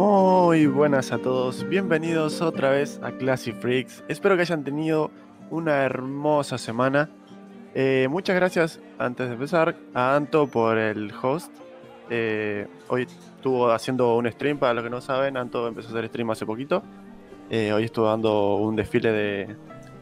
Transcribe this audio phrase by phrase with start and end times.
[0.00, 4.02] Muy buenas a todos, bienvenidos otra vez a Classic Freaks.
[4.08, 5.10] Espero que hayan tenido
[5.50, 7.10] una hermosa semana.
[7.74, 11.52] Eh, muchas gracias, antes de empezar, a Anto por el host.
[12.08, 13.02] Eh, hoy
[13.36, 16.46] estuvo haciendo un stream, para los que no saben, Anto empezó a hacer stream hace
[16.46, 16.82] poquito.
[17.50, 19.12] Eh, hoy estuvo dando un desfile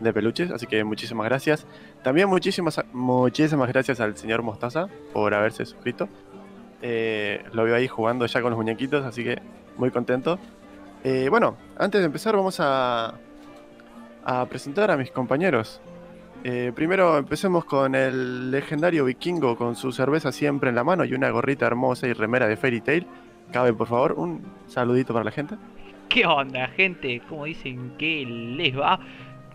[0.00, 1.66] de, peluches, así que muchísimas gracias.
[2.04, 6.08] También muchísimas, muchísimas gracias al señor Mostaza por haberse suscrito.
[6.80, 10.38] Lo veo ahí jugando ya con los muñequitos, así que muy contento.
[11.04, 13.14] Eh, bueno, antes de empezar vamos a,
[14.24, 15.80] a presentar a mis compañeros.
[16.44, 21.14] Eh, primero empecemos con el legendario vikingo con su cerveza siempre en la mano y
[21.14, 23.06] una gorrita hermosa y remera de Fairy Tail.
[23.52, 25.56] Cabe, por favor, un saludito para la gente.
[26.08, 27.22] ¿Qué onda, gente?
[27.28, 29.00] ¿Cómo dicen que les va?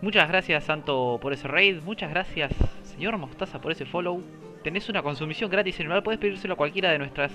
[0.02, 1.80] Muchas gracias, Santo, por ese raid.
[1.82, 4.22] Muchas gracias, señor Mostaza, por ese follow.
[4.62, 6.02] Tenés una consumición gratis en el.
[6.02, 7.32] Puedes pedírselo a cualquiera de nuestras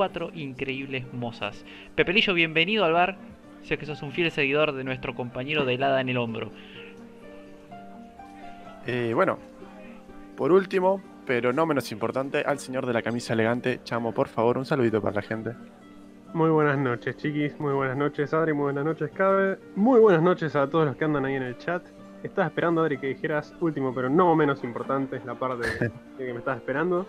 [0.00, 1.62] cuatro increíbles mozas.
[1.94, 3.18] Pepelillo, bienvenido al bar.
[3.64, 6.50] Sé que sos un fiel seguidor de nuestro compañero de helada en el hombro.
[8.86, 9.38] Eh, bueno,
[10.38, 14.56] por último, pero no menos importante, al señor de la camisa elegante, Chamo, por favor,
[14.56, 15.50] un saludito para la gente.
[16.32, 17.60] Muy buenas noches, chiquis.
[17.60, 18.54] Muy buenas noches, Adri.
[18.54, 19.58] Muy buenas noches, Cabe.
[19.76, 21.82] Muy buenas noches a todos los que andan ahí en el chat.
[22.22, 26.32] Estaba esperando, Adri, que dijeras último, pero no menos importante, es la parte de que
[26.32, 27.06] me estás esperando.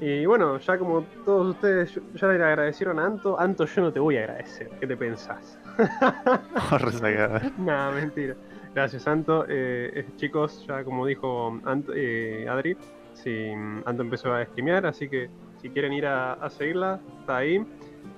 [0.00, 4.00] Y bueno, ya como todos ustedes ya le agradecieron a Anto, Anto, yo no te
[4.00, 4.68] voy a agradecer.
[4.80, 5.58] ¿Qué te pensás?
[7.58, 8.34] Nada, mentira.
[8.74, 9.44] Gracias, Anto.
[9.48, 12.76] Eh, eh, chicos, ya como dijo Ant eh, Adri,
[13.14, 13.52] sí,
[13.84, 15.30] Anto empezó a streamear, así que
[15.62, 17.64] si quieren ir a, a seguirla, está ahí.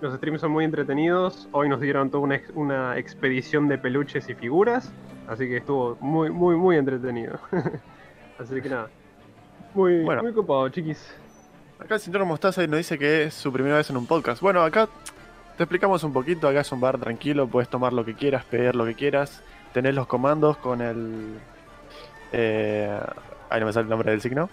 [0.00, 1.48] Los streams son muy entretenidos.
[1.52, 4.92] Hoy nos dieron toda una, una expedición de peluches y figuras.
[5.28, 7.38] Así que estuvo muy, muy, muy entretenido.
[8.38, 8.88] así que nada.
[9.74, 10.22] Muy, Bueno.
[10.22, 11.14] muy copado, chiquis.
[11.86, 14.42] Acá el señor Mostaza nos dice que es su primera vez en un podcast.
[14.42, 14.88] Bueno, acá
[15.56, 16.48] te explicamos un poquito.
[16.48, 19.40] Acá es un bar tranquilo, puedes tomar lo que quieras, pedir lo que quieras.
[19.72, 21.38] Tenés los comandos con el.
[22.32, 22.90] Eh,
[23.48, 24.50] ahí no me sale el nombre del signo.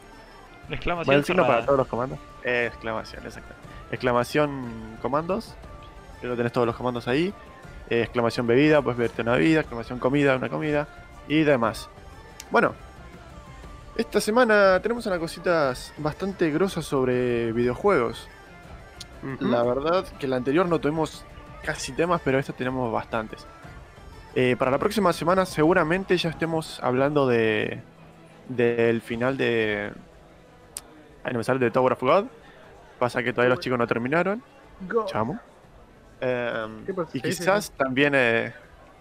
[0.69, 2.19] Exclamación Bueno, el signo para todos los comandos.
[2.43, 3.55] Exclamación, exacto.
[3.89, 5.55] Exclamación comandos.
[6.21, 7.33] Pero tenés todos los comandos ahí.
[7.89, 9.61] Eh, exclamación bebida, puedes verte una bebida.
[9.61, 10.87] Exclamación comida, una comida.
[11.27, 11.89] Y demás.
[12.51, 12.75] Bueno.
[13.95, 18.27] Esta semana tenemos unas cositas bastante grosas sobre videojuegos.
[19.39, 21.23] La verdad que la anterior no tuvimos
[21.63, 23.45] casi temas, pero esta tenemos bastantes.
[24.35, 27.81] Eh, para la próxima semana seguramente ya estemos hablando de
[28.49, 29.91] del final de...
[31.23, 32.25] Ay, no me sale de Tower of God.
[32.99, 34.43] Pasa que todavía los chicos no terminaron.
[35.05, 35.39] Chamo.
[36.19, 37.17] Em, ¿Qué pasa?
[37.17, 38.53] y quizás también eh,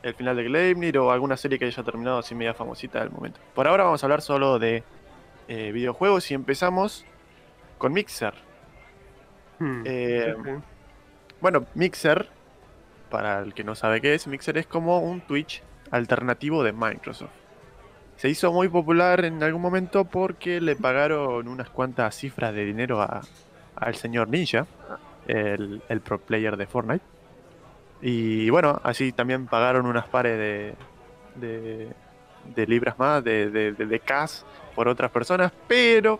[0.02, 3.40] el final de Gleipnir o alguna serie que haya terminado así media famosita del momento.
[3.54, 4.82] Por ahora vamos a hablar solo de
[5.48, 7.04] eh, videojuegos y empezamos
[7.78, 8.34] con Mixer.
[9.58, 9.82] Hmm.
[9.84, 10.34] Eh.
[11.40, 12.28] Bueno, Mixer,
[13.10, 17.30] para el que no sabe qué es, Mixer es como un Twitch alternativo de Microsoft.
[18.16, 23.02] Se hizo muy popular en algún momento porque le pagaron unas cuantas cifras de dinero
[23.02, 23.22] a-
[23.74, 24.66] al señor Ninja,
[25.26, 27.04] el, el pro player de Fortnite.
[28.02, 30.74] Y bueno, así también pagaron unas pares de,
[31.36, 31.88] de,
[32.54, 34.40] de libras más, de, de, de, de cash
[34.74, 36.18] por otras personas, pero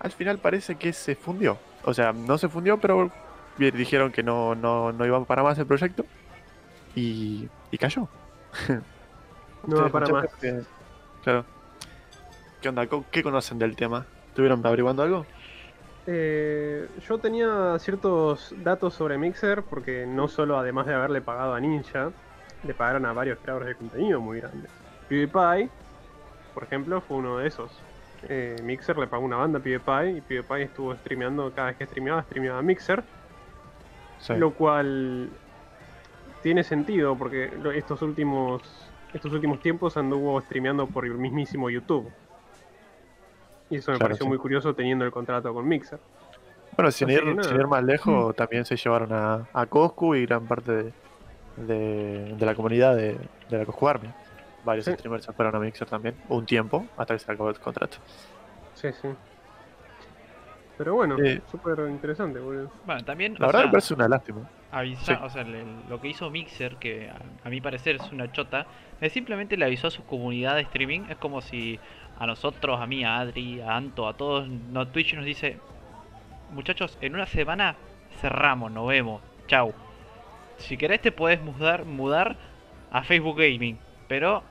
[0.00, 1.58] al final parece que se fundió.
[1.84, 3.10] O sea, no se fundió, pero
[3.58, 6.04] dijeron que no, no, no iba para más el proyecto
[6.96, 8.08] y, y cayó.
[9.66, 10.26] No va para más.
[10.40, 10.62] que-
[11.22, 11.44] claro.
[12.62, 12.86] ¿Qué onda?
[12.86, 14.06] ¿Co- ¿Qué conocen del tema?
[14.28, 15.26] ¿Estuvieron averiguando algo?
[16.06, 21.60] Eh, yo tenía ciertos datos sobre Mixer porque no solo además de haberle pagado a
[21.60, 22.10] Ninja,
[22.64, 24.70] le pagaron a varios creadores de contenido muy grandes.
[25.08, 25.68] PewDiePie,
[26.54, 27.70] por ejemplo, fue uno de esos.
[28.28, 31.86] Eh, Mixer le pagó una banda a PewDiePie y PewDiePie estuvo streameando cada vez que
[31.86, 33.02] streameaba, streameaba Mixer,
[34.18, 34.34] Sí.
[34.36, 35.30] lo cual
[36.42, 38.62] tiene sentido porque estos últimos
[39.14, 42.10] estos últimos tiempos anduvo streameando por el mismísimo YouTube.
[43.70, 44.28] Y eso me Claro, pareció sí.
[44.28, 45.98] muy curioso teniendo el contrato con Mixer.
[46.76, 50.72] Bueno, sin ir, sin más lejos, también se llevaron a, a Coscu y gran parte
[50.72, 50.92] de,
[51.56, 53.16] de, de la comunidad de,
[53.48, 54.08] de la Coscu Army.
[54.64, 54.92] Varios Sí.
[54.92, 57.96] streamers se fueron a Mixer también, un tiempo, hasta que se acabó el contrato.
[58.74, 59.08] Sí, sí.
[60.78, 61.40] Pero bueno, Eh.
[61.50, 62.70] súper interesante, boludo.
[62.86, 63.34] Bueno, también.
[63.38, 64.48] La verdad sea, me parece una lástima.
[64.72, 65.12] avisa- Sí.
[65.22, 68.66] o sea, le- lo que hizo Mixer, que a, a mi parecer es una chota,
[69.00, 71.00] es simplemente le avisó a su comunidad de streaming.
[71.10, 71.78] Es como si
[72.20, 75.58] a nosotros, a mí, a Adri, a Anto, a todos, no, Twitch nos dice:
[76.52, 77.76] Muchachos, en una semana
[78.20, 79.72] cerramos, nos vemos, chau.
[80.58, 82.36] Si querés, te podés mudar, mudar
[82.90, 84.42] a Facebook Gaming, pero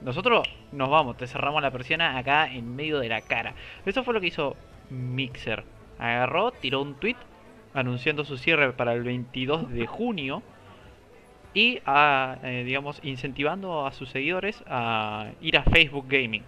[0.00, 3.54] nosotros nos vamos, te cerramos la persiana acá en medio de la cara.
[3.84, 4.56] Eso fue lo que hizo
[4.88, 5.64] Mixer.
[5.98, 7.16] Agarró, tiró un tweet
[7.74, 10.42] anunciando su cierre para el 22 de junio.
[11.54, 16.42] y a, eh, digamos, incentivando a sus seguidores a ir a Facebook Gaming.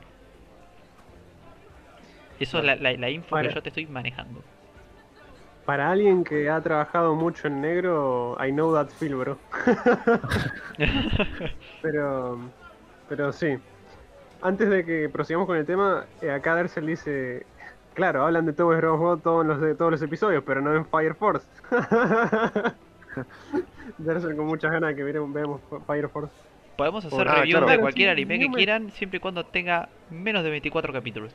[2.45, 4.41] Eso es la, la, la info Para- que yo te estoy manejando.
[5.67, 9.39] Para alguien que ha trabajado mucho en negro, I know that feel, bro.
[11.83, 12.39] Pero,
[13.09, 13.57] pero sí.
[14.43, 17.47] Antes de que prosigamos con el tema, eh, acá Dersel dice,
[17.95, 18.85] claro, hablan de Tower.
[18.87, 21.47] God todos los, de todos los episodios, pero no en Fire Force.
[23.99, 26.33] Dersel con muchas ganas de que viéramos- veamos Fire Force.
[26.77, 27.67] Podemos hacer Ah, reviews claro.
[27.73, 31.33] de cualquier sí, anime que quieran, siempre y cuando tenga menos de 24 capítulos.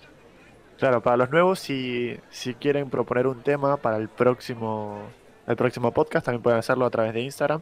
[0.80, 4.98] Claro, para los nuevos, si, si quieren proponer un tema para el próximo,
[5.46, 7.62] el próximo podcast, también pueden hacerlo a través de Instagram.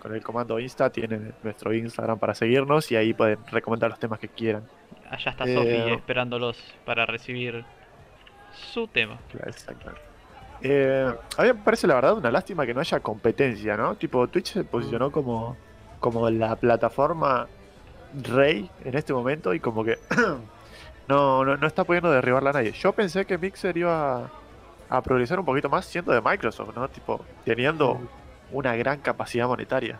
[0.00, 4.18] Con el comando Insta tienen nuestro Instagram para seguirnos y ahí pueden recomendar los temas
[4.18, 4.64] que quieran.
[5.08, 7.64] Allá está Eh, Sofi esperándolos para recibir
[8.52, 9.18] su tema.
[9.30, 9.92] Claro, exacto.
[10.62, 13.94] Eh, a mí me parece la verdad una lástima que no haya competencia, ¿no?
[13.94, 15.56] Tipo, Twitch se posicionó como,
[16.00, 17.46] como la plataforma
[18.22, 19.98] rey en este momento y como que
[21.10, 22.72] no, no, no está pudiendo derribarla a nadie.
[22.72, 24.30] Yo pensé que Mixer iba a,
[24.88, 26.88] a progresar un poquito más siendo de Microsoft, ¿no?
[26.88, 28.00] Tipo, teniendo
[28.52, 29.98] una gran capacidad monetaria.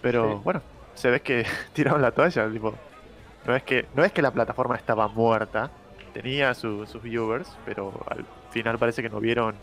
[0.00, 0.40] Pero Sí.
[0.44, 0.62] bueno,
[0.94, 2.74] se ve que tiraron la toalla, tipo.
[3.46, 5.70] No es que, no es que la plataforma estaba muerta,
[6.12, 9.54] tenía su- sus viewers, pero al final parece que no vieron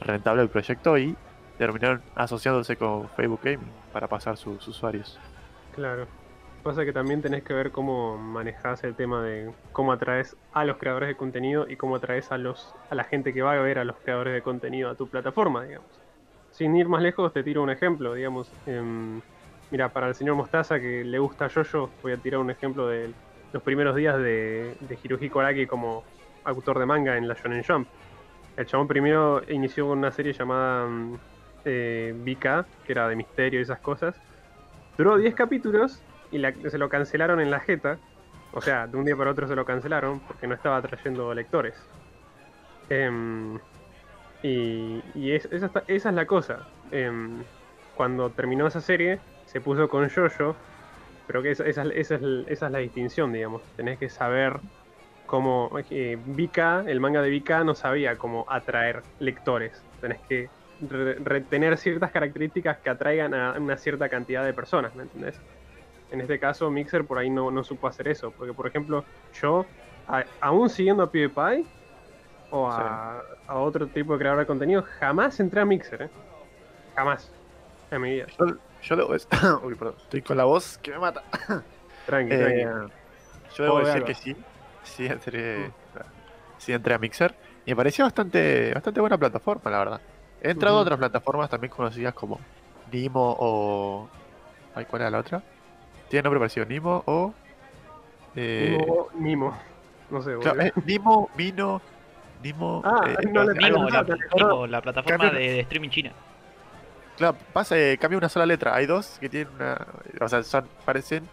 [0.00, 1.16] rentable el proyecto y
[1.58, 5.18] terminaron asociándose con Facebook Gaming para pasar sus usuarios.
[5.74, 6.06] Claro.
[6.62, 10.78] Pasa que también tenés que ver cómo manejás el tema de cómo atraes a los
[10.78, 13.78] creadores de contenido y cómo atraes a los a la gente que va a ver
[13.80, 16.00] a los creadores de contenido a tu plataforma, digamos.
[16.50, 18.56] Sin ir más lejos, te tiro un ejemplo, digamos.
[18.64, 19.20] em,
[19.70, 23.16] mira, para el señor Mostaza que le gusta Jojo, voy a tirar un ejemplo de
[23.52, 26.04] los primeros días de, de Hirohiko Araki como
[26.44, 27.88] autor de manga en la Shonen Jump.
[28.56, 31.20] El chabón primero inició con una serie llamada mm,
[31.64, 32.14] eh,
[32.84, 34.22] que era de misterio y esas cosas.
[34.96, 38.02] Duró 10 capítulos y la- se lo cancelaron en la jeta.
[38.50, 41.78] O sea, de un día para otro se lo cancelaron porque no estaba trayendo lectores.
[42.88, 43.56] Em,
[44.42, 46.68] y y es- esa, está- esa es la cosa.
[46.90, 47.48] Em,
[47.94, 50.62] cuando terminó esa serie, se puso con Jojo.
[51.26, 53.72] Pero que esa, esa es- esa es, esa es la distinción, digamos.
[53.76, 54.62] Tenés que saber
[55.26, 55.70] cómo.
[55.90, 59.86] eh, Vika, el manga de Vika no sabía cómo atraer lectores.
[60.00, 65.04] Tenés que re- retener ciertas características que atraigan a una cierta cantidad de personas, ¿me
[65.04, 65.42] entendés?
[66.12, 68.30] En este caso, Mixer por ahí no, no supo hacer eso.
[68.32, 69.04] Porque, por ejemplo,
[69.40, 69.64] yo,
[70.06, 71.64] a- aún siguiendo a PewDiePie
[72.50, 76.10] o a, a otro tipo de creador de contenido, jamás entré a Mixer, ¿eh?
[76.94, 77.32] Jamás.
[77.90, 78.26] En mi vida.
[78.38, 78.46] Yo,
[78.82, 79.28] yo debo decir-
[79.64, 81.22] Uy, perdón, estoy con la voz que me mata.
[82.06, 82.92] Tranqui, Eh, tranqui.
[83.56, 84.36] yo debo decir que sí.
[84.82, 85.70] Sí entré,
[86.58, 87.34] sí entré a Mixer.
[87.64, 90.00] Y me pareció bastante, bastante buena plataforma, la verdad.
[90.42, 92.40] He entrado a otras plataformas también conocidas como
[92.90, 94.08] Nimo o.
[94.74, 95.40] Ay, ¿Cuál era la otra?
[96.12, 97.32] Tiene nombre parecido, Nimo o.
[98.36, 99.58] Eh, Nimo, Nimo.
[100.10, 101.80] No sé, claro, eh, Nimo, Mino,
[102.42, 102.82] Nimo.
[102.84, 104.68] Ah, eh, no le- así.
[104.68, 106.12] la, plataforma Cambio- de, de streaming china.
[107.16, 108.74] Claro, pasa, eh, cambia una sola letra.
[108.74, 109.86] Hay dos que tienen una.
[110.20, 111.26] O sea, son, parecen.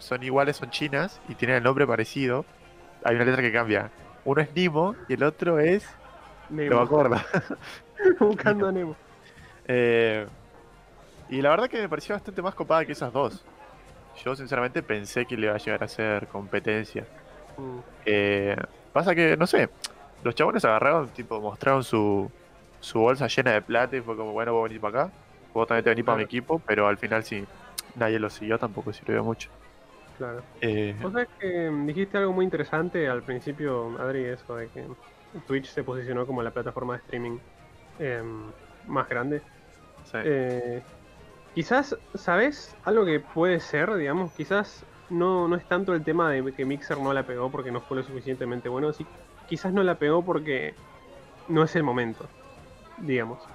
[0.00, 2.44] Son iguales, son chinas y tienen el nombre parecido.
[3.04, 3.90] Hay una letra que cambia.
[4.26, 5.88] Uno es Nimo y el otro es.
[6.50, 6.78] Nemo.
[6.78, 7.16] acuerdo.
[8.20, 8.94] Buscando a Nemo.
[9.68, 10.26] Eh,
[11.30, 13.42] y la verdad que me pareció bastante más copada que esas dos.
[14.24, 17.04] Yo sinceramente pensé que le iba a llegar a ser competencia.
[17.56, 17.78] Mm.
[18.06, 18.56] Eh,
[18.92, 19.68] pasa que, no sé,
[20.22, 22.30] los chabones agarraron, tipo, mostraron su,
[22.80, 25.12] su bolsa llena de plata y fue como, bueno, vos venís para acá,
[25.52, 27.44] vos también te venís para mi equipo, pero al final sí,
[27.96, 29.50] nadie lo siguió, tampoco sirvió mucho.
[30.18, 30.42] Claro.
[30.62, 34.86] Eh, Vos sabés que mm, dijiste algo muy interesante al principio, Adri, eso de que
[35.46, 37.38] Twitch se posicionó como la plataforma de streaming
[37.98, 38.44] em,
[38.86, 39.42] más grande.
[40.04, 40.18] sí.
[40.24, 40.82] Eh,
[41.56, 42.78] quizás, ¿sabes?
[42.82, 46.98] Algo que puede ser, digamos, quizás no, no es tanto el tema de que Mixer
[47.00, 49.10] no la pegó porque no fue lo suficientemente bueno, sí,
[49.46, 50.78] quizás no la pegó porque
[51.46, 52.34] no es el momento,
[52.96, 53.50] digamos.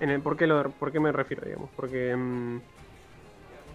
[0.00, 1.72] En el, ¿por, qué lo- ¿Por qué me refiero, digamos?
[1.76, 2.60] Porque, mm,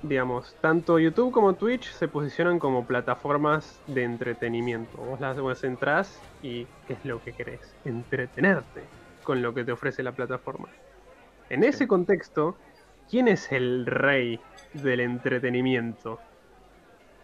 [0.02, 4.98] digamos, tanto YouTube como Twitch se posicionan como plataformas de entretenimiento.
[5.04, 7.78] Vos las vos entrás y ¿qué es lo que querés?
[7.84, 8.92] Entretenerte
[9.22, 10.76] con lo que te ofrece la plataforma.
[11.50, 12.62] En ese contexto,
[13.12, 14.40] ¿quién es el rey
[14.74, 16.22] del entretenimiento?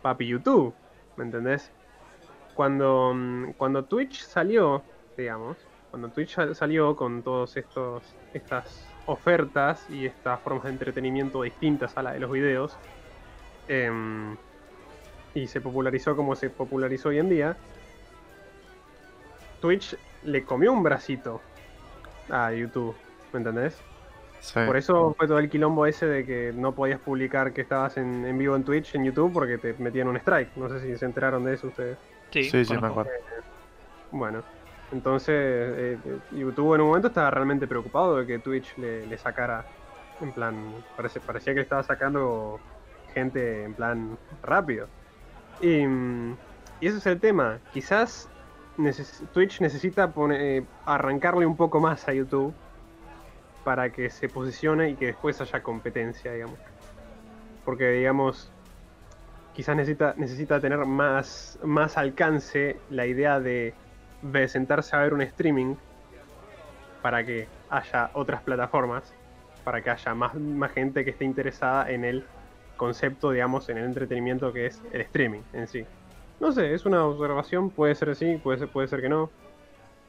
[0.01, 0.75] Papi YouTube,
[1.15, 1.71] ¿me entendés?
[2.53, 4.83] Cuando, mm, cuando Twitch salió,
[5.15, 5.57] digamos,
[5.89, 7.23] cuando Twitch sal- salió con
[7.55, 12.77] estos estas ofertas y estas formas de entretenimiento distintas a la de los videos,
[13.67, 14.37] em,
[15.33, 17.57] y se popularizó como se popularizó hoy en día,
[19.61, 21.41] Twitch le comió un bracito
[22.29, 22.95] a YouTube,
[23.31, 23.81] ¿me entendés?
[24.39, 24.59] Sí.
[24.65, 28.25] Por eso fue todo el quilombo ese de que no podías publicar que estabas en,
[28.25, 30.55] en vivo en Twitch, en YouTube, porque te metían un strike.
[30.55, 31.97] No sé si se enteraron de eso ustedes.
[32.31, 33.09] Sí, sí, sí, me acuerdo.
[34.11, 34.43] Bueno,
[34.91, 39.17] entonces eh, eh, YouTube en un momento estaba realmente preocupado de que Twitch le, le
[39.17, 39.65] sacara,
[40.21, 40.55] en plan,
[40.95, 42.59] parece, parecía que le estaba sacando
[43.13, 44.87] gente en plan rápido.
[45.61, 46.37] Y, mm,
[46.79, 47.59] y ese es el tema.
[47.73, 48.29] Quizás
[48.77, 52.53] neces- Twitch necesita pone- eh, arrancarle un poco más a YouTube
[53.67, 56.57] para que se posicione y que después haya competencia, digamos.
[57.65, 58.49] Porque, digamos,
[59.53, 63.73] quizás necesita, necesita tener más, más alcance la idea de,
[64.47, 65.75] sentarse a ver un streaming
[67.01, 69.13] para que haya otras plataformas,
[69.65, 72.23] para que haya más, más gente que esté interesada en el
[72.77, 75.85] concepto, digamos, en el entretenimiento que es el streaming en sí.
[76.39, 79.29] No sé, es una observación, puede ser sí, puede ser, puede ser que no.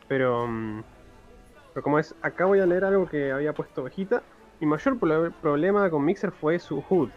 [0.06, 0.84] Pero, mm,
[1.72, 4.26] pero como es, acá voy a leer algo que había puesto Vejita.
[4.60, 7.12] Mi mayor pro- problema con Mixer fue su HUD,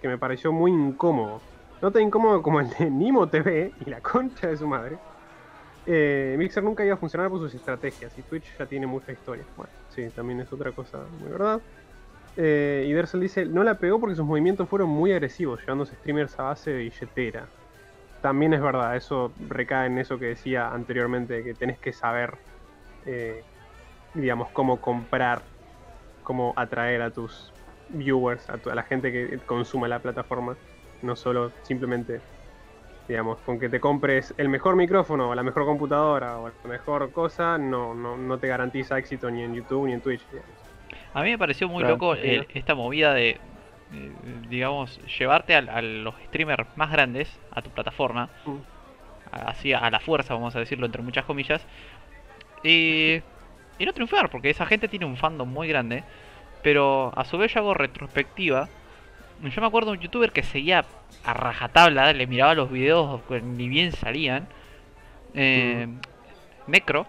[0.00, 1.46] que me pareció muy incómodo.
[1.80, 5.00] No tan incómodo como el de Nimo TV y la concha de su madre.
[5.86, 9.46] Eh, Mixer nunca iba a funcionar por sus estrategias y Twitch ya tiene mucha historia.
[9.54, 11.62] Bueno, sí, también es otra cosa muy verdad.
[12.36, 16.38] Eh, y Dersel dice, no la pegó porque sus movimientos fueron muy agresivos, llevándose streamers
[16.38, 17.52] a base de billetera.
[18.20, 22.38] También es verdad, eso recae en eso que decía anteriormente, que tenés que saber,
[23.02, 23.46] eh,
[24.14, 25.48] digamos, cómo comprar,
[26.22, 27.54] cómo atraer a tus
[27.88, 30.58] viewers, a, tu- a la gente que consume la plataforma,
[31.02, 32.24] no solo simplemente,
[33.08, 37.12] digamos, con que te compres el mejor micrófono o la mejor computadora o la mejor
[37.12, 40.28] cosa, no, no, no te garantiza éxito ni en YouTube ni en Twitch.
[40.30, 40.56] digamos.
[41.12, 43.40] A mí me pareció muy Claro, loco eh, esta movida de,
[43.92, 44.16] eh,
[44.48, 48.64] digamos, llevarte a, los streamers más grandes a tu plataforma, Mm.
[49.30, 51.66] así a la fuerza, vamos a decirlo entre muchas comillas,
[52.62, 53.22] y,
[53.78, 56.04] y no triunfar, porque esa gente tiene un fandom muy grande,
[56.62, 58.68] pero a su vez yo hago retrospectiva.
[59.42, 60.84] Yo me acuerdo de un youtuber que seguía
[61.24, 64.46] a rajatabla, le miraba los videos ni bien salían.
[65.34, 65.88] eh,
[66.66, 67.06] Necro,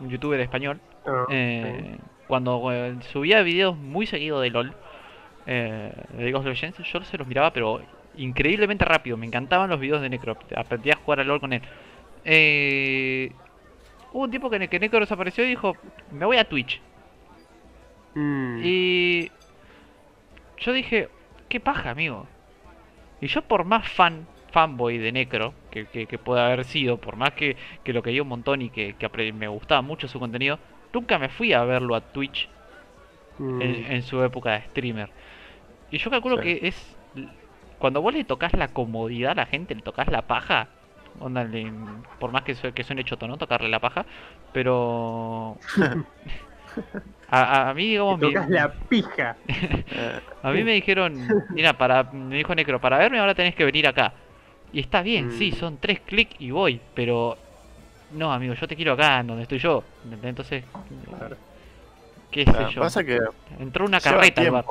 [0.00, 1.96] un youtuber español, Ah, eh,
[2.28, 4.72] cuando eh, subía videos muy seguido de LOL,
[5.46, 7.80] de League of Legends, yo se los miraba, pero
[8.16, 9.16] increíblemente rápido.
[9.16, 10.36] Me encantaban los videos de Necro.
[10.54, 11.62] Aprendí a jugar a LOL con él.
[12.24, 13.32] Eh,
[14.12, 15.76] hubo un tiempo que, que Necro desapareció y dijo:
[16.10, 16.80] Me voy a Twitch.
[18.14, 18.60] Mm.
[18.64, 19.30] Y
[20.58, 21.08] yo dije:
[21.48, 22.26] ¿Qué paja, amigo?
[23.20, 27.16] Y yo, por más fan, fanboy de Necro que, que, que pueda haber sido, por
[27.16, 30.58] más que, que lo quería un montón y que, que me gustaba mucho su contenido,
[30.92, 32.48] nunca me fui a verlo a Twitch
[33.38, 33.62] Mm.
[33.62, 35.08] en, en su época de streamer.
[35.90, 36.42] Y yo calculo Sí.
[36.42, 36.96] que es.
[37.78, 40.68] Cuando vos le tocas la comodidad a la gente, le tocas la paja.
[41.20, 41.46] Onda,
[42.18, 43.36] por más que, que suene choto, ¿no?
[43.36, 44.04] Tocarle la paja.
[44.52, 45.56] Pero.
[47.28, 49.36] a, a- mí, digamos, Te mi- tocas la pija.
[50.42, 53.86] A mí me dijeron, mira, para, me dijo Necro, para verme ahora tenés que venir
[53.86, 54.12] acá.
[54.72, 55.54] Y está bien, sí, Mm.
[55.54, 57.36] son tres clics y voy, pero
[58.10, 59.84] no, amigo, yo te quiero acá, en donde estoy yo.
[60.22, 60.64] Entonces,
[61.16, 61.36] Claro.
[62.30, 62.80] qué sé ah, yo.
[62.80, 63.18] pasa que
[63.60, 64.64] Entró una carreta al bar.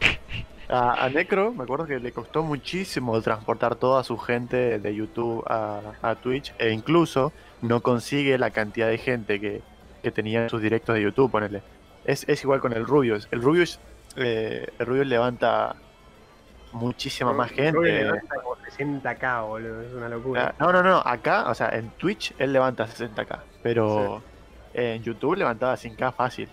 [0.68, 5.42] A, a Necro, me acuerdo que le costó muchísimo transportar toda su gente de YouTube
[5.48, 7.32] a, a Twitch e incluso
[7.62, 9.62] no consigue la cantidad de gente que,
[10.02, 11.62] que tenía en sus directos de YouTube, ponele.
[12.04, 13.28] Es, es igual con el Rubius.
[13.30, 13.80] El Rubius,
[14.16, 15.74] eh, el Rubius levanta
[16.72, 17.80] muchísima más gente.
[17.80, 19.82] levanta como 60k, boludo.
[19.82, 20.48] Es una locura.
[20.48, 24.22] Ah, No, no, no, acá, o sea, en Twitch él levanta 60k, pero
[24.74, 26.48] en YouTube levantaba 100k fácil.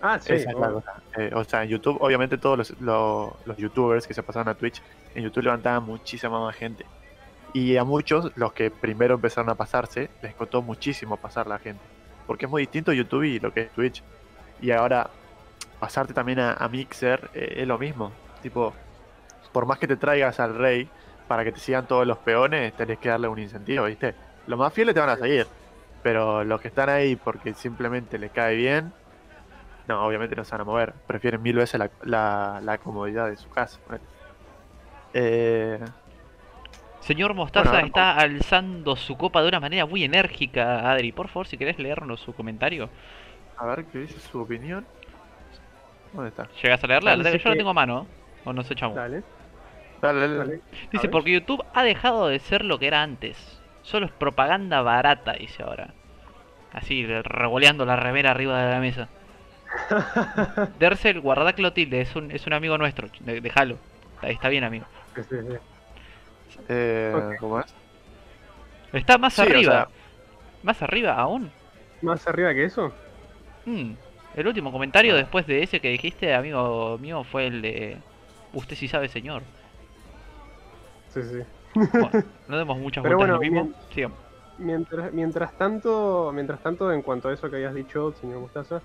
[0.00, 0.32] Ah, sí.
[0.34, 0.74] Esa es la obvio.
[0.80, 1.02] cosa.
[1.16, 4.54] Eh, o sea, en YouTube, obviamente todos los, lo- los youtubers que se pasaron a
[4.54, 4.80] Twitch,
[5.14, 6.86] en YouTube levantaban muchísima más gente.
[7.52, 11.82] Y a muchos, los que primero empezaron a pasarse, les costó muchísimo pasar la gente.
[12.26, 14.02] Porque es muy distinto YouTube y lo que es Twitch.
[14.60, 15.08] Y ahora,
[15.80, 18.12] pasarte también a, a Mixer eh, es lo mismo.
[18.42, 18.74] Tipo,
[19.52, 20.88] por más que te traigas al rey
[21.26, 24.14] para que te sigan todos los peones, tenés que darle un incentivo, ¿viste?
[24.46, 25.46] Los más fieles te van a seguir.
[26.02, 28.92] Pero los que están ahí porque simplemente les cae bien,
[29.88, 30.92] no, obviamente no se van a mover.
[31.06, 33.78] Prefieren mil veces la, la, la comodidad de su casa.
[35.14, 35.78] Eh,
[37.00, 41.12] Señor Mostaza Bueno, está alzando su copa de una manera muy enérgica, Adri.
[41.12, 42.90] Por favor, si querés leernos su comentario.
[43.56, 44.84] a ver qué dice su opinión.
[46.12, 46.48] ¿Dónde está?
[46.62, 47.10] ¿Llegas a leerla?
[47.16, 48.06] Dale, Yo la que- tengo a mano.
[48.44, 48.94] ¿O no se chamo?
[48.94, 49.22] Dale,
[50.00, 50.60] Dale, dale.
[50.92, 53.60] Dice, porque YouTube ha dejado de ser lo que era antes.
[53.82, 55.88] Solo es propaganda barata, dice ahora.
[56.72, 59.08] Así, revoleando la remera arriba de la mesa.
[60.78, 63.08] Dersel, guarda Clotilde, es un, es un amigo nuestro.
[63.20, 63.76] Déjalo.
[64.22, 64.86] Ahí está bien, amigo.
[65.14, 66.58] Sí, sí, sí.
[66.68, 67.36] Eh.
[67.40, 67.66] ¿Cómo es?
[68.92, 69.72] Está más Sí, o arriba.
[69.72, 69.88] sea-
[70.62, 71.50] Más arriba aún.
[72.02, 72.92] Más arriba que eso.
[73.66, 73.92] Mm.
[74.34, 75.18] El último comentario Ah.
[75.18, 77.98] después de ese que dijiste, amigo mío, fue el de...
[78.52, 79.42] Usted sí sabe, señor.
[81.12, 81.38] Sí, sí.
[81.74, 82.10] Bueno,
[82.48, 83.76] no demos muchas Pero vueltas bueno, en lo mismo.
[83.78, 83.92] bien.
[83.94, 84.18] Sigamos.
[84.58, 88.80] Mientras, mientras tanto, mientras tanto, en cuanto a eso que habías dicho, señor Mostaza,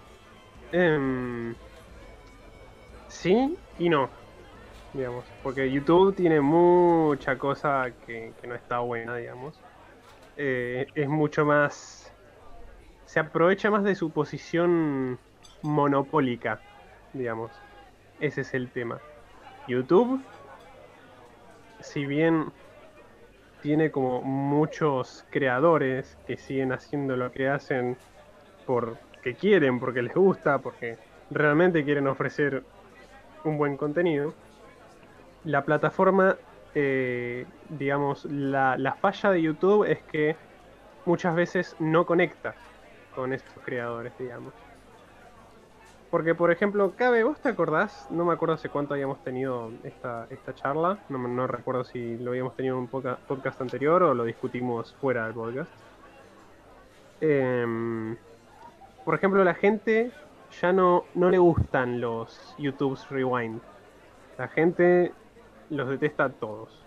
[0.73, 1.55] em,
[3.07, 4.09] sí y no,
[4.93, 9.57] digamos, porque YouTube tiene mucha cosa que, que no está buena, digamos.
[10.35, 12.11] Eh, es mucho más,
[13.05, 15.19] se aprovecha más de su posición
[15.61, 16.59] monopólica,
[17.13, 17.51] digamos.
[18.19, 18.99] Ese es el tema.
[19.67, 20.21] YouTube,
[21.79, 22.51] si bien
[23.61, 27.97] tiene como muchos creadores que siguen haciendo lo que hacen
[29.23, 30.97] porque quieren, porque les gusta, porque
[31.31, 32.61] realmente quieren ofrecer
[33.45, 34.33] un buen contenido.
[35.45, 36.35] La plataforma,
[36.75, 40.35] eh, digamos, la, la falla de YouTube es que
[41.05, 42.55] muchas veces no conecta
[43.15, 44.53] con estos creadores, digamos.
[46.11, 48.07] Porque, por ejemplo, Cabe, ¿vos te acordás?
[48.11, 50.99] No me acuerdo hace cuánto habíamos tenido esta, esta charla.
[51.07, 55.23] No, no recuerdo si lo habíamos tenido en un podcast anterior o lo discutimos fuera
[55.27, 55.71] del podcast.
[57.21, 58.17] Em,
[59.03, 60.11] por ejemplo, la gente
[60.61, 63.61] ya no, no le gustan los YouTube's Rewind.
[64.37, 65.11] La gente
[65.69, 66.83] los detesta a todos.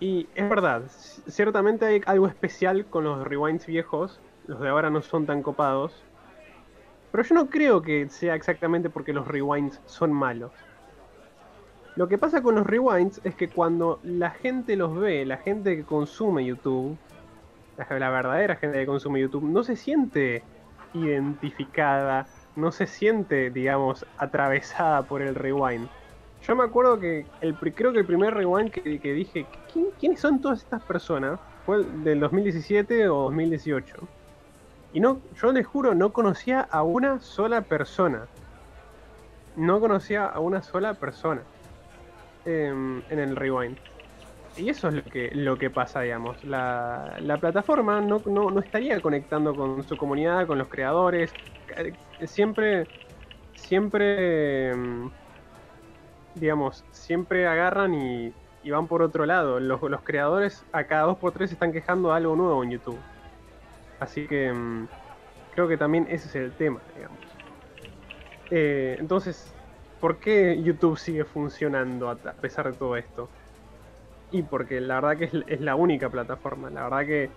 [0.00, 0.82] Y es verdad,
[1.28, 4.20] ciertamente hay algo especial con los rewinds viejos.
[4.48, 6.02] Los de ahora no son tan copados.
[7.12, 10.50] Pero yo no creo que sea exactamente porque los rewinds son malos.
[11.94, 15.76] Lo que pasa con los rewinds es que cuando la gente los ve, la gente
[15.76, 16.96] que consume YouTube,
[17.76, 20.44] la, la verdadera gente que consume YouTube, no se siente
[20.92, 25.88] identificada, no se siente, digamos, atravesada por el rewind.
[26.40, 30.40] Yo me acuerdo que el, creo que el primer rewind que, dije, "¿Quién- ¿quiénes son
[30.40, 31.40] todas estas personas?
[31.64, 33.96] Fue el del 2017 o 2018.
[34.92, 38.28] Y no, yo les juro, no conocía a una sola persona.
[39.54, 41.42] No conocía a una sola persona
[42.44, 43.78] em, en el rewind.
[44.54, 46.44] Y eso es lo que, lo que pasa, digamos.
[46.44, 51.36] La, la plataforma no, no, no estaría conectando con su comunidad, con los creadores.
[51.76, 52.90] Eh, Siempre,
[53.54, 55.12] siempre, em,
[56.34, 59.60] digamos, siempre agarran y, y van por otro lado.
[59.60, 63.06] Los, los creadores a cada dos por tres están quejando de algo nuevo en YouTube.
[63.98, 64.88] Así que mm,
[65.50, 67.40] creo que también ese es el tema, digamos.
[68.50, 69.56] Eh, entonces,
[69.98, 73.32] ¿por qué YouTube sigue funcionando a pesar de todo esto?
[74.32, 76.70] Y porque la verdad que es, es la única plataforma.
[76.70, 77.30] La verdad que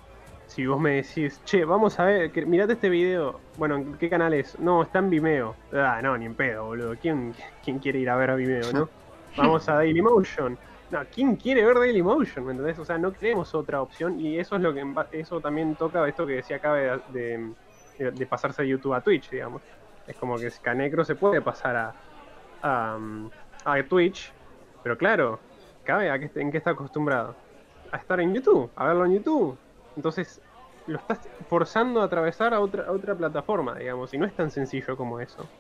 [0.48, 3.40] si vos me decís, che, vamos a ver, que, mirate este video.
[3.58, 4.58] Bueno, ¿en qué canal es?
[4.60, 5.56] No, está en Vimeo.
[5.74, 6.96] Ah, no, ni en pedo, boludo.
[7.02, 8.90] ¿Quién, quién quiere ir a ver a Vimeo, no?
[9.38, 10.58] Vamos a Dailymotion.
[10.92, 12.46] No, ¿quién quiere ver Dailymotion?
[12.46, 12.80] ¿Me entendés?
[12.80, 16.26] O sea, no queremos otra opción y eso es lo que eso también toca esto
[16.26, 17.00] que decía de,
[17.98, 19.62] de, de pasarse de YouTube a Twitch, digamos.
[20.08, 21.96] Es como que Canecro se puede pasar a,
[22.62, 23.30] a, mm,
[23.66, 24.32] a Twitch,
[24.84, 25.40] pero claro,
[25.86, 27.38] Cabe ¿a qué, ¿en qué está acostumbrado?
[27.92, 29.60] A estar en YouTube, a verlo en YouTube.
[29.96, 30.42] Entonces,
[30.88, 34.52] lo estás forzando a atravesar a otra, a otra plataforma, digamos, y no es tan
[34.52, 35.52] sencillo como eso.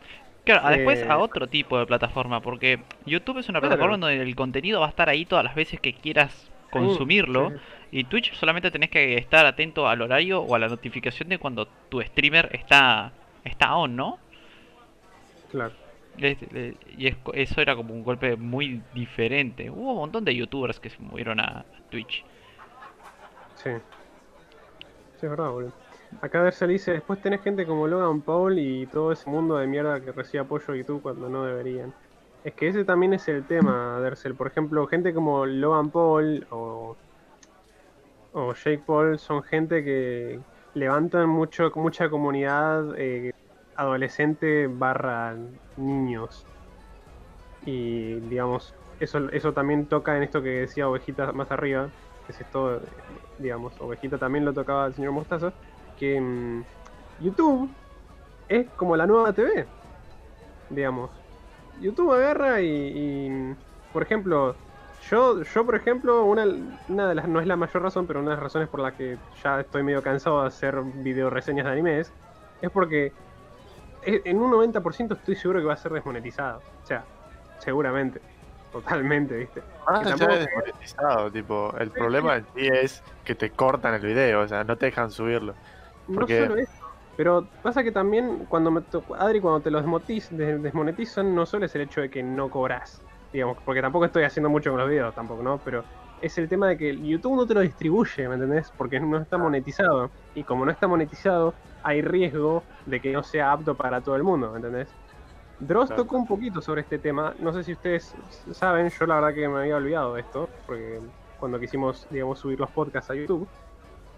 [0.43, 3.65] Claro, a después Eh, a otro tipo de plataforma, porque YouTube es una Claro.
[3.67, 7.49] plataforma donde el contenido va a estar ahí todas las veces que quieras consumirlo.
[7.49, 7.61] Sí,
[7.91, 11.67] Y Twitch solamente tenés que estar atento al horario o a la notificación de cuando
[11.89, 14.19] tu streamer está, está on, ¿no?
[15.49, 15.84] Claro.
[16.17, 19.69] Y es- eso era como un golpe muy diferente.
[19.69, 22.23] Hubo un montón de youtubers que se movieron a Twitch.
[23.55, 23.71] Sí.
[25.19, 25.71] Sí, es verdad, boludo.
[26.21, 29.99] Acá Dersel dice, después tenés gente como Logan Paul y todo ese mundo de mierda
[29.99, 31.93] que recibe apoyo de YouTube cuando no deberían.
[32.43, 34.35] Es que ese también es el tema, Dersel.
[34.35, 36.95] Por ejemplo, gente como Logan Paul o,
[38.33, 40.39] o Jake Paul son gente que
[40.75, 43.31] levantan mucho, mucha comunidad eh,
[43.75, 45.35] adolescente barra
[45.77, 46.45] niños.
[47.65, 51.89] Y digamos, eso, eso también toca en esto que decía Ovejita más arriba,
[52.29, 52.81] es esto,
[53.39, 55.53] digamos, Ovejita también lo tocaba el señor Mostaza,
[55.97, 56.63] que mm,
[57.21, 57.69] YouTube
[58.47, 59.65] es como la nueva TV,
[60.69, 61.09] digamos.
[61.81, 63.55] YouTube agarra y,
[63.91, 64.55] por ejemplo,
[65.09, 66.45] yo, yo por ejemplo, una,
[66.87, 68.93] una de las, no es la mayor razón, pero una de las razones por las
[68.93, 72.13] que ya estoy medio cansado de hacer video reseñas de animes,
[72.61, 73.11] es porque
[74.05, 76.59] en un 90% estoy seguro que va a ser desmonetizado.
[76.59, 77.03] O sea,
[77.59, 78.21] seguramente,
[78.71, 79.61] totalmente, ¿viste?
[79.87, 84.01] Ah, Que ya es desmonetizado, tipo, el problema en sí es que te cortan el
[84.05, 85.53] video, o sea, no te dejan subirlo.
[86.13, 86.85] Porque- No solo eso.
[87.17, 91.73] Pero pasa que también cuando me to- Adri, cuando te lo desmonetizan, no solo es
[91.75, 93.01] el hecho de que no cobras.
[93.31, 95.59] Digamos, porque tampoco estoy haciendo mucho con los videos, tampoco, ¿no?
[95.63, 95.83] Pero
[96.21, 98.71] es el tema de que YouTube no te lo distribuye, ¿me entendés?
[98.77, 100.11] Porque no está monetizado.
[100.35, 104.23] Y como no está monetizado, hay riesgo de que no sea apto para todo el
[104.23, 104.97] mundo, ¿entendés?
[105.59, 106.03] Dross Claro.
[106.03, 108.17] tocó un poquito sobre este tema, no sé si ustedes
[108.51, 111.01] saben, yo la verdad que me había olvidado de esto, porque
[111.37, 113.51] cuando quisimos, digamos, subir los podcasts a YouTube,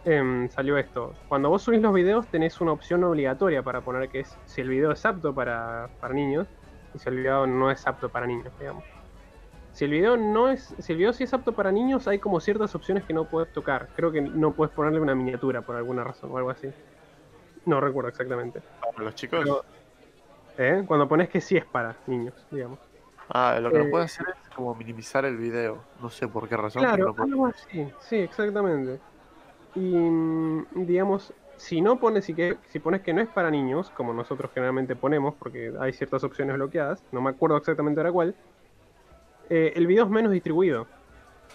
[0.04, 1.20] em, salió esto.
[1.28, 4.70] Cuando vos subís los videos tenés una opción obligatoria para poner que es si el
[4.70, 6.48] video es apto para, para niños
[6.94, 8.97] y si el video no es apto para niños, digamos.
[9.78, 12.40] Si el video no es, si el video sí es apto para niños, hay como
[12.40, 13.88] ciertas opciones que no puedes tocar.
[13.96, 16.68] Creo que no puedes ponerle una miniatura por alguna razón o algo así.
[17.64, 18.60] No recuerdo exactamente.
[18.82, 19.40] Para los chicos.
[19.44, 19.62] Pero-
[20.58, 20.84] ¿Eh?
[20.88, 22.80] Cuando pones que sí es para niños, digamos.
[23.30, 25.78] Ah, lo que Eh, no puede hacer es como minimizar el video.
[26.02, 26.82] No sé por qué razón.
[26.82, 29.00] Claro, no algo así, sí, exactamente.
[29.76, 33.92] Y mm, digamos, si no pones si, que, si pones que no es para niños,
[33.92, 38.36] como nosotros generalmente ponemos, porque hay ciertas opciones bloqueadas, no me acuerdo exactamente ahora cuál,
[39.50, 40.92] eh, el video es menos distribuido.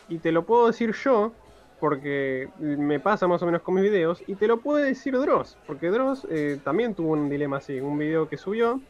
[0.07, 1.39] Y te lo puedo decir yo,
[1.79, 5.61] porque me pasa más o menos con mis videos, y te lo puede decir Dross,
[5.67, 8.85] porque Dross eh, también tuvo un dilema así, un video que subió,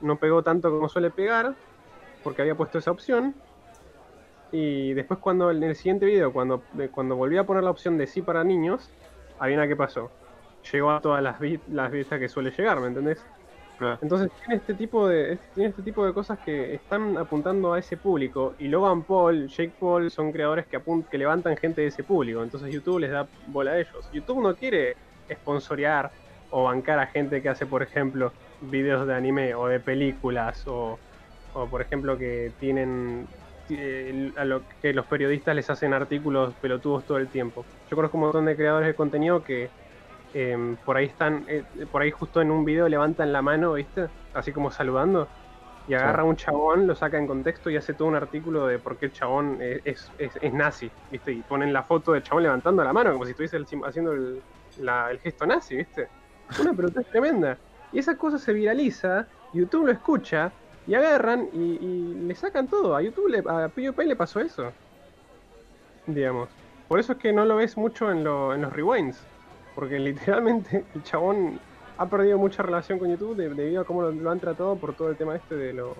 [0.00, 1.56] no pegó tanto como suele pegar,
[2.22, 3.42] porque había puesto esa opción,
[4.50, 8.06] y después cuando en el siguiente video, cuando, cuando volví a poner la opción de
[8.06, 8.94] sí para niños,
[9.38, 10.14] adivina qué pasó.
[10.72, 13.28] Llegó a todas las, vi- las vistas que suele llegar, ¿me entendés?
[14.00, 17.96] Entonces tiene este tipo de tiene este tipo de cosas que están apuntando a ese
[17.96, 22.04] público y Logan Paul, Jake Paul son creadores que apun- que levantan gente de ese
[22.04, 24.08] público, entonces YouTube les da bola a ellos.
[24.12, 24.98] YouTube no quiere
[25.32, 26.12] sponsorear
[26.48, 31.02] o bancar a gente que hace, por ejemplo, videos de anime o de películas o,
[31.52, 33.28] o por ejemplo que tienen
[33.68, 37.68] eh, a lo que los periodistas les hacen artículos pelotudos todo el tiempo.
[37.86, 39.72] Yo conozco un montón de creadores de contenido que
[40.52, 44.10] em, por ahí están, eh, por ahí justo en un video levantan la mano, ¿viste?
[44.32, 45.32] Así como saludando.
[45.86, 48.80] Y agarra a un chabón, lo saca en contexto y hace todo un artículo de
[48.80, 51.32] por qué el chabón es, es, nazi, ¿viste?
[51.32, 54.44] Y ponen la foto del chabón levantando la mano, como si estuviese el- haciendo el,
[54.74, 56.10] la- el gesto nazi, ¿viste?
[56.56, 57.62] Una pelotudez tremenda.
[57.90, 62.96] Y esa cosa se viraliza, YouTube lo escucha, y agarran y, y le sacan todo.
[62.96, 64.76] A YouTube, le, a PewDiePie le pasó eso.
[66.06, 66.58] Digamos.
[66.88, 69.30] Por eso es que no lo ves mucho en, lo- en los rewinds.
[69.76, 71.60] Porque literalmente el chabón
[71.98, 75.10] ha perdido mucha relación con YouTube de- debido a cómo lo, han tratado por todo
[75.10, 75.94] el tema este de los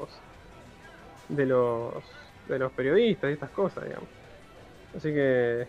[1.28, 2.04] de los
[2.48, 4.08] de los periodistas y estas cosas, digamos.
[4.96, 5.66] Así que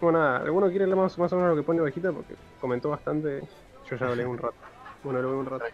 [0.00, 2.12] bueno nada, ¿alguno quiere leer más, o menos lo que pone Ovejita?
[2.12, 3.42] Porque comentó bastante,
[3.90, 4.54] yo ya lo leí un rato.
[5.02, 5.64] Bueno, lo leí un rato.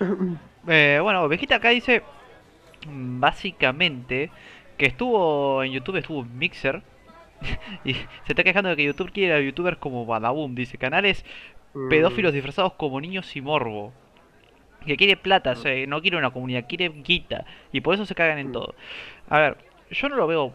[0.66, 2.02] Eh, bueno, Vegeta acá dice
[2.86, 4.30] básicamente
[4.76, 6.82] que estuvo en YouTube, estuvo Mixer.
[7.84, 11.24] y se está quejando de que YouTube quiere a youtubers como Badaboom, dice canales
[11.74, 13.92] Mm, pedófilos disfrazados como niños y morbo.
[14.86, 17.44] Que quiere plata, o sea, no quiere una comunidad, quiere guita.
[17.72, 18.52] Y por eso se cagan en Mm.
[18.52, 18.74] todo.
[19.28, 19.58] A ver,
[19.90, 20.52] yo no lo veo.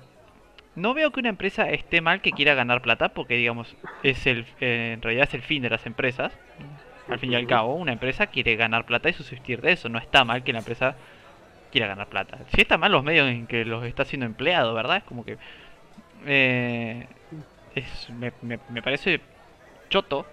[0.76, 4.46] No veo que una empresa esté mal que quiera ganar plata, porque digamos, es el,
[4.60, 6.34] eh, en realidad es el fin de las empresas.
[7.10, 9.88] Al fin y al cabo, una empresa quiere ganar plata y subsistir de eso.
[9.90, 10.96] No está mal que la empresa
[11.72, 12.40] quiera ganar plata.
[12.56, 14.98] Si está mal los medios en que los está haciendo empleado, ¿verdad?
[14.98, 15.38] Es como que...
[16.26, 17.08] eh,
[17.76, 19.22] es, me, me- me parece
[19.90, 20.28] choto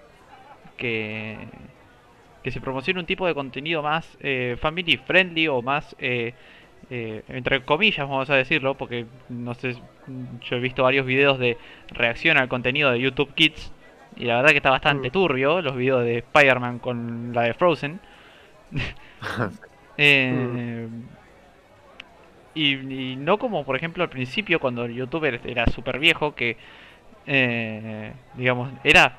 [0.77, 1.49] que,
[2.43, 6.35] que se promocione un tipo de contenido más eh, family friendly o más, eh,
[6.91, 9.75] eh, entre comillas, vamos a decirlo, porque no sé,
[10.07, 11.59] yo he visto varios videos de
[11.91, 13.73] reacción al contenido de YouTube Kids
[14.17, 15.13] y la verdad que está bastante Mm.
[15.13, 18.01] turbio los videos de Spider-Man con la de Frozen.
[19.97, 20.89] Eh,
[22.55, 26.57] y, y no como por ejemplo al principio cuando el youtuber era súper viejo que
[27.27, 29.17] eh, digamos era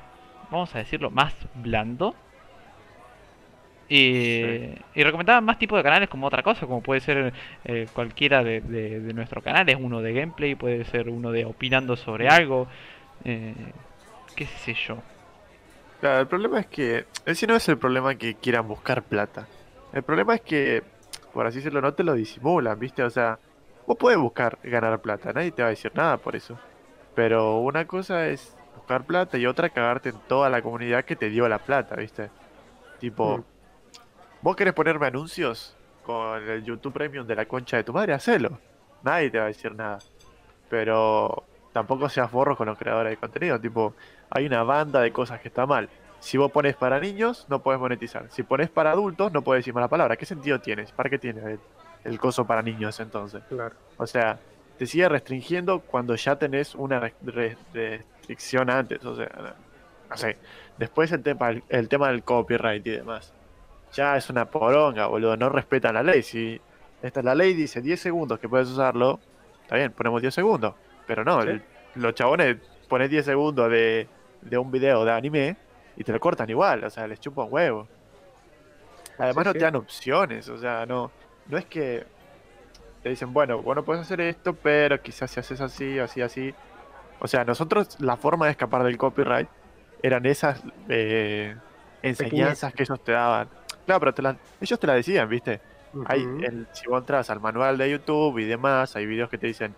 [0.50, 2.14] vamos a decirlo más blando
[3.88, 7.32] y, y recomendaban más tipos de canales como otra cosa como puede ser
[7.64, 11.96] eh, cualquiera de, de, de nuestros canales uno de gameplay puede ser uno de opinando
[11.96, 12.68] sobre algo
[13.24, 13.54] eh,
[14.34, 14.98] qué sé yo.
[16.00, 19.46] Claro, el problema es que ese no es el problema que quieran buscar plata.
[19.92, 20.82] El problema es que,
[21.32, 23.02] por así decirlo, no te lo disimulan, ¿viste?
[23.02, 23.38] O sea,
[23.86, 26.58] vos podés buscar ganar plata, nadie te va a decir nada por eso.
[27.14, 31.28] Pero una cosa es buscar plata y otra cagarte en toda la comunidad que te
[31.28, 32.30] dio la plata, ¿viste?
[33.00, 33.44] Tipo, Mm.
[34.42, 38.58] vos querés ponerme anuncios con el YouTube Premium de la concha de tu madre, hacelo.
[39.02, 39.98] Nadie te va a decir nada.
[40.68, 43.60] Pero tampoco seas borro con los creadores de contenido.
[43.60, 43.94] Tipo,
[44.30, 45.88] hay una banda de cosas que está mal.
[46.22, 48.26] Si vos pones para niños, no puedes monetizar.
[48.30, 50.16] Si pones para adultos, no puedes decir mala palabra.
[50.16, 50.92] ¿Qué sentido tienes?
[50.92, 51.60] ¿Para qué tiene el,
[52.04, 53.42] el coso para niños entonces?
[53.48, 53.74] Claro.
[53.96, 54.38] O sea,
[54.78, 59.04] te sigue restringiendo cuando ya tenés una res- re- restricción antes.
[59.04, 59.56] O sea,
[60.08, 60.36] no sé.
[60.78, 63.32] Después el tema, el tema del copyright y demás.
[63.92, 65.36] Ya es una poronga, boludo.
[65.36, 66.22] No respetan la ley.
[66.22, 66.60] Si
[67.02, 69.18] esta la ley dice 10 segundos que puedes usarlo,
[69.62, 70.74] está bien, ponemos 10 segundos.
[71.04, 71.48] Pero no, Sí.
[71.48, 71.62] el-
[71.96, 72.58] los chabones
[72.88, 74.06] pones 10 segundos de
[74.40, 75.56] de un video de anime
[75.96, 77.90] y te lo cortan igual, o sea, les chupa un huevo.
[79.18, 82.06] Además Sí, no te dan opciones, o sea, no, no es que
[83.02, 86.56] te dicen, bueno, bueno, puedes hacer esto, pero quizás si haces así, así, así.
[87.18, 89.50] O sea, nosotros la forma de escapar del copyright
[89.98, 91.56] eran esas eh,
[92.02, 93.50] enseñanzas que ellos te daban.
[93.86, 95.62] Claro, pero te la- ellos te la decían, ¿viste?
[96.04, 96.50] Hay, Ujú.
[96.50, 99.76] el, si vos entras al manual de YouTube y demás, hay videos que te dicen,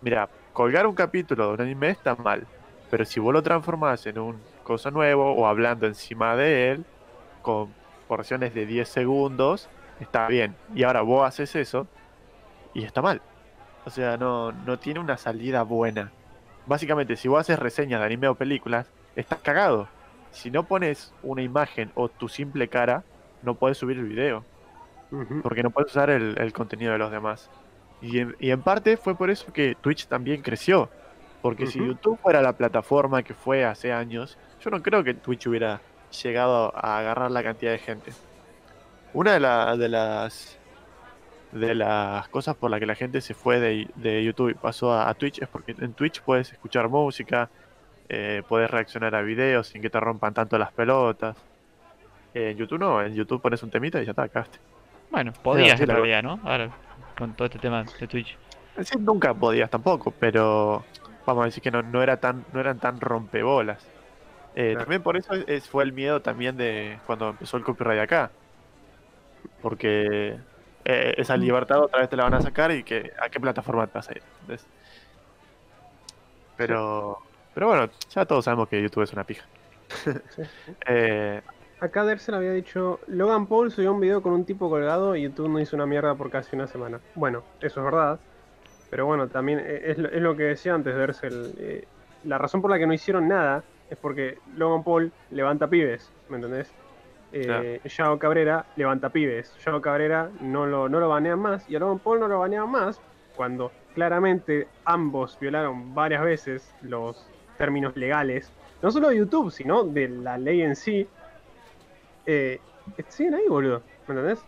[0.00, 2.48] mira, colgar un capítulo de un anime está mal,
[2.88, 6.84] pero si vos lo transformás en un cosa nuevo o hablando encima de él,
[7.42, 7.72] con
[8.08, 9.68] porciones de 10 segundos,
[10.00, 10.54] está bien.
[10.74, 11.86] Y ahora vos haces eso
[12.74, 13.20] y está mal.
[13.84, 16.12] O sea, no, no tiene una salida buena.
[16.66, 19.88] Básicamente, si vos haces reseñas de anime o películas, estás cagado.
[20.30, 23.02] Si no pones una imagen o tu simple cara,
[23.42, 24.44] no puedes subir el video
[25.42, 27.50] porque no puedes usar el, el contenido de los demás.
[28.00, 30.88] Y en, y en parte fue por eso que Twitch también creció.
[31.40, 31.78] Porque si.
[31.78, 35.80] YouTube fuera la plataforma que fue hace años, yo no creo que Twitch hubiera
[36.22, 38.12] llegado a agarrar la cantidad de gente.
[39.14, 40.58] Una de, la- de las
[41.52, 44.90] de las cosas por las que la gente se fue de, de YouTube y pasó
[44.92, 47.50] a, a Twitch es porque en Twitch puedes escuchar música,
[48.08, 51.36] eh, puedes reaccionar a videos sin que te rompan tanto las pelotas.
[52.32, 54.58] Eh, en YouTube no, en YouTube pones un temita y ya está, cagaste.
[55.10, 56.40] Bueno, podías sí, en realidad, ¿no?
[56.42, 56.70] Ahora,
[57.18, 58.38] con todo este tema de Twitch.
[58.80, 60.82] Sí, nunca podías tampoco, pero
[61.26, 63.86] vamos a decir que no, no era tan, no eran tan rompebolas.
[64.54, 64.74] Eh.
[64.78, 68.30] También por eso es- es- fue el miedo también de cuando empezó el copyright acá.
[69.60, 70.36] Porque
[70.84, 73.86] eh, esa libertad otra vez te la van a sacar y que a qué plataforma
[73.86, 74.22] te vas a ir.
[74.40, 74.66] ¿entendés?
[76.56, 77.18] Pero,
[77.54, 79.44] pero bueno, ya todos sabemos que YouTube es una pija.
[80.86, 81.40] Eh,
[81.80, 85.48] Acá Dersen había dicho, Logan Paul subió un video con un tipo colgado y YouTube
[85.48, 87.00] no hizo una mierda por casi una semana.
[87.16, 88.20] Bueno, eso es verdad.
[88.88, 91.54] Pero bueno, también eh, es, lo- es lo que decía antes Dersel.
[91.58, 91.84] eh,
[92.24, 96.36] la razón por la que no hicieron nada es porque Logan Paul levanta pibes, ¿me
[96.36, 96.76] entendés?
[97.30, 99.56] Eh, Yao Cabrera levanta pibes.
[99.64, 102.70] Yao Cabrera no lo, no lo banean más y a Logan Paul no lo banean
[102.70, 103.02] más
[103.34, 110.08] cuando claramente ambos violaron varias veces los términos legales, no solo de YouTube, sino de
[110.08, 111.12] la ley en sí.
[112.24, 112.64] Eh,
[113.08, 114.46] siguen ahí, boludo, ¿me entendés?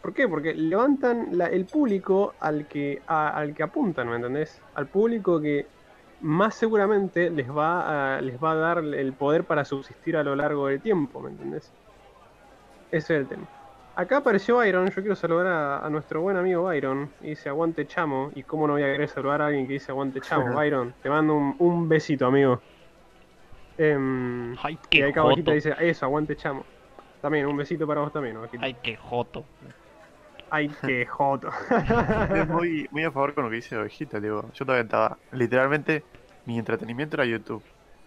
[0.00, 0.28] ¿Por qué?
[0.28, 4.64] Porque levantan la- el público al que, a- al que apuntan, ¿me entendés?
[4.74, 5.72] Al público que
[6.20, 10.34] más seguramente les va, a, les va a dar el poder para subsistir a lo
[10.36, 11.72] largo del tiempo, ¿me entendés?
[12.90, 13.48] Ese es el tema.
[13.94, 17.86] Acá apareció Byron, yo quiero saludar a, a nuestro buen amigo Byron, y dice aguante
[17.86, 20.94] chamo, y cómo no voy a querer saludar a alguien que dice aguante chamo, Byron,
[21.02, 22.62] te mando un, un besito, amigo.
[23.76, 25.54] Em, Ay, y acá abajito joto.
[25.54, 26.64] dice, eso, aguante chamo.
[27.20, 28.64] También, un besito para vos también, abajito.
[28.64, 29.44] Ay, qué joto.
[30.50, 31.48] Ay, qué joto.
[31.70, 34.50] Estoy muy, muy a favor con lo que dice Ovejita, digo.
[34.54, 35.16] Yo también estaba.
[35.32, 36.04] Literalmente,
[36.46, 37.62] mi entretenimiento era YouTube.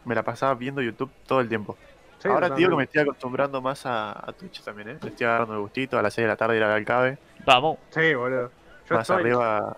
[0.06, 1.78] Me la pasaba viendo YouTube todo el tiempo.
[2.20, 4.98] Sí, Ahora tío que me estoy acostumbrando más a, a Twitch también, ¿eh?
[5.02, 7.18] Le estoy agarrando el gustito a las 6 de la tarde ir al cabe.
[7.46, 7.78] Vamos.
[7.90, 8.52] Sí, boludo.
[8.88, 9.76] Yo más estoy- arriba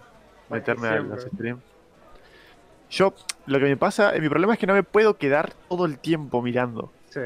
[0.50, 1.62] meterme a los streams.
[2.90, 3.14] Yo,
[3.48, 6.42] lo que me pasa, mi problema es que no me puedo quedar todo el tiempo
[6.42, 6.92] mirando.
[7.10, 7.22] Sí.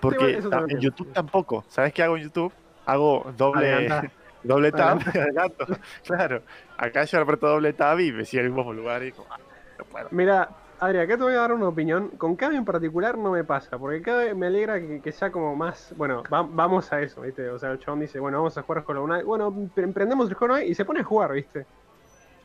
[0.00, 0.80] Porque bueno, en.
[0.80, 1.64] YouTube tampoco.
[1.68, 2.52] ¿Sabes qué hago en YouTube?
[2.86, 3.88] Hago doble.
[4.44, 5.66] doble tab, adelanto.
[6.04, 6.42] Claro.
[6.78, 9.38] Acá yo aprieto doble tab y me sigue el mismo lugar y como, ah,
[9.78, 10.08] no puedo.
[10.12, 10.48] Mira,
[10.80, 12.10] Adri, acá te voy a dar una opinión.
[12.10, 15.54] Con Cabe en particular no me pasa, porque Cabe me alegra que, que sea como
[15.56, 15.94] más.
[15.96, 17.48] Bueno, va- vamos a eso, ¿viste?
[17.48, 19.24] O sea, el chabón dice, bueno, vamos a jugar Hollow Knight.
[19.24, 21.66] Bueno, pre- emprendemos el Hollow Knight y se pone a jugar, ¿viste?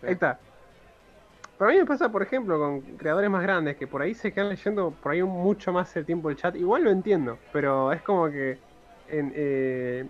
[0.04, 0.40] Ahí está.
[1.58, 4.32] Pero a mí me pasa, por ejemplo, con creadores más grandes que por ahí se
[4.32, 6.56] quedan leyendo por ahí mucho más el tiempo el chat.
[6.56, 8.58] Igual lo entiendo, pero es como que
[9.10, 10.06] en, eh,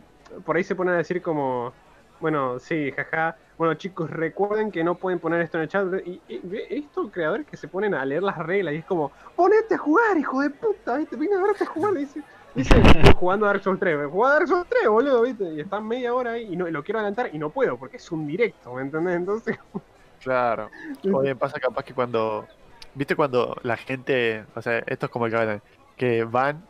[0.46, 1.74] por ahí se ponen a decir como,
[2.20, 3.38] bueno, sí, jaja.
[3.58, 5.88] Bueno, chicos, recuerden que no pueden poner esto en el chat.
[6.06, 9.76] Y, y- estos creadores que se ponen a leer las reglas y es como, ponete
[9.76, 11.16] a jugar, hijo de puta, ¿viste?
[11.18, 12.24] Vine a verte a jugar, dice.
[12.54, 15.54] Dice, "Estoy jugando a Dark Souls 3, jugando a Dark Souls 3, boludo, ¿viste?
[15.54, 17.98] Y están media hora ahí y, no, y lo quiero adelantar y no puedo porque
[17.98, 19.16] es un directo, ¿me entendés?
[19.18, 19.58] Entonces,
[20.20, 20.70] Claro.
[21.14, 22.48] O bien pasa capaz que cuando.
[22.94, 24.46] ¿Viste cuando la gente.
[24.56, 25.62] O sea, esto es como el
[25.96, 26.69] que van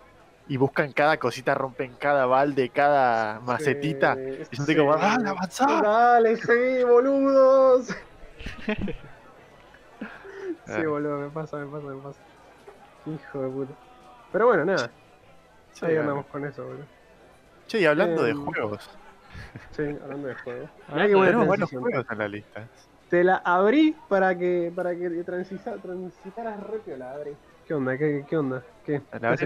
[0.49, 4.15] y buscan cada cosita, rompen cada balde, cada macetita.
[4.15, 4.99] Sí, Y yo digo, sí.
[4.99, 5.81] ¡dale, avanzá!
[5.81, 7.87] Dale, sí, boludos.
[8.65, 8.95] sí,
[10.67, 10.83] Ah.
[10.87, 12.19] boludo, me pasa, me pasa, me pasa.
[13.05, 13.73] Hijo de puta.
[14.31, 14.91] Pero bueno, nada,
[15.71, 16.85] Sí, ahí andamos con eso, boludo.
[17.67, 18.89] Che, y hablando de Em, juegos.
[19.77, 20.69] Sí, hablando de juegos.
[20.95, 22.67] Mirá buena buenos juegos en la lista.
[23.07, 27.35] Te la abrí para que para que transisa, transitaras re piola, Adri.
[27.69, 27.95] ¿Qué onda?
[27.99, 28.63] ¿Qué, qué onda?
[28.83, 28.99] ¿Qué?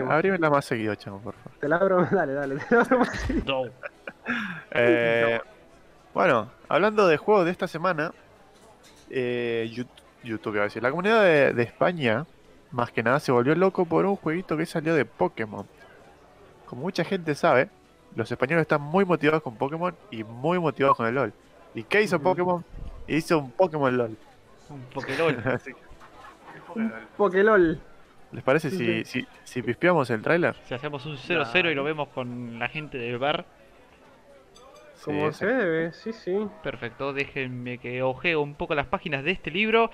[0.08, 1.60] Abrímela más seguido, chamo, por favor.
[1.60, 3.30] Te la abro, dale, dale, te la abro más.
[3.46, 3.64] No.
[4.72, 5.42] Eh,
[6.14, 8.14] bueno, hablando de juegos de esta semana,
[9.10, 9.90] eh, Yout-
[10.24, 12.26] YouTube, a decir, la comunidad de, de España
[12.72, 15.68] más que nada se volvió loco por un jueguito que salió de Pokémon.
[16.66, 17.68] Como mucha gente sabe,
[18.16, 21.34] los españoles están muy motivados con Pokémon y muy motivados con el LOL.
[21.76, 22.18] ¿Y qué hizo.
[22.22, 22.64] Pokémon?
[23.06, 24.18] Hizo un Pokémon LOL.
[24.70, 25.36] Un Pokélol.
[25.36, 25.76] Que-
[27.18, 27.82] Pokélol.
[28.34, 30.56] ¿Les parece si, si, si pispeamos el tráiler?
[30.64, 33.46] Si hacemos un 0-0 y lo vemos con la gente del bar,
[35.04, 36.50] Como Sí, se debe, sí, sí.
[36.64, 37.14] perfecto.
[37.14, 39.92] Déjenme que ojeo un poco las páginas de este libro.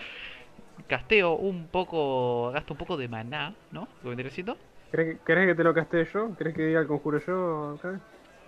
[0.88, 3.88] Casteo un poco, gasto un poco de maná, ¿no?
[4.04, 4.58] ¿Lo siendo?
[4.92, 6.36] ¿Querés que, querés que te lo castee yo?
[6.38, 8.00] ¿Querés que diga el conjuro yo acá?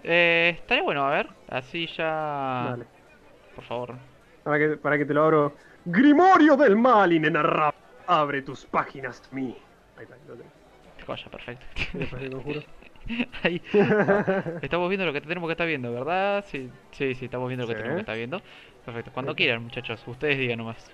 [0.03, 1.27] Eh, estaría bueno, a ver.
[1.49, 2.67] Así ya.
[2.69, 2.85] Dale.
[3.55, 3.95] Por favor.
[4.43, 5.55] Para que, para que te lo abro.
[5.85, 7.77] Grimorio del mal, inenarrable.
[8.07, 9.55] Abre tus páginas mí.
[10.01, 10.51] Ahí está, lo tenés.
[11.05, 11.65] Joya, perfecto.
[13.43, 13.61] Ahí.
[14.63, 16.43] Estamos viendo lo que tenemos que estar viendo, ¿verdad?
[16.47, 17.77] Sí, sí, sí, estamos viendo lo que Sí.
[17.77, 18.41] tenemos que estar viendo.
[18.85, 19.11] Perfecto.
[19.13, 20.89] Cuando quieran, muchachos, ustedes digan nomás.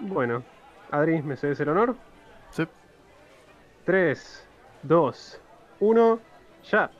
[0.00, 0.42] Bueno,
[0.90, 1.96] Adri, ¿me cedes el honor?
[2.50, 2.64] Sí.
[3.84, 4.48] 3,
[4.82, 5.40] 2,
[5.80, 6.20] 1,
[6.70, 6.90] ya.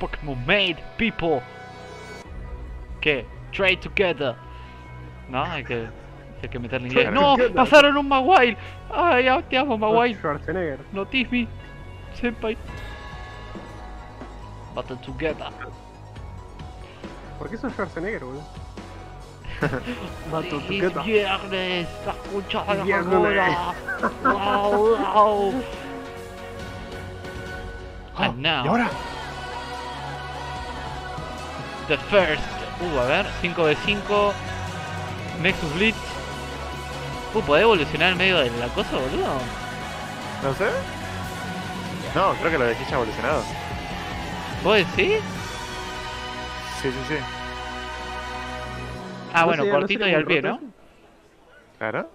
[0.00, 1.40] Pokémon made people.
[3.00, 3.26] ¿Qué?
[3.52, 4.34] Trade together.
[5.28, 5.42] ¿No?
[5.44, 5.88] Hay que,
[6.42, 7.10] hay que meterle inglés.
[7.12, 7.32] ¡No!
[7.36, 7.54] together.
[7.54, 8.56] ¡Pasaron un Mawile!
[8.94, 10.14] ¡Ay, ya te amo, Mawile!
[10.16, 10.78] Schwarzenegger.
[10.92, 11.48] Notice me.
[12.14, 12.56] Senpai.
[14.74, 15.48] Battle together.
[17.38, 18.42] ¿Por qué sos Schwarzenegger, boludo?
[19.60, 21.02] Es queta.
[21.02, 22.14] viernes, la
[22.84, 23.12] Viernes.
[23.12, 23.74] locura.
[24.22, 25.54] wow, wow.
[28.18, 28.90] And now, ¿Y ahora?
[31.88, 32.42] the first.
[32.80, 34.32] Uh, a ver, 5 de 5.
[35.42, 35.96] Nexus Blitz.
[37.42, 39.34] ¿Podés evolucionar en medio de la cosa, boludo?
[40.42, 40.66] No sé.
[42.14, 43.42] No, creo que lo dejé ya evolucionado.
[44.64, 45.20] ¿Vos decís?
[46.82, 47.14] Sí, sí, sí.
[49.32, 50.60] Ah, No bueno, cortito y al pie, ¿no?
[51.78, 52.08] Claro.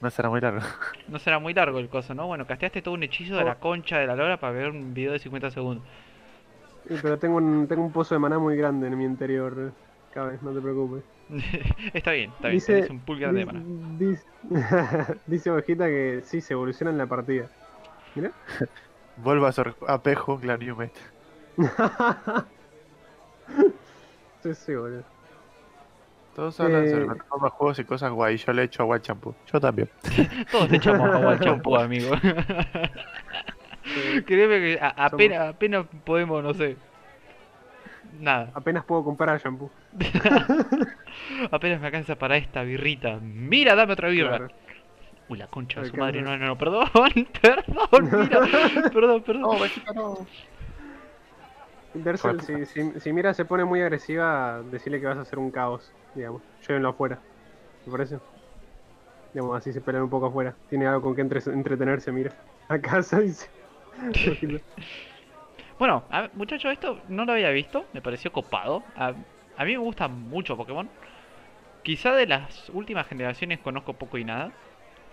[0.00, 0.60] No será muy largo.
[1.08, 2.26] No será muy largo el coso, ¿no?
[2.26, 3.46] Bueno, casteaste todo un hechizo de Oh.
[3.46, 5.84] la concha de la lora para ver un video de 50 segundos.
[6.88, 9.72] Sí, pero tengo un, tengo un pozo de maná muy grande en mi interior.
[10.14, 11.02] Cabe, no te preocupes.
[11.92, 12.54] está bien, está bien.
[12.58, 13.62] Dice, tenés un pulgar de dis- mana.
[13.98, 17.48] dis- dice Ovejita que sí, se evoluciona en la partida.
[18.14, 18.30] Mira.
[19.16, 21.00] Vuelva a ser AP Jungla New Mate.
[24.42, 25.02] sí, sí, boludo.
[26.34, 26.90] Todos hablan Eh.
[26.90, 28.36] sobre juegos y cosas guay.
[28.38, 29.34] Yo le echo agua al champú.
[29.52, 29.88] Yo también.
[30.50, 32.10] Todos te echamos agua al champú, amigo.
[34.26, 36.76] Créeme que a- apenas, apenas podemos, no sé.
[38.20, 38.50] Nada.
[38.54, 39.70] Apenas puedo comprar shampoo.
[41.50, 43.18] Apenas me alcanza para esta birrita.
[43.20, 44.38] Mira, dame otra birra.
[44.38, 44.54] Claro.
[45.28, 46.20] Uy, la concha de su madre.
[46.22, 46.86] No, no, no, perdón.
[47.42, 48.40] Perdón, mira.
[48.92, 49.42] Perdón, perdón.
[49.42, 50.18] No, Vegeta, no.
[51.94, 55.50] Dersel, si, si, si Mira se pone muy agresiva, decirle que vas a hacer un
[55.50, 56.42] caos, digamos.
[56.66, 57.18] Llévenlo afuera.
[57.84, 58.18] ¿Te parece?
[59.32, 60.54] Digamos, así se pelean un poco afuera.
[60.68, 62.32] Tiene algo con que entre- entretenerse, mira.
[62.68, 63.48] A casa dice.
[65.78, 68.84] Bueno, a ver, muchachos, esto no lo había visto, me pareció copado.
[68.94, 69.14] A,
[69.56, 70.90] a mí me gusta mucho Pokémon.
[71.82, 74.52] Quizá de las últimas generaciones conozco poco y nada.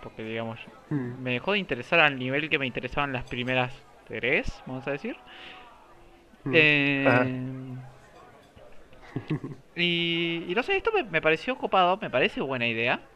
[0.00, 1.12] Porque, digamos, Hmm.
[1.16, 5.16] me dejó de interesar al nivel que me interesaban las primeras tres, vamos a decir.
[6.44, 6.58] Hmm.
[6.58, 7.76] Eh,
[9.74, 13.08] y, y no sé, esto me, me pareció copado, me parece buena idea.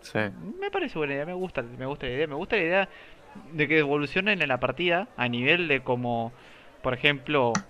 [0.00, 0.18] Sí.
[0.58, 2.88] Me parece buena idea, me gusta, me gusta la idea, me gusta la idea
[3.34, 6.34] de que evolucionen en la partida a nivel de como,
[6.82, 7.62] por ejemplo,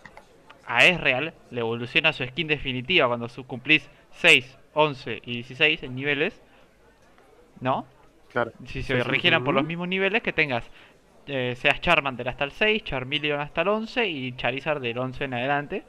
[0.65, 5.95] a Ezreal le evoluciona su skin definitiva cuando su- cumplís 6, 11 y 16 en
[5.97, 6.43] niveles,
[7.61, 7.87] ¿no?
[8.29, 8.53] Claro.
[8.67, 10.71] Si se Sí, sí, rigieran por los mismos niveles que tengas,
[11.27, 15.35] eh, seas Charmander hasta el 6, Charmeleon hasta el 11 y Charizard del 11 en
[15.35, 15.87] adelante.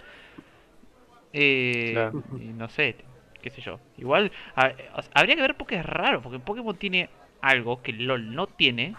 [1.33, 2.23] Eh, Claro.
[2.35, 3.05] y no sé,
[3.41, 3.79] qué sé yo.
[3.97, 7.09] Igual, a- o sea, habría que ver porque es raro, porque Pokémon tiene
[7.41, 8.97] algo que LOL no tiene,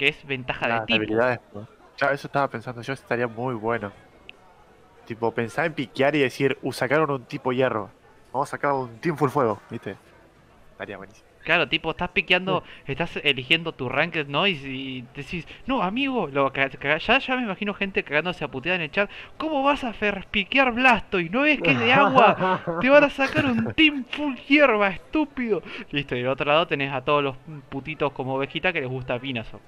[0.00, 0.96] que es ventaja de tipo.
[0.96, 1.40] habilidades.
[1.52, 1.68] ¿no?
[1.98, 3.92] Claro, eso estaba pensando yo, estaría muy bueno.
[5.04, 7.90] Tipo, pensar en piquear y decir, uh, sacaron un tipo hierro.
[8.32, 9.98] Vamos a sacar un team full fuego, ¿viste?
[10.72, 11.28] Estaría buenísimo.
[11.44, 14.46] Claro, tipo, estás piqueando, estás eligiendo tu ranked, ¿no?
[14.46, 18.82] Y, si decís, no, amigo, lo, ya, ya me imagino gente cagándose a putear en
[18.82, 19.10] el chat.
[19.36, 21.30] ¿Cómo vas a fer piquear Blastoise?
[21.30, 22.62] ¿No ves que es de agua?
[22.80, 25.62] Te van a sacar un team full hierba, estúpido.
[25.90, 27.36] Listo, y del otro lado tenés a todos los
[27.68, 29.60] putitos como ovejita que les gusta Venusaur.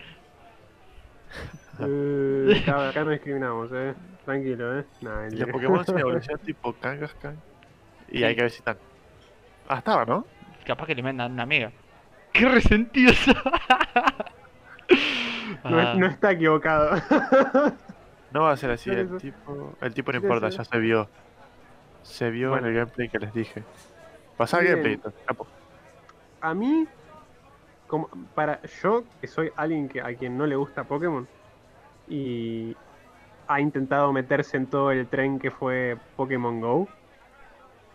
[1.81, 3.95] Eh, acá, acá no discriminamos, eh.
[4.27, 4.85] Tranquilo, eh.
[5.01, 7.37] Nah, los Pokémon sin evolución tipo Kangaskhan.
[8.11, 8.25] Y Sí.
[8.25, 8.77] hay que ver si están.
[9.69, 10.27] Ah, estaba, ¿no?
[10.67, 11.73] Capaz que le mandan una mega.
[12.33, 13.13] ¡Qué resentido
[15.65, 16.97] no, Ah, no está equivocado.
[18.33, 21.09] No va a ser así, el tipo, el tipo no importa, ya se vio.
[22.03, 22.67] Se vio Bueno.
[22.69, 23.63] en el gameplay que les dije.
[24.37, 25.47] Pasá el gameplay, capo.
[26.41, 26.87] a mí,
[27.93, 31.29] como para yo, que soy alguien que, a quien no le gusta Pokémon,
[32.07, 32.75] y
[33.49, 36.89] ha intentado meterse en todo el tren que fue Pokémon Go,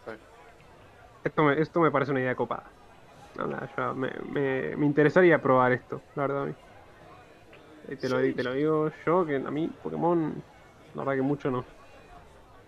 [0.05, 0.11] Sí.
[1.23, 2.71] esto me, esto me parece una idea copada.
[3.33, 6.43] Nada, yo- me, me- me interesaría probar esto, la verdad.
[6.43, 6.53] a mí.
[7.99, 8.27] Te lo, Sí.
[8.27, 10.43] di- te lo digo yo, que a mí Pokémon,
[10.93, 11.65] la verdad que mucho no.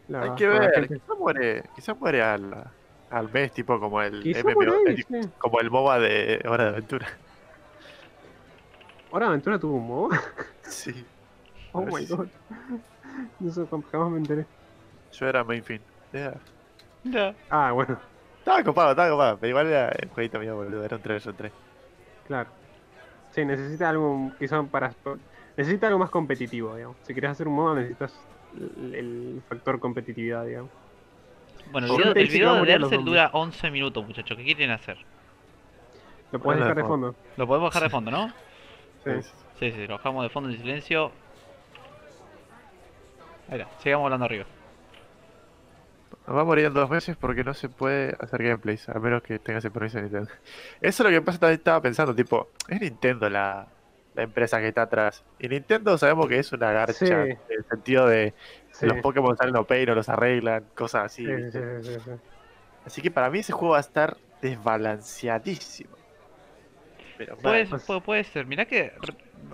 [0.07, 2.73] La Hay que ver, gente- quizás muere, quizás muere al,
[3.09, 5.29] al mes, tipo como el MMO, el- sí.
[5.37, 7.07] como el MOBA de Hora de Aventura.
[9.11, 10.09] Ahora Aventura tuvo un modo.
[10.63, 11.03] Sí,
[11.71, 12.27] Oh my god.
[13.39, 14.45] No sé, jamás me enteré.
[15.11, 15.81] yo era main fin.
[16.13, 16.37] Era-
[17.03, 17.33] Ya.
[17.49, 17.97] Ah, bueno,
[18.39, 21.35] Estaba copado, estaba copado, pero igual era el jueguito mío, boludo, era un 3 un
[21.35, 21.51] 3.
[22.27, 22.49] claro.
[23.31, 24.91] Sí, necesita algo quizá para.
[25.55, 26.97] Necesita algo más competitivo, digamos.
[27.03, 28.11] Si quieres hacer un modo necesitas
[28.57, 30.71] el, el factor competitividad, digamos.
[31.71, 33.05] Bueno, el video, el de zombies.
[33.05, 34.37] dura 11 minutos, muchachos.
[34.37, 34.97] ¿Qué quieren hacer?
[36.31, 37.15] Lo de dejar de fondo.
[37.37, 38.33] Lo podemos dejar de fondo, ¿no?
[39.05, 39.11] Sí.
[39.59, 41.11] Sí, sí, lo dejamos de fondo en silencio.
[43.49, 44.45] Ahí está, sigamos hablando arriba.
[46.27, 49.39] Va a morir en dos meses porque no se puede hacer gameplays, a menos que
[49.39, 50.29] tengas el permiso de Nintendo.
[50.81, 53.67] Eso es lo que pasa, estaba pensando, tipo, es Nintendo la,
[54.19, 55.23] la empresa que está atrás.
[55.39, 57.05] Y Nintendo sabemos que es una garcha, Sí.
[57.11, 58.33] en el sentido de
[58.71, 58.85] Sí.
[58.85, 61.25] los Pokémon salen OP y no los arreglan, cosas así.
[61.25, 61.81] Sí, ¿viste?
[61.83, 62.11] sí, sí, sí.
[62.85, 65.95] Así que para mí ese juego va a estar desbalanceadísimo.
[67.17, 67.81] Pero Puede, mal.
[67.85, 68.93] puede, puede ser, mirá que,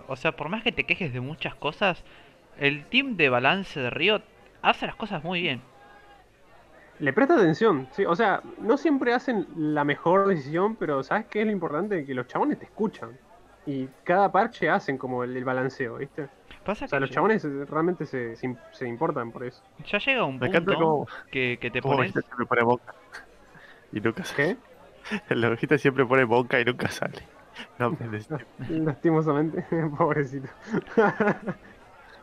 [0.07, 2.03] o sea, por más que te quejes de muchas cosas,
[2.59, 4.21] el team de balance de Riot
[4.61, 5.61] hace las cosas muy bien.
[6.99, 8.05] Le presta atención, sí.
[8.05, 12.05] O sea, no siempre hacen la mejor decisión, pero ¿sabes qué es lo importante?
[12.05, 13.17] Que los chabones te escuchan.
[13.65, 16.31] Y cada parche hacen como el, el balanceo, ¿viste?
[16.63, 19.63] Pasa O sea, que los chabones realmente se, se, im- se importan por eso.
[19.77, 22.11] ya llega un Me encanta punto cómo, que, que te pones...
[22.13, 22.93] Siempre pone boca.
[23.91, 24.47] Y nunca sale.
[24.47, 24.61] ¿Qué?
[25.29, 27.29] El Vegeta siempre pone boca y nunca sale.
[27.79, 27.97] No.
[28.67, 29.65] Lastimosamente,
[29.97, 30.49] pobrecito.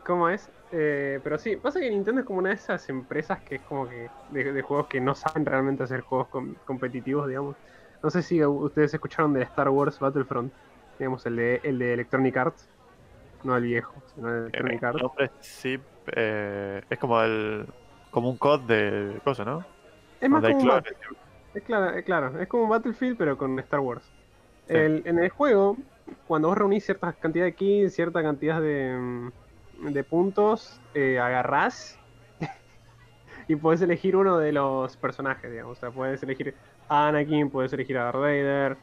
[0.03, 0.51] ¿Cómo es?
[0.71, 3.87] Eh, pero sí, pasa que Nintendo es como una de esas empresas que es como
[3.87, 7.57] que de, de juegos que no saben realmente hacer juegos com- competitivos, digamos.
[8.01, 10.53] No sé si ustedes escucharon de Star Wars Battlefront,
[10.99, 12.69] digamos, el de, el de Electronic Arts.
[13.43, 14.95] No el viejo, sino el de Electronic Arts.
[14.97, 15.79] el nombre sí,
[16.15, 17.65] eh, es como el
[18.11, 19.65] como un COD de cosas, ¿no?
[20.21, 20.83] Es más como un.
[21.55, 24.03] Es claro, es claro, es como un Battlefield pero con Star Wars.
[24.67, 24.73] Sí.
[24.75, 25.77] El- en el juego,
[26.27, 29.29] cuando vos reunís cierta cantidad de kills, cierta cantidad de,
[29.81, 31.99] de puntos, eh, agarrás
[33.47, 35.77] y podés elegir uno de los personajes, digamos.
[35.77, 36.55] O sea, puedes elegir
[36.87, 38.77] a Anakin, puedes elegir a Darth Vader.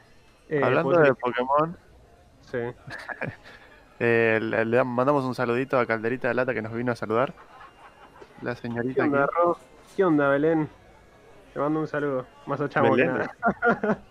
[0.48, 1.76] eh, Hablando podés de elegir- Pokémon,
[2.50, 2.58] Sí.
[3.98, 7.34] eh, le, le mandamos un saludito a Calderita de Lata que nos vino a saludar.
[8.42, 9.34] La ¿Qué señorita onda, aquí.
[9.36, 9.58] Ro?
[9.96, 10.68] ¿Qué onda, Belén?
[11.52, 12.26] Te mando un saludo.
[12.46, 13.34] Más a chavo que nada.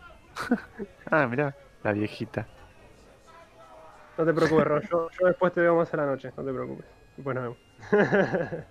[1.11, 2.49] Ah, mirá, la viejita.
[4.17, 4.81] No te preocupes, Ro.
[4.81, 6.33] Yo, yo después te veo más a la noche.
[6.37, 6.85] No te preocupes.
[7.15, 7.57] Después nos vemos.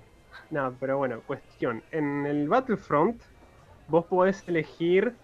[0.51, 1.83] no, pero bueno, cuestión.
[1.91, 3.23] En el Battlefront,
[3.87, 5.19] vos podés elegir.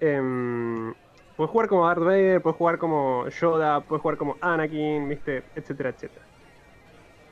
[0.00, 0.94] em,
[1.42, 5.42] podés jugar como Darth Vader, podés jugar como Yoda, podés jugar como Anakin, ¿viste?
[5.56, 6.24] Etcétera, etcétera.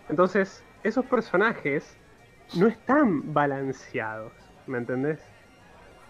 [0.09, 1.97] Entonces, esos personajes
[2.57, 4.33] no están balanceados.
[4.67, 5.21] ¿Me entendés?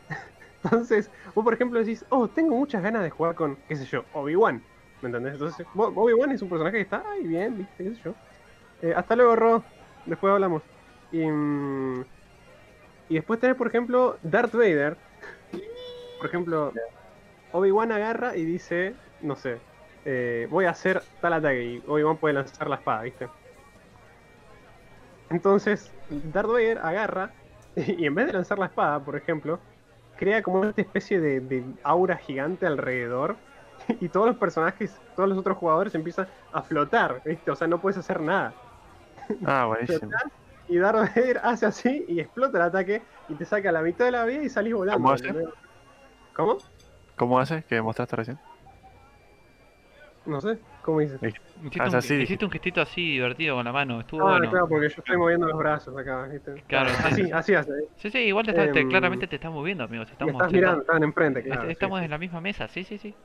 [0.64, 4.07] Entonces, vos por ejemplo decís, oh, tengo muchas ganas de jugar con, qué sé yo,
[4.14, 4.62] Obi-Wan.
[5.03, 5.34] ¿Me entendés?
[5.34, 7.84] Entonces, Obi-Wan es un personaje que está ahí bien, ¿viste?
[7.84, 8.14] ¿Qué sé yo?
[8.80, 9.62] Eh, hasta luego, Ro.
[10.07, 10.62] Después hablamos.
[11.12, 12.05] Y, mm,
[13.11, 14.96] y después tenés, por ejemplo, Darth Vader.
[16.18, 16.72] Por ejemplo,
[17.53, 19.61] Obi-Wan agarra y dice, no sé,
[20.05, 21.64] eh, voy a hacer tal ataque.
[21.64, 23.28] Y Obi-Wan puede lanzar la espada, ¿viste?
[25.30, 27.30] Entonces, Darth Vader agarra
[27.76, 29.61] y en vez de lanzar la espada, por ejemplo,
[30.16, 33.36] crea como esta especie de, de aura gigante alrededor
[34.01, 37.51] y todos los personajes, todos los otros jugadores empiezan a flotar, ¿viste?
[37.51, 38.55] O sea, no puedes hacer nada.
[39.44, 40.11] Ah, buenísimo.
[40.68, 44.12] Y Darth Vader hace así y explota el ataque y te saca la mitad de
[44.12, 45.03] la vida y salís volando.
[45.03, 45.34] ¿Cómo hace?
[46.34, 46.59] ¿Cómo?
[47.21, 47.64] ¿Cómo hace?
[47.68, 48.41] ¿Que mostraste recién?
[50.25, 51.21] No sé, ¿cómo dices?
[51.61, 54.27] Hiciste, Ah, un, es así, hiciste un gestito así divertido con la mano, estuvo Ah,
[54.27, 54.51] bueno.
[54.51, 56.61] claro, porque yo estoy moviendo los brazos acá, ¿viste?
[56.66, 57.03] Claro, sí.
[57.03, 57.71] así, así hace.
[57.73, 57.89] ¿eh?
[57.97, 60.11] Sí, sí, igual te está- te- Em, claramente te estás moviendo, amigos.
[60.11, 61.73] Estamos, estás mirando, están enfrente, claro.
[61.73, 62.05] estamos sí.
[62.05, 63.18] en la misma mesa, sí, sí, sí.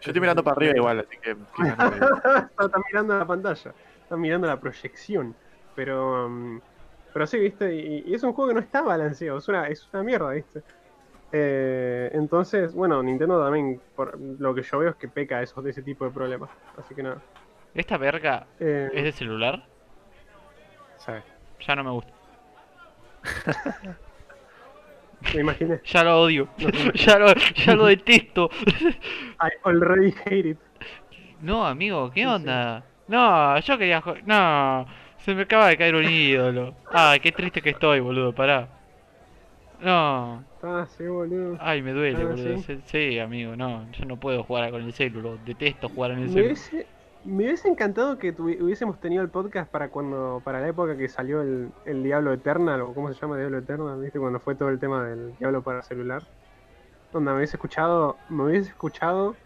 [0.00, 2.12] Yo estoy mirando para arriba igual, así que quizás no veo.
[2.16, 5.38] está, está mirando la pantalla, está mirando la proyección.
[5.74, 6.60] Pero, mm,
[7.12, 9.88] pero sí, viste, y, y es un juego que no está balanceado, es una, es
[9.92, 10.64] una mierda, viste.
[11.32, 15.70] Eh, entonces, bueno, Nintendo también, por lo que yo veo, es que peca esos, de
[15.70, 16.50] ese tipo de problemas.
[16.76, 17.20] Así que nada.
[17.74, 19.62] ¿Esta verga Eh, es de celular?
[20.98, 21.12] Sí.
[21.66, 22.12] Ya no me gusta.
[25.34, 25.80] Me imaginé.
[25.84, 26.48] Ya lo odio.
[26.58, 28.50] No ya, lo, ya lo detesto.
[29.40, 30.58] I already hate it.
[31.40, 32.32] No, amigo, ¿qué Sí, sí.
[32.34, 32.84] onda?
[33.08, 34.02] No, yo quería.
[34.24, 34.86] No,
[35.18, 36.74] se me acaba de caer un ídolo.
[36.92, 38.68] Ay, qué triste que estoy, boludo, pará.
[39.80, 41.56] No, Ah, sí, boludo.
[41.60, 42.58] ay, me duele, Ah, boludo.
[42.86, 43.18] ¿sí?
[43.18, 45.38] Amigo, no, yo no puedo jugar con el celular.
[45.44, 46.46] Detesto jugar en el celular.
[46.52, 46.86] hubiese,
[47.24, 51.42] me hubiese encantado que hubiésemos tenido el podcast para cuando para la época que salió
[51.42, 54.18] el, el Diablo Eternal, o cómo se llama Diablo Eternal, ¿viste?
[54.18, 56.22] Cuando fue todo el tema del Diablo para celular.
[57.12, 59.36] Donde me hubiese escuchado, me hubiese escuchado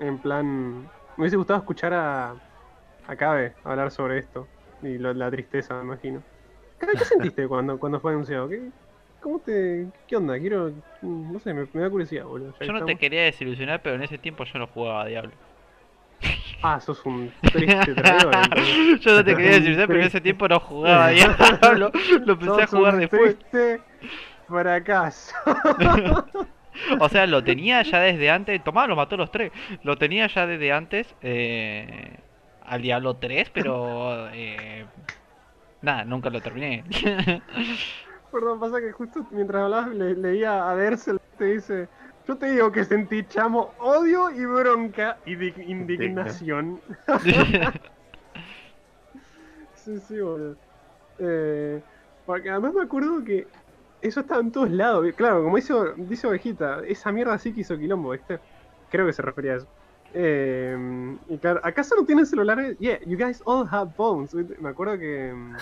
[0.00, 0.88] en plan, me
[1.18, 2.36] hubiese gustado escuchar a,
[3.06, 4.48] a Cabe hablar sobre esto
[4.82, 6.22] y lo- la tristeza, me imagino.
[6.78, 8.48] ¿Qué sentiste cuando, cuando fue anunciado?
[8.48, 8.70] ¿Qué,
[9.20, 10.38] ¿Cómo te, qué onda?
[10.38, 12.54] Quiero, no sé, me, me da curiosidad, boludo.
[12.60, 15.32] ya Yo no te quería desilusionar, pero en ese tiempo yo no jugaba a Diablo.
[16.62, 18.34] Ah, sos un triste traidor.
[18.42, 19.00] entonces.
[19.00, 21.92] yo no te quería desilusionar, pero en ese tiempo no jugaba a Diablo.
[22.24, 23.38] Lo empecé a jugar un después.
[23.38, 23.80] triste
[24.46, 25.34] fracaso.
[27.00, 28.62] O sea, lo tenía ya desde antes.
[28.62, 29.50] Tomá, lo mató a los tres.
[29.82, 31.12] Lo tenía ya desde antes.
[31.22, 32.14] Eh,
[32.64, 34.28] al Diablo 3, pero.
[34.32, 34.86] Eh,
[35.82, 36.84] nada, nunca lo terminé.
[38.30, 41.88] Perdón, pasa que justo mientras hablabas le- leía a Dersel te dice,
[42.26, 46.80] yo te digo que sentí chamo odio y bronca y di- indignación.
[49.74, 50.56] Sí, sí, boludo.
[51.18, 51.82] Eh,
[52.24, 53.46] porque además me acuerdo que
[54.02, 55.06] eso estaba en todos lados.
[55.16, 58.40] Claro, como dice, dice Ovejita, esa mierda sí que hizo quilombo, ¿viste?
[58.90, 59.68] Creo que se refería a eso.
[60.14, 60.76] Eh,
[61.28, 62.76] y claro, ¿acaso no tienen celulares?
[62.78, 64.34] Yeah, you guys all have phones.
[64.34, 65.56] Me acuerdo que, mm,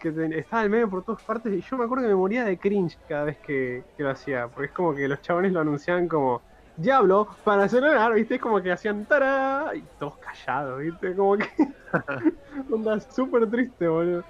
[0.00, 2.58] que estaba el meme por todas partes y yo me acuerdo que me moría de
[2.58, 4.48] cringe cada vez que, que lo hacía.
[4.48, 6.42] Porque es como que los chabones lo anunciaban como
[6.76, 8.36] Diablo para celular, ¿viste?
[8.36, 11.14] Es como que hacían tará y todos callados, ¿viste?
[11.14, 11.46] Como que.
[12.70, 14.24] Onda súper triste, boludo.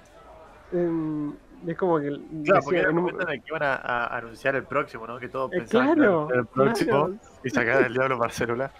[0.73, 1.33] Em,
[1.67, 2.09] es como que.
[2.43, 5.17] Claro, porque era el momento en el que iban a, a anunciar el próximo, ¿no?
[5.19, 7.15] Que todos Eh, pensaban claro, que era el próximo claro.
[7.43, 8.71] y sacar el diablo para celular.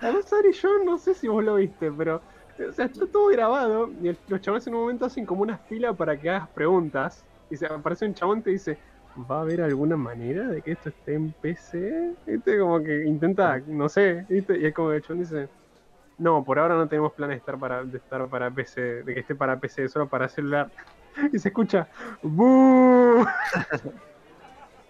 [0.00, 2.20] Además, Ari, yo no sé si vos lo viste, pero.
[2.68, 5.58] O sea, está todo grabado y el- los chavales en un momento hacen como una
[5.58, 7.26] fila para que hagas preguntas.
[7.50, 8.78] Y se aparece un chabón y te dice:
[9.16, 12.16] ¿Va a haber alguna manera de que esto esté en PC?
[12.26, 12.58] ¿Viste?
[12.58, 14.58] Como que intenta, no sé, ¿viste?
[14.58, 15.50] Y es como que el chabón dice:
[16.18, 19.20] No, por ahora no tenemos planes de estar para, de estar para PC, de que
[19.20, 20.72] esté para PC, solo para celular.
[21.32, 21.88] Y se escucha:
[22.22, 23.26] ¡Buu!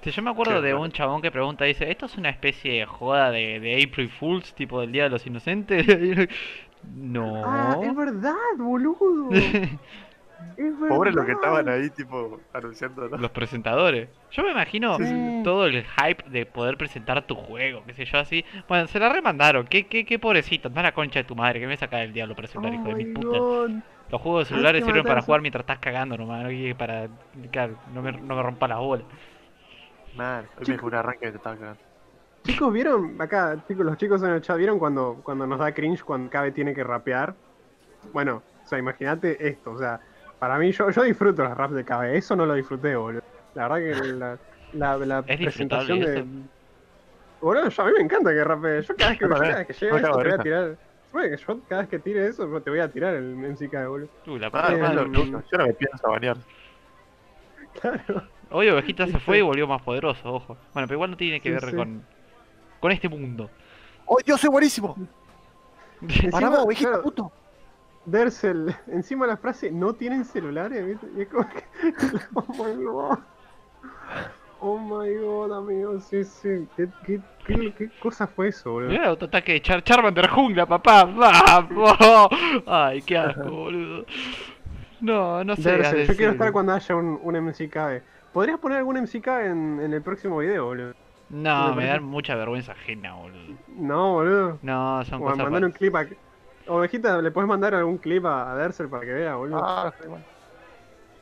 [0.02, 2.86] Sí, yo me acuerdo de un chabón que pregunta, dice, ¿esto es una especie de
[2.86, 5.86] joda de, de April Fools, tipo del Día de los Inocentes?
[6.82, 7.42] No.
[7.44, 9.30] ¡Ah, es verdad, boludo!
[10.56, 11.60] Es Pobres los que verdad.
[11.62, 13.08] estaban ahí, tipo, anunciando.
[13.08, 13.16] ¿no?
[13.16, 14.08] Los presentadores.
[14.30, 15.40] Yo me imagino Sí, sí.
[15.44, 18.44] todo el hype de poder presentar tu juego, qué sé yo, así.
[18.68, 19.66] Bueno, se la remandaron.
[19.66, 20.68] Qué, qué, qué pobrecito.
[20.68, 22.94] Anda la concha de tu madre, que me saca del diablo para celular, hijo de
[22.94, 23.38] mi puta.
[23.38, 23.70] God.
[24.10, 27.08] Los juegos de celulares sirven para jugar mientras estás cagando nomás, no Y para
[27.52, 29.06] claro, no me, no me rompa las bolas.
[30.16, 31.80] Man, hoy me dejó un arranque que te estaba cagando.
[32.48, 33.20] Chicos, ¿vieron?
[33.20, 36.50] Acá, chicos, los chicos en el chat, ¿vieron cuando, cuando nos da cringe cuando Cabe
[36.50, 37.36] tiene que rapear?
[38.12, 40.00] Bueno, o sea, imagínate esto, o sea,
[40.38, 43.20] para mí, yo, yo disfruto los raps de Cabe, eso no lo disfruté, boludo.
[43.52, 44.40] La verdad que la,
[44.72, 46.24] la, la ¿Es presentación de...
[47.40, 49.66] Boludo, yo, a mí me encanta que rapee, yo cada vez que, Yo cada vez
[49.66, 50.78] que llegue esto te voy a tirar...
[51.12, 53.86] Bueno, que yo cada vez que tire eso te voy a tirar el MC Cabe,
[53.88, 54.10] boludo.
[54.26, 56.36] Uh, la Ah, Eh, lo- lo- yo no me pienso bañar.
[57.80, 58.30] Claro.
[58.50, 60.54] Hoy Ovejita se fue y volvió más poderoso, ojo.
[60.72, 61.76] Bueno, pero igual no tiene que Sí, ver sí.
[61.76, 62.08] con,
[62.80, 63.50] con este mundo.
[64.06, 64.94] ¡Oh, yo soy buenísimo!
[66.00, 67.32] ¡Para Encima, vos, ovejita, claro, puto!
[68.06, 71.06] Dersel, encima la frase no tienen celulares, ¿viste?
[71.16, 71.64] Y es como que.
[72.34, 73.18] Oh my god.
[74.60, 76.66] Oh my god, amigo, sí, sí.
[76.76, 78.90] ¿Qué, qué, qué, qué cosa fue eso, boludo?
[78.90, 81.04] Mira, autoataque de Char Charmander jungla, papá.
[81.04, 81.96] ¡Vamos!
[82.66, 84.04] Ay, qué asco, boludo.
[85.00, 85.70] No, no sé.
[85.70, 88.02] Dersel, yo quiero estar cuando haya un, un MCK.
[88.32, 90.94] ¿Podrías poner algún MCK en, en el próximo video, boludo?
[91.30, 93.58] No, me me da parece- mucha vergüenza ajena, boludo.
[93.66, 94.58] No, boludo.
[94.62, 95.38] No, son O cosas.
[95.44, 96.06] mandar un clip a.
[96.66, 99.64] Ovejita, ¿le puedes mandar algún clip a, a Dersel para que vea, boludo?
[99.64, 100.24] Ah, sí, bueno.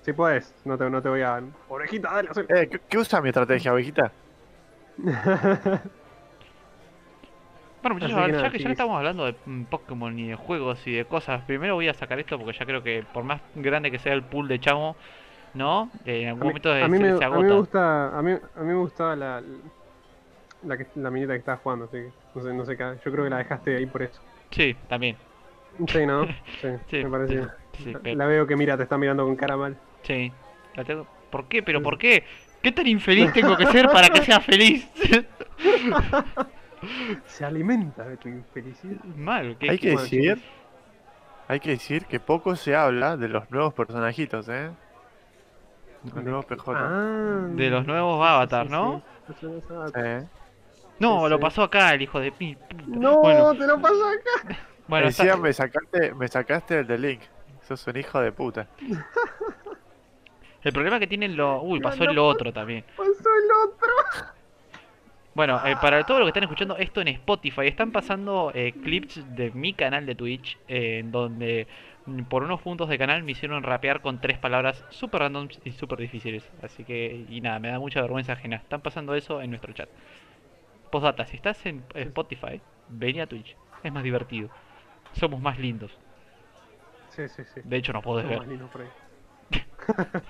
[0.00, 1.42] Si puedes, no te, no te voy a.
[1.68, 2.44] Ovejita, dale, hazlo.
[2.48, 4.12] Eh, ¿qué, qué usa mi estrategia, ovejita?
[7.82, 8.70] Bueno, muchachos, ya nada, que ya chiquis.
[8.70, 12.18] estamos hablando de mm, Pokémon y de juegos y de cosas, primero voy a sacar
[12.18, 14.96] esto porque ya creo que por más grande que sea el pool de chamo,
[15.54, 15.92] ¿no?
[16.04, 17.48] Eh, en A algún mí, momento a se, mí me, se a mí agota.
[17.48, 19.42] me gusta, a mí, a mí me gustaba la,
[20.62, 23.12] la, que, la minita que estabas jugando, así que no sé, no sé, qué- yo
[23.12, 24.20] creo que la dejaste ahí por eso.
[24.50, 25.16] Sí, también.
[25.88, 26.26] Sí, ¿no?
[26.60, 27.42] Sí, Sí, me parece.
[27.74, 29.76] sí, sí, pero- La veo que mira, te está mirando con cara mal.
[30.02, 30.32] Sí.
[30.74, 31.62] La tengo- ¿Por qué?
[31.62, 32.24] ¿Pero por qué?
[32.62, 34.88] ¿Qué tan infeliz tengo que ser para que sea feliz?
[37.26, 39.02] Se alimenta de tu infelicidad.
[39.16, 39.70] Mal, ¿qué?
[39.70, 40.40] Hay que decir...
[41.48, 44.68] Hay que decir que poco se habla de los nuevos personajitos, ¿eh?
[46.12, 46.72] Los nuevos PJ.
[46.74, 48.98] Ah, De los nuevos Avatar, sí, ¿no?
[48.98, 49.04] sí.
[49.28, 50.24] Los nuevos Avatar.
[50.98, 51.42] No, Sí, lo sí.
[51.42, 52.54] pasó acá el hijo de pi.
[52.56, 52.84] puta.
[52.86, 54.56] No, Bueno, te lo paso acá.
[54.88, 57.20] bueno, está- Encima me sacaste, me sacaste el de Link.
[57.62, 58.68] Sos un hijo de puta.
[60.62, 61.62] el problema que tienen lo.
[61.62, 62.84] Uy, pasó No, el otro también.
[62.96, 63.88] Pasó el otro.
[65.34, 69.22] Bueno, eh, para todo lo que están escuchando esto en Spotify, están pasando eh, clips
[69.36, 71.66] de mi canal de Twitch, eh, en donde
[72.06, 75.72] mm, por unos puntos de canal me hicieron rapear con tres palabras super randoms y
[75.72, 76.48] super difíciles.
[76.62, 78.56] Así que, y nada, me da mucha vergüenza ajena.
[78.56, 79.90] Están pasando eso en nuestro chat.
[80.90, 83.56] Postdata, si estás en Spotify, vení a Twitch.
[83.82, 84.48] Es más divertido.
[85.12, 85.96] Somos más lindos.
[87.10, 87.60] Sí, sí, sí.
[87.64, 88.38] De hecho, no podés ver.
[88.38, 88.88] más lindo por ahí.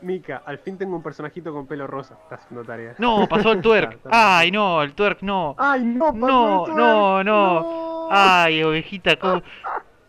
[0.00, 2.18] Mika, al fin tengo un personajito con pelo rosa.
[2.22, 2.94] Está haciendo tarea.
[2.98, 3.92] No, pasó el twerk.
[3.94, 5.54] Está- Ay, no, el twerk no.
[5.58, 6.06] ¡Ay, no!
[6.12, 8.08] pasó No, el no, no.
[8.10, 9.42] Ay, ovejita, ¿cómo?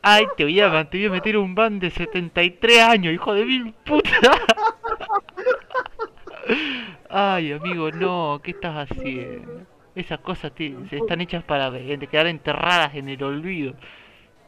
[0.01, 3.45] Ay, te voy a, te voy a meter un ban de 73 años, hijo de
[3.45, 4.09] mil puta.
[7.15, 9.65] Ay, amigo, no, ¿qué estás haciendo?
[9.95, 13.75] Esas cosas te- se están hechas para de- quedar enterradas en el olvido.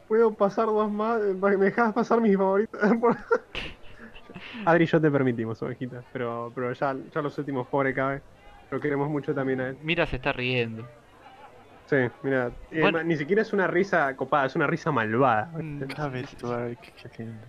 [0.08, 1.22] Puedo pasar dos más.
[1.22, 2.80] ¿Me dejas pasar mis favoritos?
[3.00, 3.16] Por-
[4.66, 6.04] Adri yo te permitimos, ovejita.
[6.12, 8.24] Pero, pero ya, ya los últimos, pobre cabe.
[8.72, 9.78] Lo queremos mucho también a él.
[9.82, 10.84] Mira, se está riendo.
[11.88, 12.52] Sí, mira.
[12.72, 13.04] eh, Bueno.
[13.04, 15.52] ni siquiera es una risa copada, es una risa malvada.
[15.54, 17.46] Mm, Cabe twerk, qué lindo.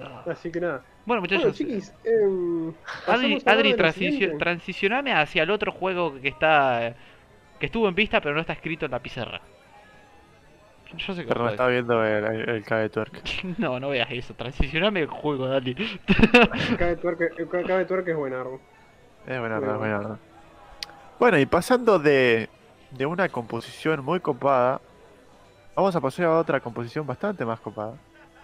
[0.00, 0.22] Ah.
[0.30, 0.82] Así que nada.
[1.06, 1.92] Bueno, Bueno, muchachos, chiquis.
[2.04, 2.72] em,
[3.46, 6.94] Adri, transicio- transicioname hacia el otro juego que está
[7.58, 9.40] que estuvo en vista pero no está escrito en la pizarra.
[10.96, 11.54] Yo sé que Pero me puede.
[11.54, 13.22] estaba viendo el, el, el cabe twerk.
[13.58, 14.32] No, no veas eso.
[14.34, 15.74] Transicioname el juego, Dani.
[16.78, 18.60] Cabe tuerca, eh, cabe tuerca es buenardo.
[19.26, 20.18] Es buena, Muy es.
[21.18, 22.48] Bueno, y pasando de,
[22.92, 24.80] de una composición muy copada,
[25.74, 27.94] vamos a pasar a otra composición bastante más copada,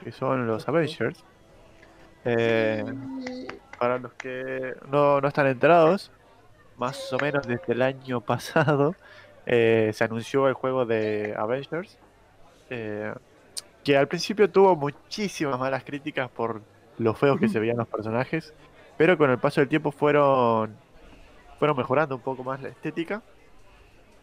[0.03, 1.25] que son los Avengers.
[2.25, 2.85] Eh,
[3.79, 6.11] para los que no, no están enterados,
[6.77, 8.95] más o menos desde el año pasado
[9.47, 11.99] eh, se anunció el juego de Avengers,
[12.71, 13.13] eh,
[13.83, 16.63] que al principio tuvo muchísimas malas críticas por
[16.99, 18.55] lo feos que se veían los personajes,
[18.97, 20.75] pero con el paso del tiempo fueron,
[21.59, 23.23] fueron mejorando un poco más la estética.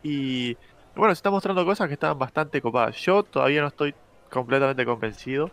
[0.02, 0.58] Y
[0.96, 2.96] bueno, se están mostrando cosas que estaban bastante copadas.
[2.98, 3.94] Yo todavía no estoy
[4.32, 5.52] completamente convencido.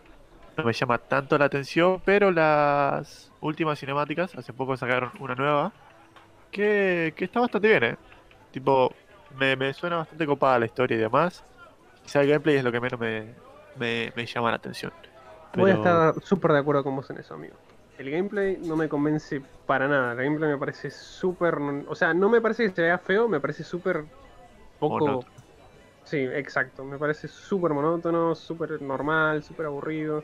[0.59, 5.73] No me llama tanto la atención, pero las últimas cinemáticas, hace poco sacaron una nueva,
[6.51, 7.97] que, que está bastante bien, ¿eh?
[8.51, 8.93] Tipo,
[9.29, 11.45] me, me suena bastante copada la historia y demás.
[12.03, 13.35] Quizá el gameplay es lo que menos me,
[13.75, 14.91] me, me llama la atención.
[15.53, 17.55] Voy a estar súper de acuerdo con vos en eso, amigo.
[17.97, 20.11] El gameplay no me convence para nada.
[20.13, 21.55] El gameplay me parece súper.
[21.87, 24.05] O sea, no me parece que se vea feo, me parece súper
[24.79, 24.95] poco.
[25.05, 25.25] Monótono.
[26.03, 26.83] Sí, exacto.
[26.85, 30.23] Me parece súper monótono, súper normal, súper aburrido.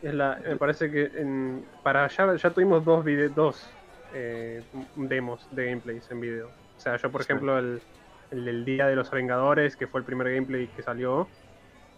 [0.00, 3.78] Es la, me parece que en, para allá ya tuvimos dos, vide- dos
[4.10, 6.48] eh, demos de gameplays en video.
[6.50, 7.26] O sea, yo por Sí.
[7.26, 7.82] ejemplo el,
[8.30, 11.34] el del Día de los Vengadores, que fue el primer gameplay que salió,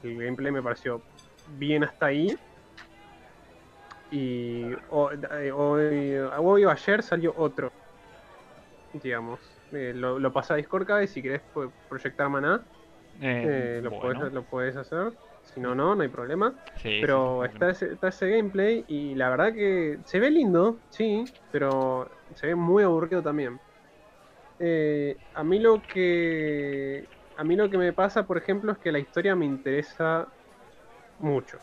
[0.02, 1.06] el gameplay me pareció
[1.46, 2.28] bien hasta ahí.
[4.10, 7.72] Y eh, hoy, hoy o ayer salió otro,
[8.92, 9.62] digamos.
[9.70, 12.66] Eh, lo, lo pasé a Discord cada vez, si querés po- proyectar maná,
[13.42, 15.14] eh, lo, bueno, podés, lo podés hacer.
[15.42, 16.58] Si no, no, no hay problema.
[16.76, 20.82] sí, Pero sí, está ese, está ese gameplay y la verdad que se ve lindo,
[20.88, 23.60] sí, pero se ve muy aburrido también.
[24.58, 28.92] Eh, a mí lo que a mí lo que me pasa, por ejemplo, es que
[28.92, 30.32] la historia me interesa
[31.18, 31.58] mucho.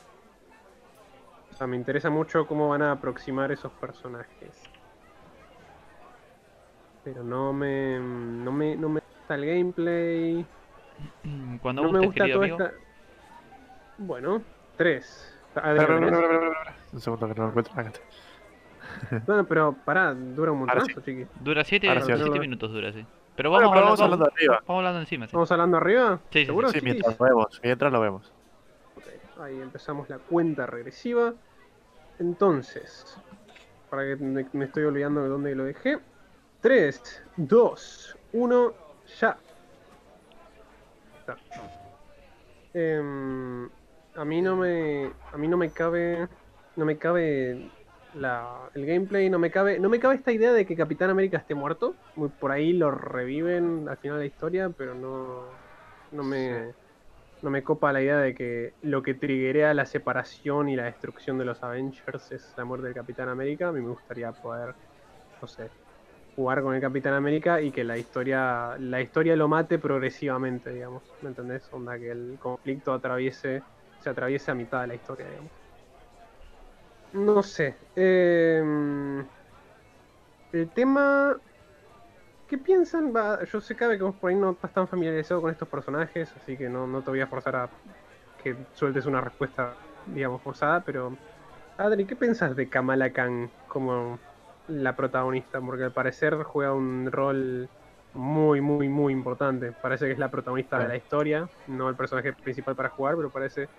[1.51, 4.71] O sea, me interesa mucho cómo van a aproximar esos personajes.
[7.03, 10.51] Pero no me no me no me gusta el gameplay.
[11.61, 12.47] Cuando no me gusta toda amigo.
[12.47, 12.73] esta.
[13.99, 15.95] Espera,
[16.37, 16.75] espera.
[16.93, 17.73] Un segundo que no lo encuentro.
[17.73, 17.99] Acá está.
[19.25, 21.25] Bueno, pero pará, dura un Ahora montonazo, chiqui.
[21.39, 22.39] Dura 7 Ahora sí, ahora sí.
[22.39, 23.05] minutos, dura, sí.
[23.35, 24.63] Pero Bueno, vamos, pero a vamos hablando arriba.
[24.67, 25.29] Vamos hablando encima, sí.
[25.29, 26.19] ¿Estamos hablando arriba?
[26.31, 28.33] Sí, sí, ¿Seguro, Sí, mientras lo vemos, mientras lo vemos.
[28.97, 29.03] Ok,
[29.41, 31.33] Ahí empezamos la cuenta regresiva.
[32.19, 33.17] Entonces,
[33.89, 35.99] para que me, me estoy olvidando de dónde lo dejé.
[36.61, 38.73] 3, 2, 1,
[39.21, 39.37] ya.
[41.19, 41.37] Está.
[42.73, 43.69] Em,
[44.15, 45.11] a mí no me.
[45.31, 46.27] A mí no me cabe.
[46.75, 47.69] No me cabe
[48.13, 49.79] la, el gameplay, no me cabe.
[49.79, 51.95] No me cabe esta idea de que Capitán América esté muerto.
[52.15, 55.43] Muy por ahí lo reviven al final de la historia, pero no.
[56.11, 56.73] No me.
[57.41, 61.37] No me copa la idea de que lo que triggerea la separación y la destrucción
[61.37, 63.69] de los Avengers es la muerte del Capitán América.
[63.69, 64.75] A mí me gustaría poder,
[65.41, 65.71] no sé,
[66.35, 71.03] jugar con el Capitán América y que la historia, la historia lo mate progresivamente, digamos.
[71.21, 71.71] ¿Me entendés?
[71.71, 73.63] Onda que el conflicto atraviese,
[73.99, 75.53] se atraviese a mitad de la historia, digamos.
[77.11, 77.77] No sé.
[77.95, 78.61] eh,
[80.51, 81.41] el tema.
[82.47, 83.13] ¿Qué piensan?
[83.15, 86.35] Va, yo sé cabe que vos por ahí no estás tan familiarizado con estos personajes,
[86.35, 87.69] así que no, no te voy a forzar a
[88.37, 91.21] que sueltes una respuesta, digamos, forzada, pero.
[91.77, 94.25] Adri, ¿qué piensas de Kamala Khan como
[94.67, 95.61] la protagonista?
[95.61, 97.71] Porque al parecer juega un rol
[98.13, 99.73] muy, muy, muy importante.
[99.73, 103.31] Parece que es la protagonista de la historia, no el personaje principal para jugar, pero
[103.31, 103.69] parece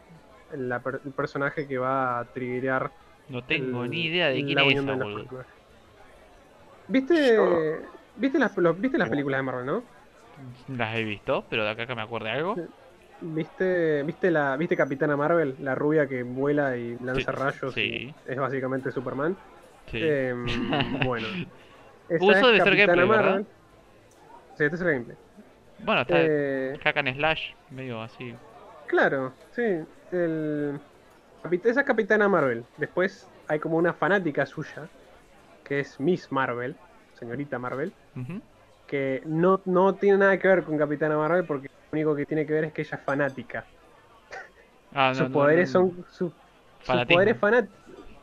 [0.52, 2.92] la per- el personaje que va a triggerar
[3.28, 5.28] No tengo el- ni idea de quién es esa, de.
[6.88, 7.58] ¿Viste, Yo-
[8.16, 9.84] ¿viste, las, los- ¿Viste las películas de Marvel, no?
[10.68, 12.56] Las he visto, pero de acá que me acuerde algo.
[13.22, 15.56] ¿Viste, viste, la, ¿Viste Capitana Marvel?
[15.60, 18.14] La rubia que vuela y lanza Sí, rayos sí.
[18.26, 19.36] y es básicamente Superman.
[19.90, 19.98] Sí.
[19.98, 20.46] Em,
[21.04, 21.26] bueno.
[22.08, 23.24] Uso es debe ser Capitana gameplay, ¿verdad?
[23.34, 23.46] Marvel.
[24.56, 25.16] Sí, este es el gameplay.
[25.78, 28.34] Bueno, está Eh, Hack and Slash, medio así.
[28.86, 29.62] Claro, sí.
[30.10, 30.80] El...
[31.64, 32.64] Esa es Capitana Marvel.
[32.76, 34.88] Después hay como una fanática suya,
[35.64, 36.76] que es Miss Marvel,
[37.18, 37.92] señorita Marvel,
[38.86, 42.46] que no, no tiene nada que ver con Capitana Marvel porque lo único que tiene
[42.46, 43.66] que ver es que ella es fanática.
[44.92, 46.04] Ah, sus no, poderes no, son.
[46.10, 46.32] su-
[46.82, 47.66] sus poderes fanat...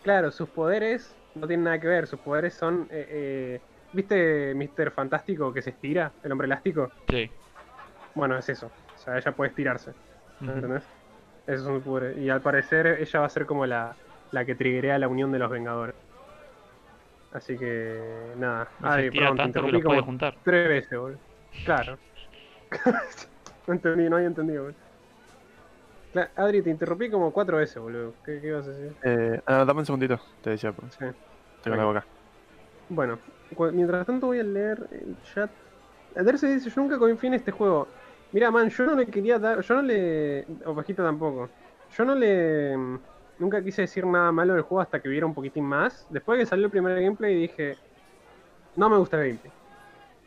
[0.04, 2.08] Claro, sus poderes no tienen nada que ver.
[2.08, 2.88] Sus poderes son.
[2.92, 3.62] eh, eh,
[3.94, 4.92] ¿Viste Mr.
[4.92, 6.12] Fantástico que se estira?
[6.24, 6.92] El hombre elástico.
[7.10, 7.30] Sí.
[8.16, 8.68] Bueno, es eso.
[8.68, 9.92] O sea, ella puede estirarse.
[10.42, 10.52] Ujú.
[10.52, 10.84] ¿Entendés?
[11.48, 12.18] Esos son sus poderes.
[12.18, 13.96] Y al parecer ella va a ser como la,
[14.32, 15.96] la que triggerea la unión de los Vengadores.
[17.32, 18.34] Así que.
[18.38, 18.68] Nada.
[18.96, 20.36] Se perdón, te interrumpí como juntar.
[20.44, 21.20] tres veces, boludo.
[21.66, 21.98] Claro.
[23.68, 24.88] no entendí, no había entendido, boludo.
[26.36, 28.14] Adri, te interrumpí como cuatro veces, boludo.
[28.26, 28.96] ¿Qué, qué ibas a decir?
[29.04, 31.06] Eh, ah, dame un segundito, te decía, porque Sí.
[31.64, 32.06] tengo la boca.
[32.90, 33.20] Bueno,
[33.74, 35.52] mientras tanto voy a leer el chat.
[36.16, 37.88] Aderce dice, yo nunca confié en este juego.
[38.32, 40.46] Mira, man, yo no le quería dar, yo no le...
[40.66, 41.54] Ovejita tampoco.
[41.90, 42.76] Yo no le...
[43.38, 46.06] Nunca quise decir nada malo del juego hasta que viera un poquitín más.
[46.10, 47.80] Después de que salió el primer gameplay dije,
[48.76, 49.54] no me gusta el gameplay.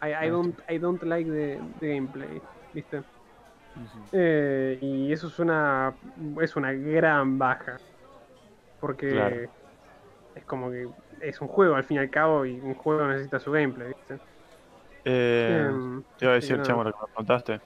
[0.03, 2.43] I, I don't, I don't like the, the gameplay,
[2.73, 3.05] ¿viste?
[4.13, 5.97] Eh, y eso es una
[6.43, 7.83] es una gran baja.
[8.79, 9.51] Porque Claro.
[10.35, 10.91] es como que
[11.21, 14.21] es un juego al fin y al cabo y un juego necesita su gameplay, ¿viste?
[15.05, 17.61] Eh, Em, te iba a decir, que Chamo, lo que me preguntaste.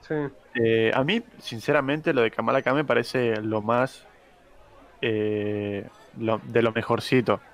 [0.00, 0.14] Sí,
[0.54, 4.08] Eh, a mí, sinceramente, lo de Kamala Khan me parece lo más.
[5.02, 7.46] eh, lo- de lo mejorcito.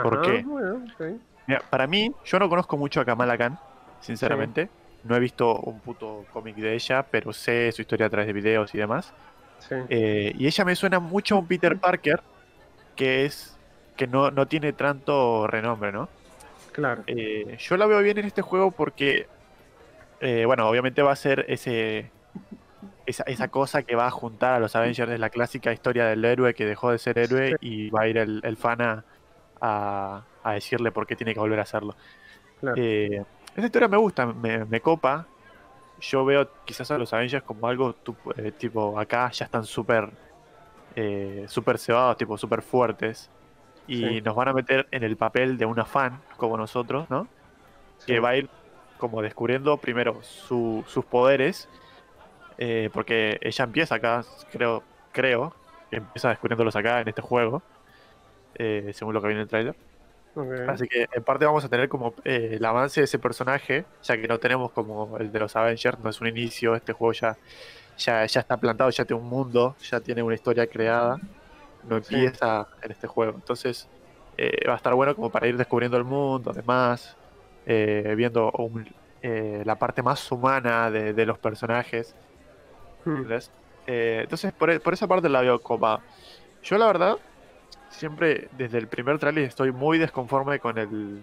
[0.00, 0.46] ¿Por Ajá, qué?
[0.46, 1.20] Bueno, ok.
[1.46, 3.60] Mira, para mí, yo no conozco mucho a Kamala Khan,
[3.98, 4.72] sinceramente.
[5.02, 8.32] No he visto un puto cómic de ella, pero sé su historia a través de
[8.34, 9.14] videos y demás.
[9.58, 9.74] Sí.
[9.88, 12.24] Eh, y ella me suena mucho a un Peter Parker
[12.96, 13.60] que es
[13.96, 16.12] que no, no tiene tanto renombre, ¿no?
[16.72, 17.06] claro.
[17.58, 19.30] Yo la veo bien en este juego porque,
[20.20, 22.10] eh, bueno, obviamente va a ser ese
[23.06, 26.54] esa, esa cosa que va a juntar a los Avengers, la clásica historia del héroe
[26.54, 29.04] que dejó de ser héroe y va a ir el, el fan a,
[29.60, 31.94] a- a decirle por qué tiene que volver a hacerlo.
[32.60, 32.76] claro.
[32.80, 33.22] Eh,
[33.56, 35.26] esa historia me gusta, me, me copa.
[36.00, 40.08] Yo veo quizás a los Avengers como algo tu- eh, tipo acá ya están súper
[40.96, 43.28] eh, súper cebados, tipo súper fuertes.
[43.86, 44.20] Y Sí.
[44.22, 47.26] nos van a meter en el papel de una fan como nosotros, ¿no?
[47.98, 48.06] Sí.
[48.14, 48.48] Que va a ir
[49.00, 51.68] como descubriendo primero su- sus poderes.
[52.58, 54.22] eh, porque ella empieza acá,
[54.52, 55.54] creo, creo,
[55.90, 57.62] que empieza descubriéndolos acá en este juego.
[58.56, 59.76] eh, según lo que viene en el trailer.
[60.68, 64.16] Así que en parte vamos a tener como eh, el avance de ese personaje, ya
[64.20, 67.38] que no tenemos como el de los Avengers, no es un inicio, este juego ya,
[67.98, 71.16] ya, ya está plantado, ya tiene un mundo, ya tiene una historia creada,
[71.82, 72.14] no Sí.
[72.14, 73.34] empieza en este juego.
[73.36, 73.88] Entonces
[74.36, 77.19] eh, va a estar bueno como para ir descubriendo el mundo, además,
[77.72, 78.92] eh, viendo un-
[79.22, 82.16] eh, la parte más humana de, de los personajes.
[83.04, 83.22] Hmm.
[83.86, 86.00] Eh, entonces por, por esa parte la veo copada.
[86.64, 87.16] Yo la verdad,
[87.90, 91.22] siempre desde el primer trailer estoy muy desconforme con el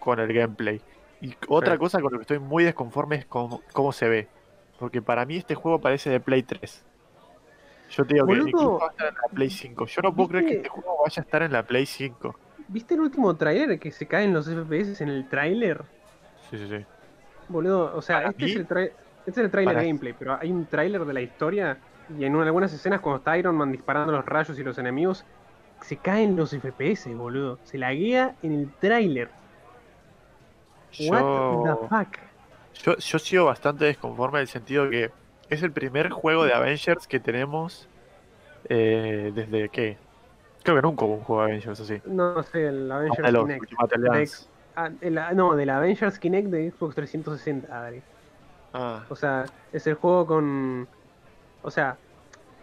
[0.00, 0.80] con el gameplay.
[1.20, 1.78] Y otra Sí.
[1.78, 4.28] cosa con lo que estoy muy desconforme es con cómo se ve.
[4.78, 6.84] Porque para mí este juego parece de Play 3.
[7.90, 9.86] Yo te digo que incluso va a estar en la Play 5.
[9.86, 12.34] Yo no puedo creer que este juego vaya a estar en la Play 5.
[12.72, 15.82] ¿Viste el último tráiler que se caen los FPS en el tráiler?
[16.48, 16.84] Sí, sí, sí.
[17.48, 20.66] Boludo, o sea, este mí- es el este es el tráiler gameplay, pero hay un
[20.66, 21.78] tráiler de la historia
[22.16, 25.24] y en algunas escenas cuando está Iron Man disparando los rayos y los enemigos,
[25.82, 27.58] se caen los FPS, boludo.
[27.64, 29.28] Se laguea en el tráiler.
[31.00, 31.62] What Yo...
[31.64, 32.18] the fuck?
[32.84, 35.10] Yo, yo sigo bastante desconforme en el sentido que
[35.48, 37.88] es el primer juego de Avengers que tenemos
[38.68, 39.98] eh, desde que.
[40.62, 42.00] Creo que nunca hubo un juego de Avengers así.
[42.06, 43.70] No sé, el Avengers Hasta Kinect.
[43.70, 44.28] De
[44.76, 48.02] ah, el- ah, no, del Avengers Kinect de Xbox 360, Adri.
[48.74, 50.86] Ah, O sea, es el juego con.
[51.62, 51.96] O sea,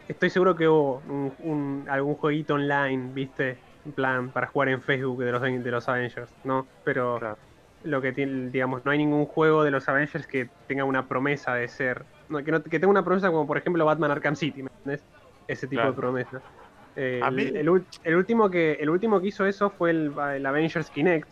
[0.08, 3.58] estoy seguro que hubo un, un- algún jueguito online, ¿viste?
[3.86, 6.68] en plan, para jugar en Facebook de los, de los Avengers, ¿no?
[6.84, 7.38] Pero Claro.
[7.86, 11.54] lo que tiene, digamos, no hay ningún juego de los Avengers que tenga una promesa
[11.54, 12.04] de ser.
[12.28, 15.06] no, que, no- que tenga una promesa como, por ejemplo, Batman Arkham City, ¿me entendés?
[15.48, 15.91] Ese tipo Claro.
[15.91, 16.41] de promesa.
[17.00, 21.30] Eh, A el, último que, el último que hizo eso fue el, el Avengers Kinect.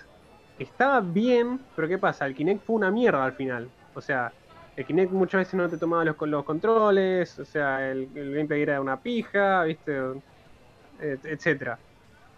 [0.58, 2.26] que Estaba bien, pero ¿qué pasa?
[2.28, 3.72] El Kinect fue una mierda al final.
[3.94, 4.32] O sea,
[4.76, 8.62] el Kinect muchas veces no te tomaba los, los controles, o sea, el, el gameplay
[8.62, 9.94] era una pija, ¿viste?
[11.00, 11.80] Et- etcétera.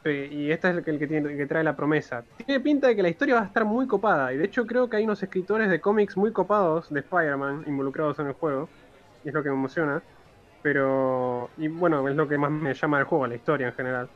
[0.05, 2.25] Y este es el que, el que, tiene, el que trae la promesa.
[2.38, 4.34] Tiene pinta de que la historia va a estar muy copada.
[4.34, 8.17] Y de hecho creo que hay unos escritores de cómics muy copados de Spider-Man involucrados
[8.19, 8.71] en el juego.
[9.23, 10.01] Y es lo que me emociona.
[10.62, 11.49] Pero...
[11.58, 14.10] Y bueno, es lo que más me llama del juego, la historia en general.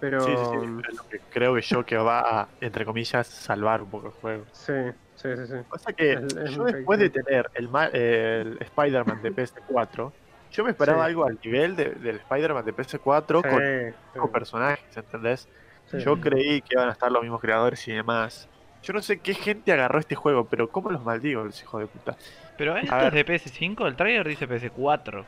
[0.00, 0.24] Pero...
[0.24, 0.56] Sí, sí, sí.
[0.88, 4.12] Es lo que creo que yo que va a, entre comillas, salvar un poco el
[4.14, 4.44] juego.
[4.52, 4.72] Sí,
[5.14, 5.54] sí, sí, sí.
[5.70, 10.12] Pasa que Es- es yo después de tener el, ma- el Spider-Man de PS4,
[10.50, 11.10] yo me esperaba Sí.
[11.10, 15.48] algo al nivel de- del Spider-Man de PS4 con Sí, con sí, personajes, ¿entendés?
[15.86, 15.98] sí.
[16.00, 18.48] Yo creí que iban a estar los mismos creadores y demás.
[18.82, 21.86] Yo no sé qué gente agarró este juego, pero ¿cómo los maldigo los hijos de
[21.86, 22.16] puta?
[22.58, 25.24] Pero esto A es de PS5, el trailer dice PS4.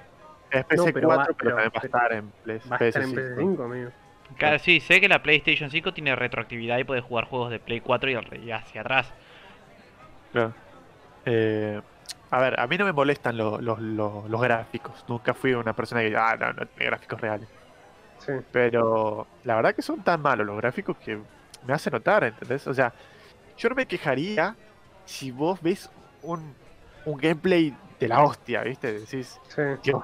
[0.55, 2.85] Es No, PS4, pero va- pero, pero- también va a estar en Play- Va a
[2.85, 3.37] estar en PS5.
[3.37, 3.91] PS5, amigo.
[4.39, 7.81] Claro, sí, sé que la PlayStation 5 tiene retroactividad y puedes jugar juegos de Play
[7.81, 9.13] 4 y, hacia atrás.
[10.33, 10.53] Claro.
[11.27, 11.81] Eh,
[12.31, 15.05] a ver, a mí no me molestan lo- los- los- los gráficos.
[15.09, 17.49] Nunca fui una persona que ah, no, no tiene gráficos reales.
[18.19, 18.33] Sí.
[18.51, 21.19] Pero la verdad que son tan malos los gráficos que
[21.67, 22.67] me hace notar, ¿entendés?
[22.67, 22.93] O sea,
[23.57, 24.57] yo no me quejaría
[25.05, 25.91] si vos ves
[26.23, 26.55] un,
[27.05, 28.93] un gameplay de la hostia, ¿viste?
[29.01, 29.63] Decís, Sí.
[29.83, 30.03] Dios,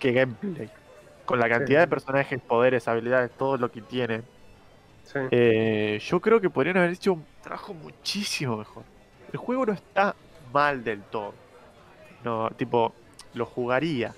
[0.00, 0.68] qué gameplay.
[1.24, 4.22] Con la cantidad de personajes, poderes, habilidades, todo lo que tiene.
[5.04, 5.20] Sí.
[5.30, 8.82] Eh, yo creo que podrían haber hecho un trabajo muchísimo mejor.
[9.32, 10.16] El juego no está
[10.52, 11.34] mal del todo.
[12.24, 12.92] No, tipo,
[13.34, 14.12] lo jugaría.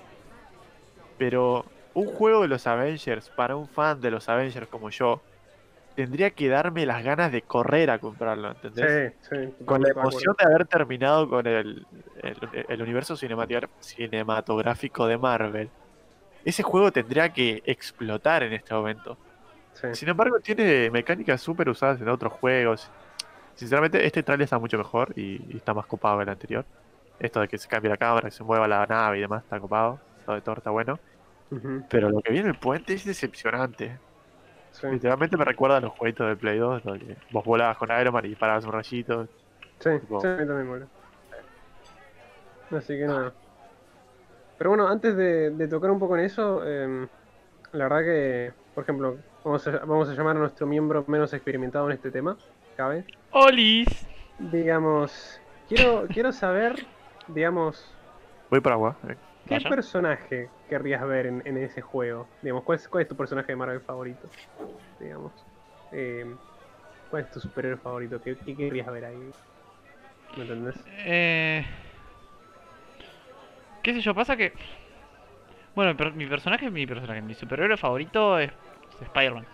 [1.19, 5.21] Pero un juego de los Avengers, para un fan de los Avengers como yo,
[5.95, 9.15] tendría que darme las ganas de correr a comprarlo, ¿entendés?
[9.29, 9.65] Sí, sí.
[9.65, 11.87] Con la emoción de haber terminado con el,
[12.23, 12.37] el,
[12.69, 15.71] el universo cinematográfico de Marvel.
[16.45, 19.17] Ese juego tendría que explotar en este momento.
[19.75, 19.89] Sí.
[19.93, 22.91] Sin embargo, tiene mecánicas súper usadas en otros juegos.
[23.55, 26.65] Sinceramente, este trailer está mucho mejor y, y está más copado que el anterior.
[27.21, 29.61] Esto de que se cambie la cámara, que se mueva la nave y demás, está
[29.61, 30.01] copado.
[30.27, 30.99] Todo de todo está bueno.
[31.91, 33.99] Pero lo que viene el puente es decepcionante.
[34.73, 34.87] Sí.
[34.89, 38.25] Literalmente me recuerda a los jueguitos de Play 2, donde vos volabas con Iron Man
[38.27, 39.29] y disparabas un rayito.
[39.81, 40.91] Sí, Tipo- sí, a mí también me mola.
[42.71, 43.37] Así que nada.
[44.57, 47.09] Pero bueno, antes de, de tocar un poco en eso, em,
[47.73, 51.87] la verdad que, por ejemplo, vamos a, vamos a llamar a nuestro miembro menos experimentado
[51.89, 52.39] en este tema,
[52.77, 53.07] ¿cabe?
[53.43, 54.07] ¡Olis!
[54.39, 56.77] Digamos, quiero, quiero saber,
[57.27, 57.99] digamos,
[58.51, 58.99] Voy para agua.
[59.09, 59.17] eh.
[59.47, 59.69] ¿Qué Vaya.
[59.69, 62.29] personaje querrías ver en, en ese juego?
[62.43, 64.29] Digamos, ¿cuál es, cuál es tu personaje de Marvel favorito?
[64.99, 65.33] Digamos,
[65.93, 66.39] Em,
[67.11, 68.21] ¿cuál es tu superhéroe favorito?
[68.23, 69.35] ¿Qué, qué querrías ver ahí?
[70.37, 70.77] ¿Me entendés?
[71.07, 71.65] Eh...
[73.83, 74.15] ¿Qué sé yo?
[74.15, 74.53] Pasa que...
[75.75, 78.51] Bueno, pero mi personaje, mi personaje, mi superhéroe favorito es
[79.01, 79.47] es Spider-Man.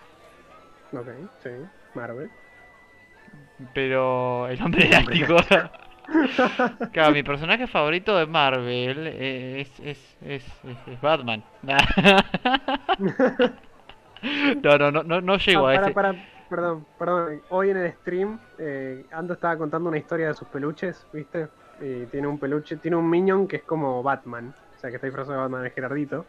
[0.93, 1.09] Ok,
[1.43, 1.51] sí,
[1.95, 2.31] Marvel.
[3.75, 5.37] Pero el hombre elástico.
[6.93, 10.45] claro, mi personaje favorito de Marvel es, es, es,
[11.03, 11.45] Batman.
[14.63, 15.91] no, no, no, no, no llego Ah, a ese.
[15.93, 16.15] para,
[16.49, 17.43] perdón, perdón.
[17.51, 21.49] Hoy en el stream, eh, Ando estaba contando una historia de sus peluches, ¿viste?
[21.81, 25.07] Y tiene un peluche, tiene un minion que es como Batman, o sea, que está
[25.07, 26.27] disfrazado de Batman, el Gerardito.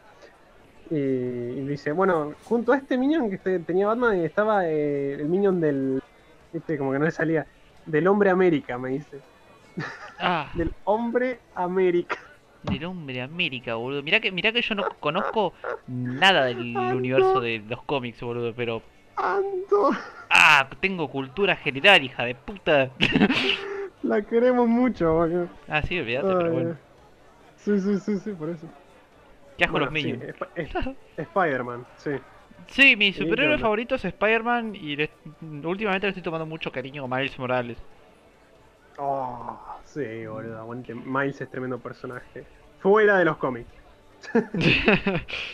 [0.92, 5.60] Y, y dice, bueno, junto a este minion que tenía Batman estaba eh, el minion
[5.62, 6.02] del,
[6.52, 6.78] ¿viste?
[6.78, 7.46] Como que no le salía,
[7.86, 9.20] del hombre América, me dice.
[10.18, 12.18] Ah, Del hombre América.
[12.62, 14.04] del hombre América, boludo.
[14.04, 15.54] Mirá que, mirá que yo no conozco
[15.88, 18.82] nada del universo de los cómics, boludo, pero.
[19.18, 19.92] Ando,
[20.32, 22.92] Ah, tengo cultura general, hija de puta.
[24.04, 25.50] la queremos mucho, boludo.
[25.68, 26.76] ah, sí, olvídate, pero bueno.
[27.58, 28.68] Sí, sí, sí, sí, por eso.
[29.58, 30.24] Qué asco Bueno, los sí, minions.
[30.34, 30.54] Sp-
[31.18, 32.12] Spider-Man, sí.
[32.68, 35.10] Sí, mi ¿qué superhéroe favorito es Spider-Man y le-
[35.64, 37.78] últimamente le estoy tomando mucho cariño a Miles Morales.
[39.02, 40.94] Oh, sí, boludo, aguante.
[40.94, 42.50] Miles es tremendo personaje.
[42.78, 43.74] Fuera de los cómics.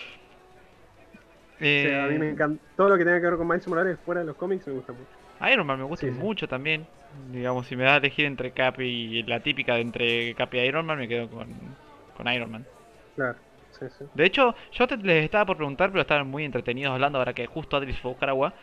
[1.73, 2.63] O sea, a mí me Eh, encanta.
[2.75, 4.93] Todo lo que tenga que ver con Miles Morales fuera de los cómics me gusta
[4.93, 5.17] mucho.
[5.51, 6.23] Iron Man me gusta Sí, sí.
[6.23, 6.87] mucho también.
[7.31, 10.59] Digamos, si me da a elegir entre Cap y la típica de entre Cap y
[10.59, 11.77] Iron Man, me quedo con,
[12.13, 12.67] con Iron Man.
[13.15, 13.41] Claro,
[13.71, 14.05] sí, sí.
[14.13, 17.45] De hecho, yo te, les estaba por preguntar, pero estaban muy entretenidos hablando ahora que
[17.47, 18.55] justo Adri se fue a buscar agua.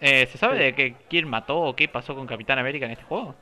[0.00, 0.64] Eh, ¿Se sabe Sí.
[0.64, 3.36] de que quién mató o qué pasó con Capitán América en este juego?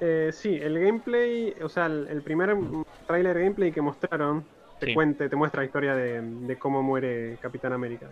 [0.00, 4.86] Eh, sí, el gameplay, o sea, el, el primer mm, trailer gameplay que mostraron te
[4.86, 4.90] Sí.
[4.90, 8.10] cuente, te muestra la historia de, de cómo muere Capitán América.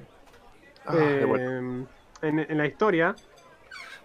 [0.84, 1.86] Ah, Eh,
[2.22, 3.20] en, en la historia,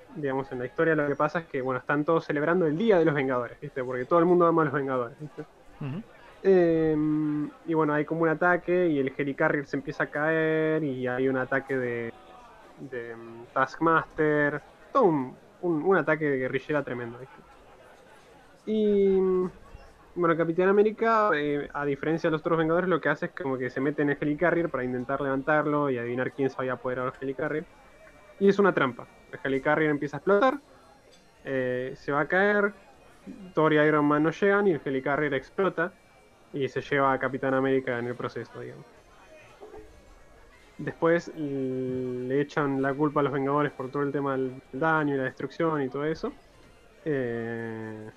[0.07, 2.99] digamos, en la historia lo que pasa es que, bueno, están todos celebrando el Día
[2.99, 3.83] de los Vengadores, ¿viste?
[3.83, 5.47] Porque todo el mundo ama a los Vengadores, ¿viste?
[6.41, 6.95] Eh,
[7.63, 11.27] y bueno, hay como un ataque y el Helicarrier se empieza a caer y hay
[11.27, 12.09] un ataque de,
[12.75, 17.19] de mm, Taskmaster, todo un, un- un ataque de guerrillera tremendo.
[17.19, 17.43] ¿viste?
[18.67, 19.17] Y
[20.13, 23.57] bueno, Capitán América, eh, a diferencia de los otros Vengadores, lo que hace es como
[23.57, 27.09] que se mete en el Helicarrier para intentar levantarlo y adivinar quién se había apoderado
[27.09, 27.65] del Helicarrier.
[28.39, 29.07] Y es una trampa.
[29.31, 30.59] El Helicarrier empieza a explotar,
[31.45, 32.73] eh, se va a caer,
[33.53, 35.93] Thor y Iron Man no llegan y el Helicarrier explota
[36.51, 38.85] y se lleva a Capitán América en el proceso, digamos.
[40.77, 45.17] Después le echan la culpa a los Vengadores por todo el tema del daño y
[45.17, 46.33] la destrucción y todo eso.
[47.05, 48.09] Eh,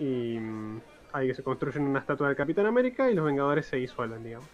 [0.00, 0.80] y mm,
[1.12, 4.48] ahí se construyen una estatua del Capitán América y los Vengadores se disuelven, digamos.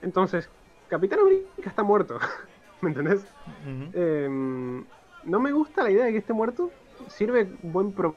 [0.00, 0.48] Entonces,
[0.88, 2.18] Capitán América está muerto.
[2.80, 3.26] ¿Me entendés?
[3.94, 6.70] Eh, no me gusta la idea de que esté muerto.
[7.08, 8.16] Sirve buen pro-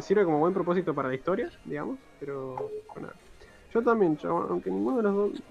[0.00, 2.56] sirve como buen propósito para la historia, digamos, pero
[2.94, 3.10] bueno.
[3.72, 5.42] Yo también, chavo, aunque ninguno de los dos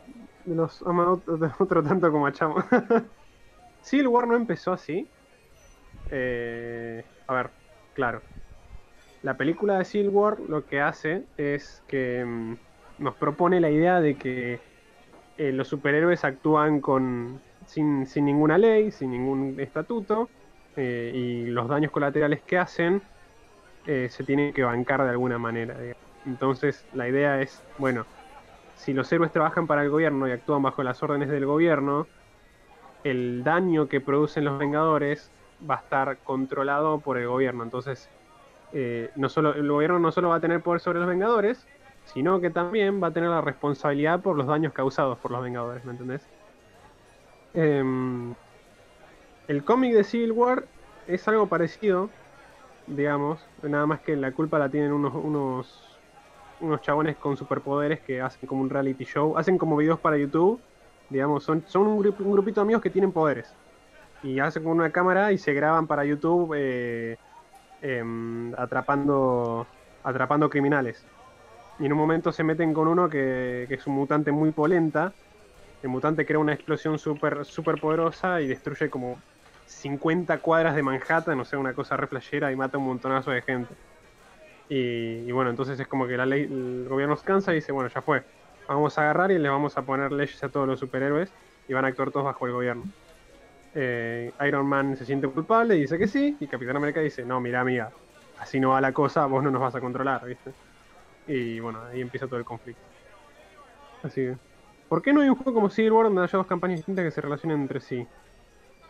[0.45, 1.14] de los ama
[1.60, 2.56] otro tanto como a Chamo.
[3.82, 5.10] Civil War no empezó así.
[6.12, 7.52] Eh, a ver,
[7.93, 8.22] claro.
[9.22, 12.56] La película de Civil War lo que hace es que mm,
[13.00, 14.60] nos propone la idea de que
[15.38, 20.30] eh, los superhéroes actúan con sin, ninguna ley, sin ningún estatuto,
[20.76, 23.02] eh, y los daños colaterales que hacen
[23.86, 25.76] eh, se tienen que bancar de alguna manera.
[26.26, 28.06] Entonces la idea es, bueno,
[28.76, 32.08] si los héroes trabajan para el gobierno y actúan bajo las órdenes del gobierno,
[33.04, 35.32] el daño que producen los Vengadores
[35.70, 37.64] va a estar controlado por el gobierno.
[37.64, 38.10] Entonces,
[38.72, 41.70] eh, no solo, el gobierno no solo va a tener poder sobre los Vengadores,
[42.04, 45.84] sino que también va a tener la responsabilidad por los daños causados por los Vengadores,
[45.84, 46.32] ¿me entendés?
[47.54, 48.36] Em,
[49.48, 50.70] el cómic de Civil War
[51.06, 52.16] es algo parecido,
[52.86, 56.04] digamos, nada más que la culpa la tienen unos, unos,
[56.60, 60.66] unos chabones con superpoderes que hacen como un reality show, hacen como videos para YouTube,
[61.10, 63.58] digamos, son, son un, grup- un grupito de amigos que tienen poderes.
[64.22, 67.18] Y hacen con una cámara y se graban para YouTube eh,
[67.82, 69.68] em, atrapando,
[70.04, 71.06] atrapando criminales.
[71.80, 75.14] Y en un momento se meten con uno que, es un mutante muy polenta.
[75.82, 79.18] El mutante crea una explosión súper super poderosa y destruye como
[79.66, 83.42] 50 cuadras de Manhattan, o sea, una cosa re flashera y mata un montonazo de
[83.42, 83.74] gente.
[84.70, 87.72] Y, y bueno, entonces es como que la ley, el gobierno se cansa y dice,
[87.72, 88.26] bueno, ya fue.
[88.68, 91.34] Vamos a agarrar y le vamos a poner leyes a todos los superhéroes
[91.68, 92.84] y van a actuar todos bajo el gobierno.
[93.74, 97.40] Eh, Iron Man se siente culpable y dice que sí, y Capitán América dice, no,
[97.40, 97.92] mira amiga,
[98.38, 100.52] así no va la cosa, vos no nos vas a controlar, ¿viste?
[101.28, 102.82] Y bueno, ahí empieza todo el conflicto.
[104.04, 104.38] Así que,
[104.88, 107.12] ¿por qué no hay un juego como Civil War donde haya dos campañas distintas que
[107.12, 108.06] se relacionen entre sí?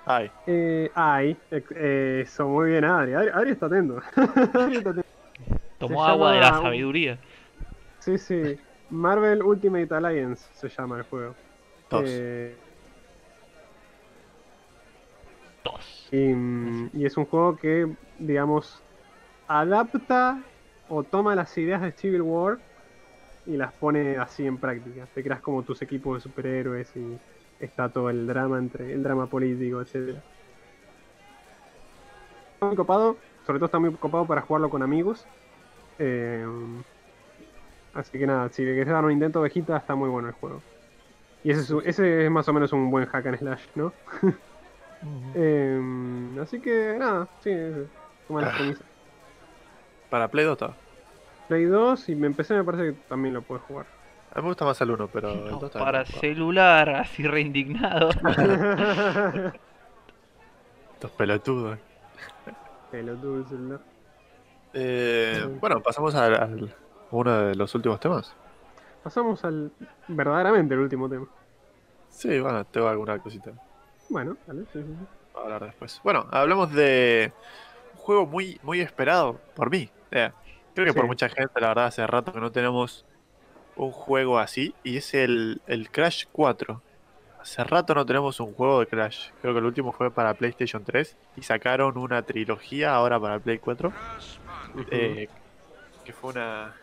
[0.06, 3.14] Ay, Eh, hay, ex- eh, eso, muy bien, Adri.
[3.14, 4.00] Adri, Adri está atento.
[4.16, 5.10] Adri está atento.
[5.78, 7.20] Tomó Se agua de la sabiduría.
[8.00, 8.58] Sí, sí.
[8.90, 11.36] Marvel Ultimate Alliance se llama el juego.
[11.90, 12.04] dos.
[12.06, 12.58] Eh,
[16.12, 17.88] Y, es un juego que,
[18.18, 18.82] digamos,
[19.48, 20.42] adapta
[20.88, 22.58] o toma las ideas de Civil War
[23.46, 25.08] y las pone así en práctica.
[25.14, 27.18] Te creas como tus equipos de superhéroes y
[27.60, 30.22] está todo el drama entre el drama político, etcétera.
[32.62, 35.26] Muy copado, sobre todo está muy copado para jugarlo con amigos.
[36.00, 36.46] Eh,
[37.94, 40.62] así que nada, si le querés dar un intento ovejita, está muy bueno el juego.
[41.44, 43.94] Y ese es, ese es más o menos un buen hack and slash, ¿no?
[45.36, 45.80] Eh,
[46.42, 47.52] así que nada, sí,
[48.28, 48.86] toma las premisas.
[50.10, 50.74] Para Play 2 está.
[51.48, 53.86] Play 2 y me empecé, me parece que también lo puedes jugar.
[54.32, 57.24] A mí me gusta más el 1, pero el 2 No, está para celular, así
[57.26, 58.10] reindignado.
[60.94, 61.80] Estos pelotudos.
[62.92, 63.80] Pelotudo el celular.
[64.74, 66.76] Eh, bueno, pasamos al, al-
[67.12, 68.34] uno de los últimos temas.
[69.04, 69.72] Pasamos al
[70.08, 71.26] verdaderamente el último tema.
[72.10, 73.52] Sí, bueno, tengo alguna cosita
[74.10, 76.00] Bueno, dale, sí, sí, para hablar después.
[76.04, 77.32] Bueno, hablamos de
[77.94, 79.90] un juego muy, muy esperado por mí.
[80.12, 80.32] Eh,
[80.74, 83.06] creo que por mucha gente, la verdad, hace rato que no tenemos
[83.76, 84.76] un juego así.
[84.84, 86.84] Y es el, el Crash 4.
[87.40, 89.30] Hace rato no tenemos un juego de Crash.
[89.42, 91.18] Creo que el último fue para PlayStation 3.
[91.36, 93.90] Y sacaron una trilogía ahora para Play 4.
[94.74, 94.86] Ujú.
[94.92, 95.30] eh,
[96.04, 96.76] que fue una...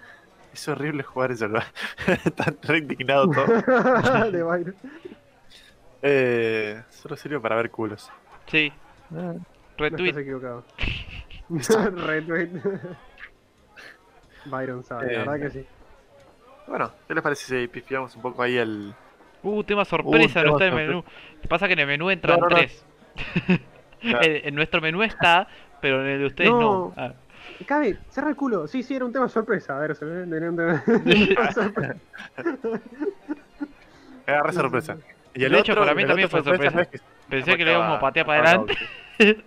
[0.52, 1.66] Es horrible jugar eso, ¿verdad?
[2.24, 3.64] Están re indignados todos.
[6.02, 8.10] Eh, solo sirve para ver culos.
[8.46, 8.72] Sí,
[9.10, 9.34] No
[9.78, 10.08] retweet.
[10.10, 10.64] estás equivocado.
[11.48, 12.48] Retweet.
[14.46, 15.66] Byron sabe, Eh, la verdad que sí.
[16.66, 18.94] Bueno, ¿qué les parece si pifiamos un poco ahí el,
[19.42, 21.04] Uh, tema sorpresa, no tema está en el menú.
[21.36, 22.56] Lo que pasa que en el menú entran No, no, no.
[22.56, 22.84] tres.
[24.00, 24.24] Claro.
[24.26, 25.48] en, en nuestro menú está,
[25.80, 26.60] pero en el de ustedes no.
[26.60, 26.94] No.
[26.96, 27.12] Ah,
[27.66, 28.66] Cabe, cerra el culo.
[28.68, 29.76] Sí, sí, era un tema sorpresa.
[29.76, 30.94] A ver, se tema, un
[31.28, 31.96] tema sorpresa.
[34.26, 34.96] Agarra sorpresa.
[35.36, 36.84] Y el De hecho, otro- para mí también fue sorpresa.
[36.86, 38.76] que- Pensé que le íbamos a patear para adelante.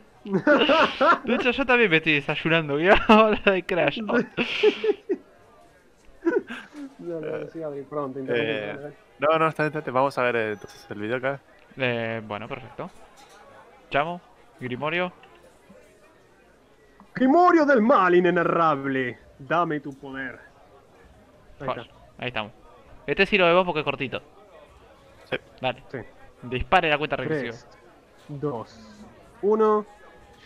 [1.24, 2.78] De hecho, yo también me estoy desayunando.
[2.78, 4.00] ¿Qué vamos a hablar de Crash?
[4.08, 4.18] Oh,
[7.00, 7.60] No, no, sí.
[8.28, 8.78] Eh.
[9.20, 9.94] No, no, está bien, está bien.
[9.94, 11.40] Vamos a ver eh, entonces el video acá.
[11.78, 12.90] Eh, bueno, perfecto.
[13.90, 14.22] Chamo,
[14.60, 15.12] Grimorio.
[17.16, 19.18] Grimorio del mal inenarrable.
[19.40, 20.40] Dame tu poder.
[21.62, 21.96] Ahí Joder, está.
[22.18, 22.52] Ahí estamos.
[23.08, 24.22] Este sí lo vemos porque es cortito.
[25.30, 25.38] Sí.
[25.62, 25.84] Dale.
[25.92, 25.98] Sí.
[26.44, 27.54] Dispare la cuenta regresiva.
[27.54, 27.68] 3,
[28.42, 28.80] 2,
[29.42, 29.86] 1,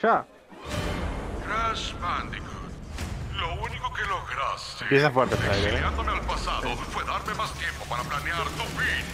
[0.01, 0.25] ya.
[1.45, 2.51] Crash Bandicoot.
[3.33, 5.67] Lo único que lograste Empieza fuerte trailer, ¿eh?
[5.67, 9.05] exiliándome al pasado fue darme más tiempo para planear tu fin.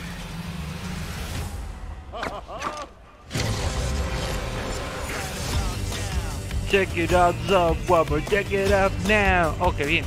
[6.69, 9.55] Check it out, Zop Whopper, check it out now.
[9.59, 10.05] Oh, qué bien.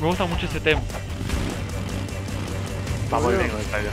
[0.00, 0.80] Me gusta mucho ese tema.
[3.12, 3.92] Vamos bien con el trailer.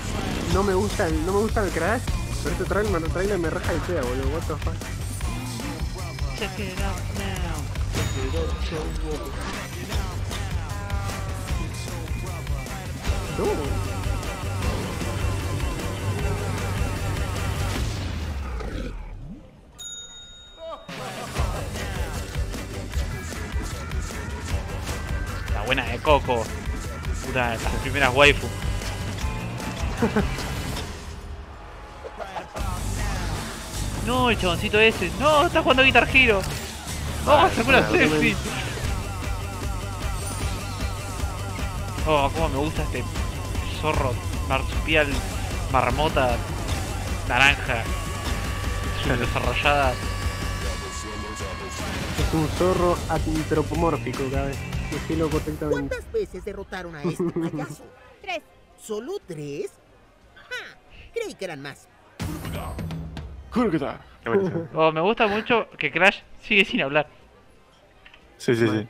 [0.53, 2.01] No me gusta el, no me gusta el crash.
[2.43, 4.29] Pero este trailer, me- trailer me raja el pea, boludo.
[4.29, 4.73] What the fuck.
[6.39, 7.59] Check it out now.
[7.93, 10.09] Check it out.
[13.37, 13.45] No.
[25.53, 26.43] La buena de Coco.
[27.25, 28.47] Puta, las primeras waifu.
[34.09, 35.11] No, el chaboncito ese.
[35.19, 36.41] No, está jugando Guitar Hero.
[37.27, 38.35] Oh, sacó una bueno, selfie.
[42.07, 43.03] Oh, cómo me gusta este
[43.79, 44.13] zorro
[44.47, 45.07] marsupial,
[45.71, 46.35] marmota,
[47.27, 47.83] naranja,
[49.19, 49.93] desarrollada.
[52.17, 54.55] Es un zorro antropomórfico, cabe.
[54.91, 55.69] Decirlo correctamente.
[55.69, 57.83] ¿Cuántas veces derrotaron a este payaso?
[58.21, 58.41] Tres.
[58.81, 59.69] ¿Solo tres?
[61.19, 61.87] Creí que eran más.
[64.73, 67.07] Oh, me gusta mucho que Crash sigue sin hablar.
[68.37, 68.81] Sí, sí, Bueno.
[68.81, 68.87] sí.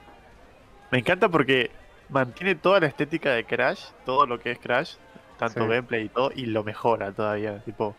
[0.92, 1.72] Me encanta porque
[2.10, 4.96] mantiene toda la estética de Crash, todo lo que es Crash,
[5.38, 5.68] tanto Sí.
[5.70, 7.60] gameplay y todo, y lo mejora todavía.
[7.60, 7.96] Tipo,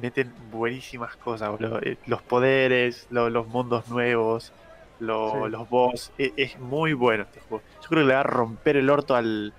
[0.00, 1.80] meten buenísimas cosas, boludo.
[1.82, 4.52] Eh, Los poderes, lo- los mundos nuevos,
[5.00, 5.50] lo- Sí.
[5.50, 6.12] los boss.
[6.18, 7.64] e- Es, muy bueno este juego.
[7.82, 9.52] Yo creo que le va a romper el orto al.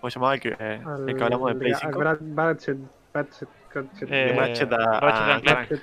[0.00, 1.98] ¿Cómo se llamaba el que, eh, el que hablamos de Play al 5?
[1.98, 2.78] Brad- Ratchet,
[3.14, 4.10] Ratchet, Ratchet.
[4.10, 5.68] Eh, de Ratchet a, Ratchet a and Clank.
[5.68, 5.82] Clank.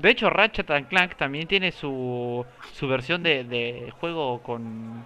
[0.00, 5.04] De hecho, Ratchet and Clank también tiene su, su versión de, de juego con,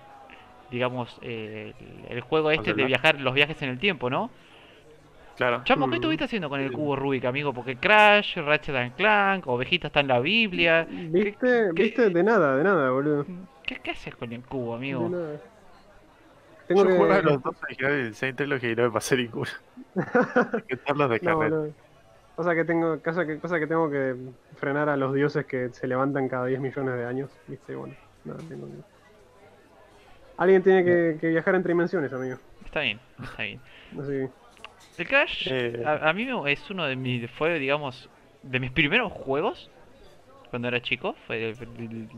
[0.71, 1.73] digamos, eh,
[2.09, 4.31] el, el juego este de viajar, los viajes en el tiempo, ¿no?
[5.37, 5.63] Claro.
[5.65, 5.95] Chamo, ¿qué Mm.
[5.95, 7.55] estuviste haciendo con el cubo Rubik, amigo?
[7.55, 10.87] Porque Crash, Ratchet and Clank, Ovejita está en la Biblia.
[10.89, 11.71] ¿Viste?
[11.75, 12.11] qué- ¿Viste?
[12.11, 13.25] De nada, de nada, boludo.
[13.67, 15.09] ¿Qué, qué haces con el cubo, De amigo?
[15.09, 15.41] nada.
[16.71, 16.97] Tengo Yo que...
[16.97, 19.51] jugaba los dos originales del Saint Trilogy y no me pasé ninguno.
[19.95, 21.23] De No, carnet.
[21.25, 21.73] boludo.
[22.37, 24.15] Cosa que tengo, cosa que, cosa que tengo que
[24.57, 27.75] frenar a los dioses que se levantan cada 10 millones de años, ¿viste?
[27.75, 27.95] Bueno,
[28.25, 28.73] nada, tengo que...
[30.37, 32.39] Alguien tiene que, que viajar entre dimensiones, amigo.
[32.65, 33.61] Está bien, está bien.
[34.01, 34.29] Así
[34.97, 35.83] El Crash, Eh.
[35.85, 38.09] a, a mí es uno de mis, fue, digamos,
[38.45, 39.71] de mis primeros juegos
[40.51, 41.15] cuando era chico.
[41.27, 42.09] Fue de, de-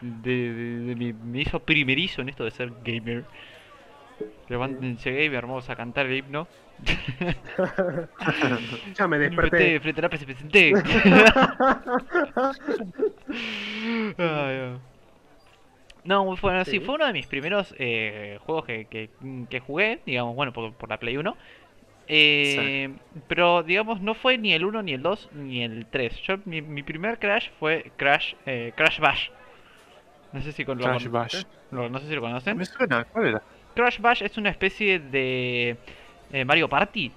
[0.00, 3.24] de- de- de mi- me hizo primerizo en esto de ser gamer.
[4.48, 6.46] Levántense gamer, vamos a cantar el himno.
[8.94, 10.72] Ya me Desperté frente a la presenté.
[16.04, 16.80] No, bueno, sí, Sí.
[16.80, 19.10] fue uno de mis primeros eh, juegos que, que,
[19.50, 21.36] que jugué, digamos, bueno, por, por la Play 1.
[22.08, 22.90] Eh,
[23.28, 26.22] Pero, digamos, no fue ni el 1, ni el 2, ni el 3.
[26.22, 29.28] Yo, mi, mi primer Crash fue Crash eh, Crash Bash.
[30.32, 31.42] No sé si con, lo Crash Bash.
[31.70, 32.56] lo- no sé si lo conocen.
[32.56, 33.42] Me suena, ¿cuál era?
[33.74, 35.76] Crash Bash es una especie de
[36.32, 37.12] eh, Mario Party.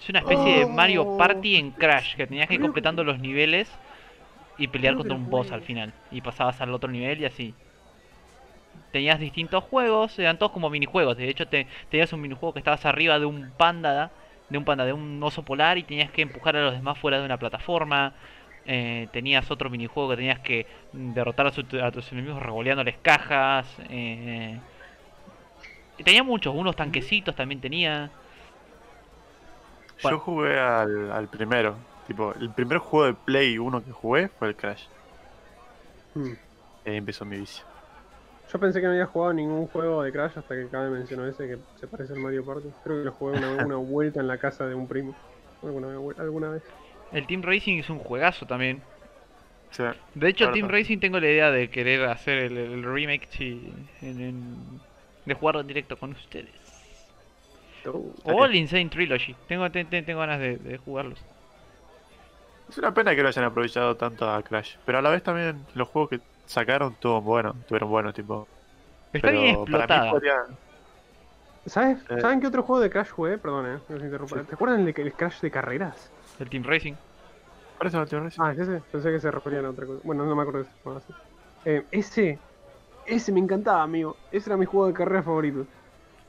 [0.00, 1.16] Es una especie de Mario Oh.
[1.18, 3.70] Party en Crash, que tenías que ir completando los niveles
[4.58, 5.92] y pelear contra un boss al final.
[6.10, 7.54] Y pasabas al otro nivel y así.
[8.92, 11.16] Tenías distintos juegos, eran todos como minijuegos.
[11.16, 14.10] De hecho, te, tenías un minijuego que estabas arriba de un panda,
[14.50, 17.18] de un panda, de un oso polar y tenías que empujar a los demás fuera
[17.18, 18.12] de una plataforma.
[18.66, 23.66] Eh, tenías otro minijuego que tenías que derrotar a, su- a tus enemigos revoleándoles cajas.
[23.90, 24.58] Eh...
[26.02, 28.10] Tenía muchos, unos tanquecitos también tenía.
[30.02, 30.18] Bueno.
[30.18, 31.76] Yo jugué al, al primero.
[32.06, 34.84] Tipo, el primer juego de Play 1 que jugué fue el Crash.
[36.14, 36.32] Hmm.
[36.84, 37.64] Y ahí empezó mi vicio.
[38.52, 41.46] Yo pensé que no había jugado ningún juego de Crash hasta que Cabe mencionó ese
[41.48, 42.68] que se parece al Mario Party.
[42.82, 45.14] Creo que lo jugué una, una vuelta en la casa de un primo.
[45.62, 46.62] Alguna, vez- alguna vez.
[47.12, 48.82] El Team Racing es un juegazo también.
[49.70, 49.82] Sí.
[50.14, 50.52] De hecho, Claro.
[50.54, 53.72] Team Racing tengo la idea de querer hacer el, el remake sí,
[54.02, 54.80] en- en-
[55.24, 56.50] de jugarlo en directo con ustedes.
[58.24, 59.34] O el Insane Trilogy.
[59.46, 61.18] Tengo, te- te- tengo ganas de, de jugarlos.
[62.68, 64.76] Es una pena que no hayan aprovechado tanto a Crash.
[64.86, 68.48] Pero a la vez también los juegos que sacaron tuvieron buenos, tuvieron buenos, tipo.
[69.12, 70.10] Está pero bien explotada.
[70.10, 70.44] podría-
[71.66, 71.98] ¿Sabes?
[72.10, 72.20] Eh.
[72.20, 73.38] ¿Saben qué otro juego de Crash jugué?
[73.38, 74.38] Perdón, eh, no se interrumpa.
[74.40, 74.44] Sí.
[74.46, 76.10] ¿Te acuerdan el, de- el Crash de carreras?
[76.40, 76.94] El Team Racing.
[77.78, 78.42] ¿Cuál es el Team Racing?
[78.42, 78.80] Ah, ¿es ese?
[78.90, 80.00] Pensé que se referían a otra cosa.
[80.04, 81.12] Bueno, no me acuerdo de ese juego así.
[81.64, 82.38] Eh, ese,
[83.06, 84.16] ese me encantaba, amigo.
[84.30, 85.58] Ese era mi juego de carrera favorito.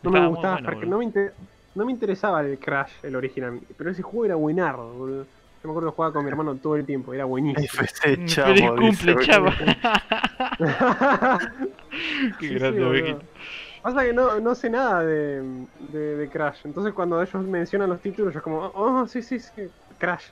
[0.03, 1.34] No Estaba me gustaba, bueno, porque no me, inter-
[1.73, 3.60] no me interesaba el Crash, el original.
[3.77, 5.23] Pero ese juego era buenardo, boludo.
[5.26, 5.30] Yo
[5.64, 7.65] me acuerdo que jugaba con mi hermano todo el tiempo, era buenísimo.
[7.84, 9.52] FC, chamo, Feliz cumple, chava.
[12.40, 13.27] Qué Sí, grande, sí.
[13.82, 16.61] Pasa que no, no sé nada de, de, de Crash.
[16.65, 19.52] Entonces cuando ellos mencionan los títulos, yo es como, oh, sí, sí, sí,
[19.97, 20.23] Crash.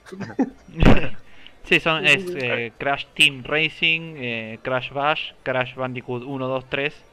[1.63, 7.05] Sí, son, es eh, Crash Team Racing, eh, Crash Bash, Crash Bandicoot 1, 2, 3.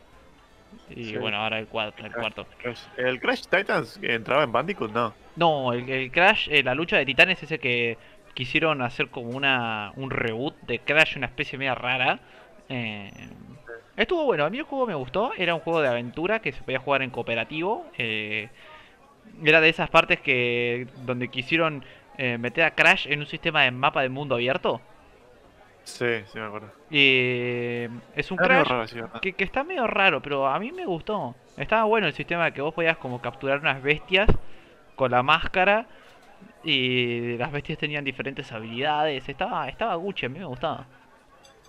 [0.97, 1.17] Y Sí.
[1.19, 2.47] bueno, ahora el, cuarto, el cuarto.
[2.61, 4.91] Crash- ¿El Crash Titans que entraba en Bandicoot?
[4.93, 5.15] No.
[5.37, 7.97] No, el, el Crash, eh, la lucha de titanes, ese que
[8.35, 12.19] quisieron hacer como una un reboot de Crash, una especie media rara.
[12.69, 13.09] Eh,
[13.97, 15.31] estuvo bueno, a mí el juego me gustó.
[15.39, 17.87] Era un juego de aventura que se podía jugar en cooperativo.
[17.99, 18.49] eh,
[19.45, 21.85] era de esas partes que donde quisieron
[22.23, 24.79] eh, meter a Crash en un sistema de mapa de mundo abierto.
[25.85, 26.71] Sí, sí me acuerdo.
[26.91, 29.21] Y es un Era medio Crash raro, sí, ¿verdad?
[29.23, 31.35] que, que está medio raro, pero a mí me gustó.
[31.57, 34.29] Estaba bueno el sistema de que vos podías como capturar unas bestias
[34.97, 35.87] con la máscara
[36.63, 39.27] y las bestias tenían diferentes habilidades.
[39.27, 40.85] Estaba, estaba Gucci, a mí me gustaba.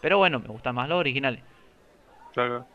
[0.01, 1.41] Pero bueno, me gustan más los originales.
[2.33, 2.65] Claro.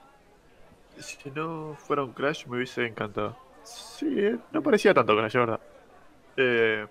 [0.96, 3.36] Si no fuera un Crash me hubiese encantado.
[3.64, 5.60] Sí, eh, no parecía tanto Crash, la verdad.
[6.38, 6.86] Eh,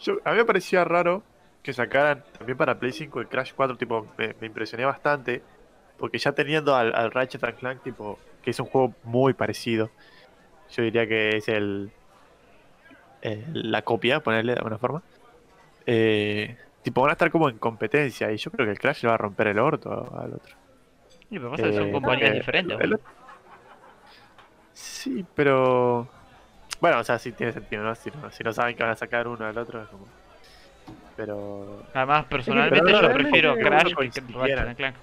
[0.00, 1.22] yo, a mí me parecía raro
[1.62, 5.42] que sacaran también para Play 5 el Crash 4, tipo, me, me impresioné bastante.
[5.98, 9.90] Porque ya teniendo al, al Ratchet and Clank, tipo, que es un juego muy parecido.
[10.70, 11.90] Yo diría que es el,
[13.22, 15.02] el- la copia, ponerle de alguna forma.
[15.86, 18.30] Eh, tipo, van a estar como en competencia.
[18.30, 19.90] Y yo creo que el Crash le va a romper el orto
[20.20, 20.54] al otro.
[21.30, 22.78] Y pasa que son Eh, compañías eh, diferentes.
[22.80, 23.00] el-.
[24.72, 26.08] Sí, pero.
[26.80, 27.94] Bueno, o sea, sí tiene sentido, ¿no?
[27.94, 30.06] Si no, si no saben que van a sacar uno al otro, es como.
[31.16, 31.82] Pero.
[31.94, 34.20] Además, personalmente pero yo prefiero Crash que.
[34.34, 34.96] Ratchet Clank.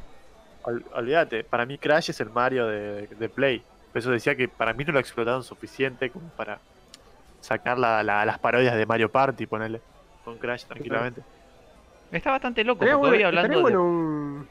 [0.64, 3.64] ol- olvídate, para mí Crash es el Mario de, de Play.
[3.92, 6.60] Por eso decía que para mí no lo explotaron suficiente como para
[7.42, 9.82] sacar la- la- las parodias de Mario Party, ponerle
[10.24, 11.22] con Crash tranquilamente.
[12.12, 13.62] Está bastante loco, porque bueno, hoy hablando estaría de...
[13.62, 14.50] bueno un...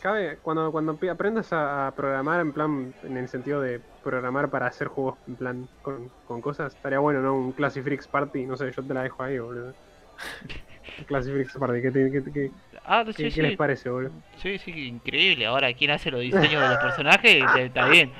[0.00, 4.66] Cabe, cuando, cuando aprendas a, a programar en plan, en el sentido de programar para
[4.66, 7.34] hacer juegos en plan con, con cosas, estaría bueno, ¿no?
[7.34, 9.74] Un Classic Freaks Party, no sé, yo te la dejo ahí, boludo.
[11.06, 12.50] Classic Freaks Party, ¿qué, te- qué, qué-
[12.84, 13.42] Ah, qué- sí, qué sí.
[13.42, 14.12] les parece, boludo?
[14.36, 15.46] Sí, sí, increíble.
[15.46, 17.50] Ahora, ¿quién hace los diseños de los personajes?
[17.54, 18.12] Está bien.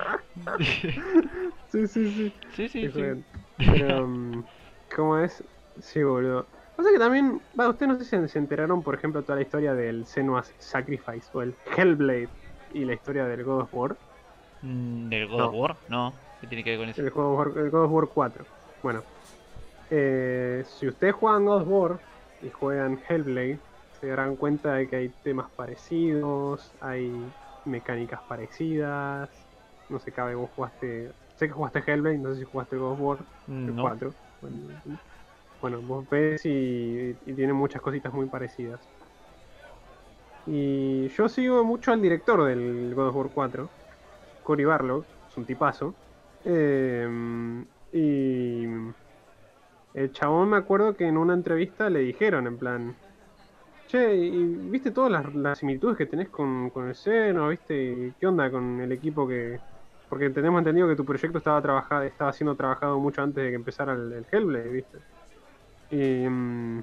[1.71, 2.33] Sí, sí, sí.
[2.57, 3.03] Sí, sí, sí.
[3.57, 4.45] Pero, um,
[4.95, 5.43] ¿cómo es?
[5.81, 6.47] Sí, boludo.
[6.81, 9.75] Pasa que también, va, ustedes no sé si se enteraron, por ejemplo, toda la historia
[9.75, 12.31] del Senua's Sacrifice o el Hellblade
[12.71, 13.99] y la historia del God of War.
[14.63, 15.49] Mm, ¿Del God No.
[15.49, 15.79] of War?
[15.89, 16.19] No.
[16.41, 17.03] ¿Qué tiene que ver con eso?
[17.03, 18.47] El God of War, el God of War 4.
[18.81, 19.05] Bueno,
[19.91, 22.01] eh, si ustedes juegan God of War
[22.41, 27.31] y juegan Hellblade, se darán cuenta de que hay temas parecidos, hay
[27.65, 29.51] mecánicas parecidas.
[29.91, 31.13] No sé, cabe, vos jugaste.
[31.35, 33.19] Sé que jugaste Hellblade, no sé si jugaste God of War
[33.67, 33.83] el Mm, No.
[33.83, 34.15] 4.
[34.41, 34.57] Bueno,
[35.61, 38.81] bueno, vos ves y, y tiene muchas cositas muy parecidas.
[40.47, 43.69] Y yo sigo mucho al director del God of War 4,
[44.43, 45.95] Cory Barlog, es un tipazo.
[46.45, 47.07] Eh,
[47.93, 48.65] y
[49.95, 52.97] el chabón me acuerdo que en una entrevista le dijeron en plan,
[53.89, 57.49] che, ¿y viste todas las, similitudes que tenés con, con el seno?
[57.49, 57.75] ¿Viste?
[57.75, 59.61] ¿Y ¿Qué onda con el equipo que...?
[60.09, 63.57] Porque tenemos entendido que tu proyecto estaba trabajado, estaba siendo trabajado mucho antes de que
[63.57, 64.99] empezara el Hellblade, ¿viste?
[65.91, 66.81] Mm,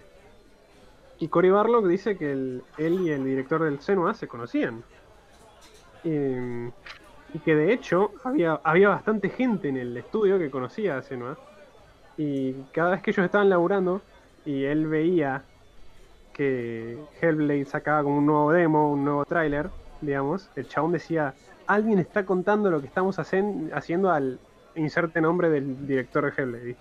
[1.20, 4.86] y Cory Barlog dice que él y el director del Senua se conocían.
[6.04, 6.10] Y,
[7.28, 11.42] y que de hecho había, había bastante gente en el estudio que conocía a Senua.
[12.18, 14.08] Y cada vez que ellos estaban laburando
[14.44, 15.50] y él veía
[16.34, 22.00] que Hellblade sacaba como un nuevo demo, un nuevo tráiler, digamos, el chabón decía, alguien
[22.00, 24.42] está contando lo que estamos haciendo al
[24.76, 26.80] inserte nombre del director de Hellblade.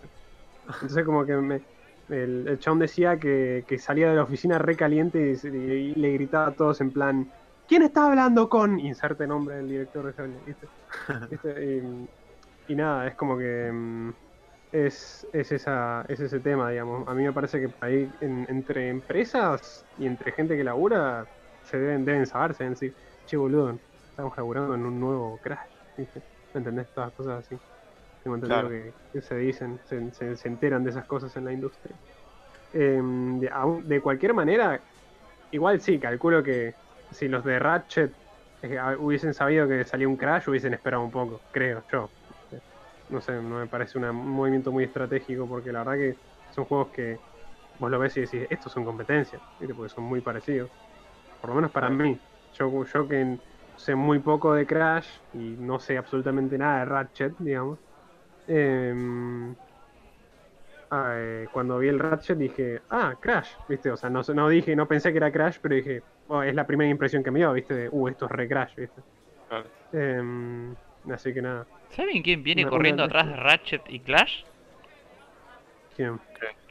[0.64, 1.64] Entonces como que me-
[2.08, 5.94] el, el chabón decía que, que salía de la oficina re caliente y, se- y
[5.94, 7.32] le gritaba a todos en plan,
[7.66, 8.78] ¿quién está hablando con?
[8.80, 10.70] Inserte nombre del director de ¿viste?
[11.30, 11.80] ¿Viste?
[12.66, 14.10] Y, y nada, es como que mm,
[14.72, 17.06] es, es, esa, es ese tema, digamos.
[17.08, 21.28] A mí me parece que ahí en- entre empresas y entre gente que labura
[21.62, 23.80] se deben, deben saberse, deben decir, che boludo,
[24.10, 26.22] estamos laburando en un nuevo Crash, ¿viste?
[26.52, 26.90] ¿Me entendés?
[26.92, 27.60] Todas cosas así.
[28.26, 28.70] Tengo entendido Claro.
[28.70, 31.96] que, se dicen, se, se- se enteran de esas cosas en la industria.
[32.72, 33.50] Em, de,
[33.84, 34.84] de cualquier manera,
[35.50, 36.76] igual sí, calculo que
[37.10, 38.16] si los de Ratchet
[38.62, 42.14] eh, hubiesen sabido que salía un Crash, hubiesen esperado un poco, creo yo.
[43.08, 46.20] No sé, no me parece una- un movimiento muy estratégico porque la verdad que
[46.50, 47.22] son juegos que
[47.74, 49.42] vos lo ves y decís, estos son competencias,
[49.76, 50.72] porque son muy parecidos.
[51.40, 52.22] Por lo menos para mí.
[52.52, 53.40] Yo, yo que
[53.74, 57.80] sé muy poco de Crash y no sé absolutamente nada de Ratchet, digamos.
[58.48, 59.55] Em,
[60.90, 63.90] ah, eh, cuando vi el Ratchet dije, ah, Crash, ¿viste?
[63.90, 66.66] O sea, no, no dije, no pensé que era Crash, pero dije, oh, es la
[66.66, 67.74] primera impresión que me dio, ¿viste?
[67.74, 69.02] De, uh, esto es re Crash, ¿viste?
[69.48, 69.66] Claro.
[69.93, 70.74] Em,
[71.10, 71.66] así que nada.
[71.90, 74.44] ¿Saben quién viene Una- corriendo una- atrás de Ratchet y Clash?
[75.97, 76.20] ¿quién?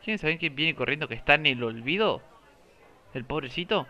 [0.04, 2.22] ¿Quieren saber quién viene corriendo que está en el olvido?
[3.16, 3.88] ¿El pobrecito?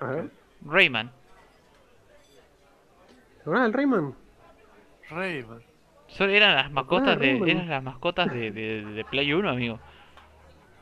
[0.00, 0.30] A ver.
[0.66, 1.12] Rayman.
[3.44, 4.14] ¿Verdad el Rayman?
[5.10, 5.62] Rayman.
[6.10, 7.48] Solo eran las mascotas de, Rayman.
[7.48, 9.78] eran las mascotas de, de, de Play 1, amigo.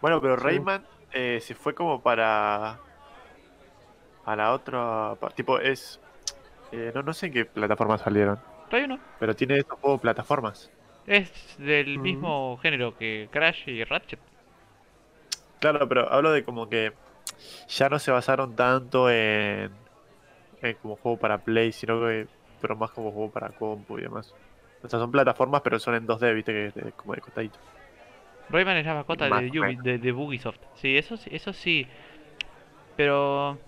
[0.01, 0.37] Bueno, pero.
[0.37, 2.79] Rayman eh, se fue como para.
[4.25, 5.15] Para otra.
[5.21, 6.01] pa- Tipo, es.
[6.73, 8.39] eh, no, no sé en qué plataforma salieron.
[8.69, 8.99] Play 1.
[9.19, 10.71] Pero tiene estos juegos plataformas.
[11.07, 14.21] Es del mismo género que Crash y Ratchet.
[15.61, 16.93] Claro, pero hablo de como que
[17.69, 19.73] ya no se basaron tanto en,
[20.63, 22.29] en como juego para Play, sino que
[22.61, 24.35] pero más como juego para compu y demás.
[24.83, 27.59] O sea, son plataformas, pero son en 2D, viste, que es de- como de costadito.
[28.51, 30.59] Rayman es la mascota Más de, Ubi- de, de Ubisoft.
[30.77, 31.87] Sí, eso sí, eso sí.
[32.97, 33.59] Pero...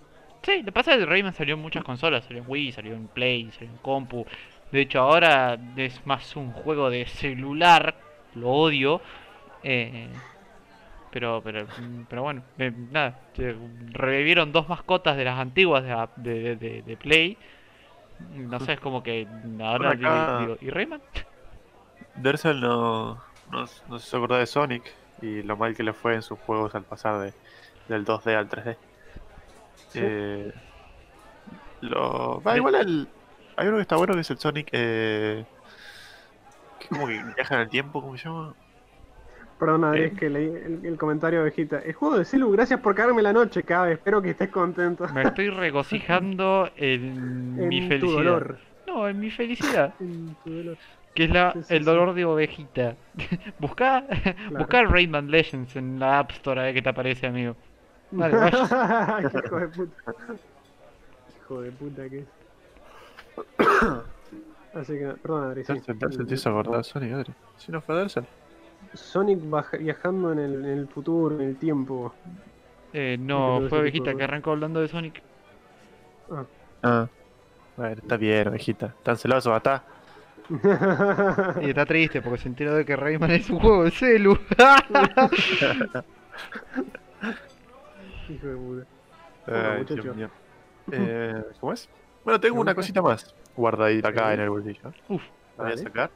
[0.43, 2.25] Sí, lo que pasa es que Rayman salió en muchas consolas.
[2.25, 4.25] Salió en Wii, salió en Play, salió en compu.
[4.73, 7.95] De hecho, ahora es más un juego de celular.
[8.35, 9.03] Lo odio.
[9.63, 10.09] Eh,
[11.11, 11.67] pero, pero,
[12.09, 13.19] pero bueno, eh, nada.
[13.93, 17.37] revivieron dos mascotas de las antiguas de, la- de, de- de- de Play.
[18.29, 19.27] No sé, es como que
[19.61, 21.01] ahora acá- digo, ¿y Rayman?
[22.17, 23.15] Dersel no,
[23.51, 24.83] no, no se acordó de Sonic
[25.23, 27.35] y lo mal que le fue en sus juegos al pasar de,
[27.89, 28.77] del 2D al 3D.
[29.89, 29.99] Sí.
[30.03, 30.53] Eh,
[31.81, 33.09] lo, va, igual el,
[33.57, 35.45] hay uno que está bueno que es el Sonic eh,
[36.79, 38.55] que como que viaja en el tiempo, ¿cómo se llama?
[39.61, 40.07] Perdón, Adri, Eh.
[40.07, 41.79] es que leí el, el comentario de Vegeta.
[41.81, 43.93] El juego de Celu, gracias por cagarme la noche, cabe.
[43.93, 45.07] Espero que estés contento.
[45.15, 48.15] Me estoy regocijando en, en mi tu felicidad.
[48.17, 48.59] dolor.
[48.87, 49.95] No, en mi felicidad.
[50.01, 50.77] En tu dolor.
[51.15, 51.85] Que es la, Sí, sí, el sí.
[51.85, 52.97] dolor de ovejita.
[53.59, 54.05] busca,
[54.57, 57.55] busca Rayman Legends en la App Store a ver qué te aparece, amigo.
[58.13, 59.29] Vale, vaya.
[59.31, 60.13] Qué hijo de puta.
[61.39, 62.27] Hijo de puta que es.
[64.75, 65.63] Así que, perdón, Adri.
[65.65, 67.33] Dersel te hizo acordar Sonic, Adri.
[67.57, 68.07] Si no fue.
[68.95, 69.41] Sonic
[69.79, 72.15] viajando en el, en el futuro, en el tiempo.
[72.93, 75.23] Eh, que no, fue ovejita que arrancó hablando de Sonic.
[76.31, 76.45] Ah.
[76.83, 77.09] Ah.
[77.77, 78.95] Bueno, está bien, ovejita.
[79.03, 79.85] Tan celoso, está.
[81.63, 84.33] Y está triste porque se enteró de que Rayman es un juego de celu.
[88.29, 88.87] Hijo de puta.
[89.47, 89.87] Ay.
[90.93, 91.89] Eh, ¿Cómo es?
[92.25, 94.93] Bueno, tengo una cosita más guardadita acá en el bolsillo.
[95.09, 95.23] Uf,
[95.57, 96.11] La voy a sacar.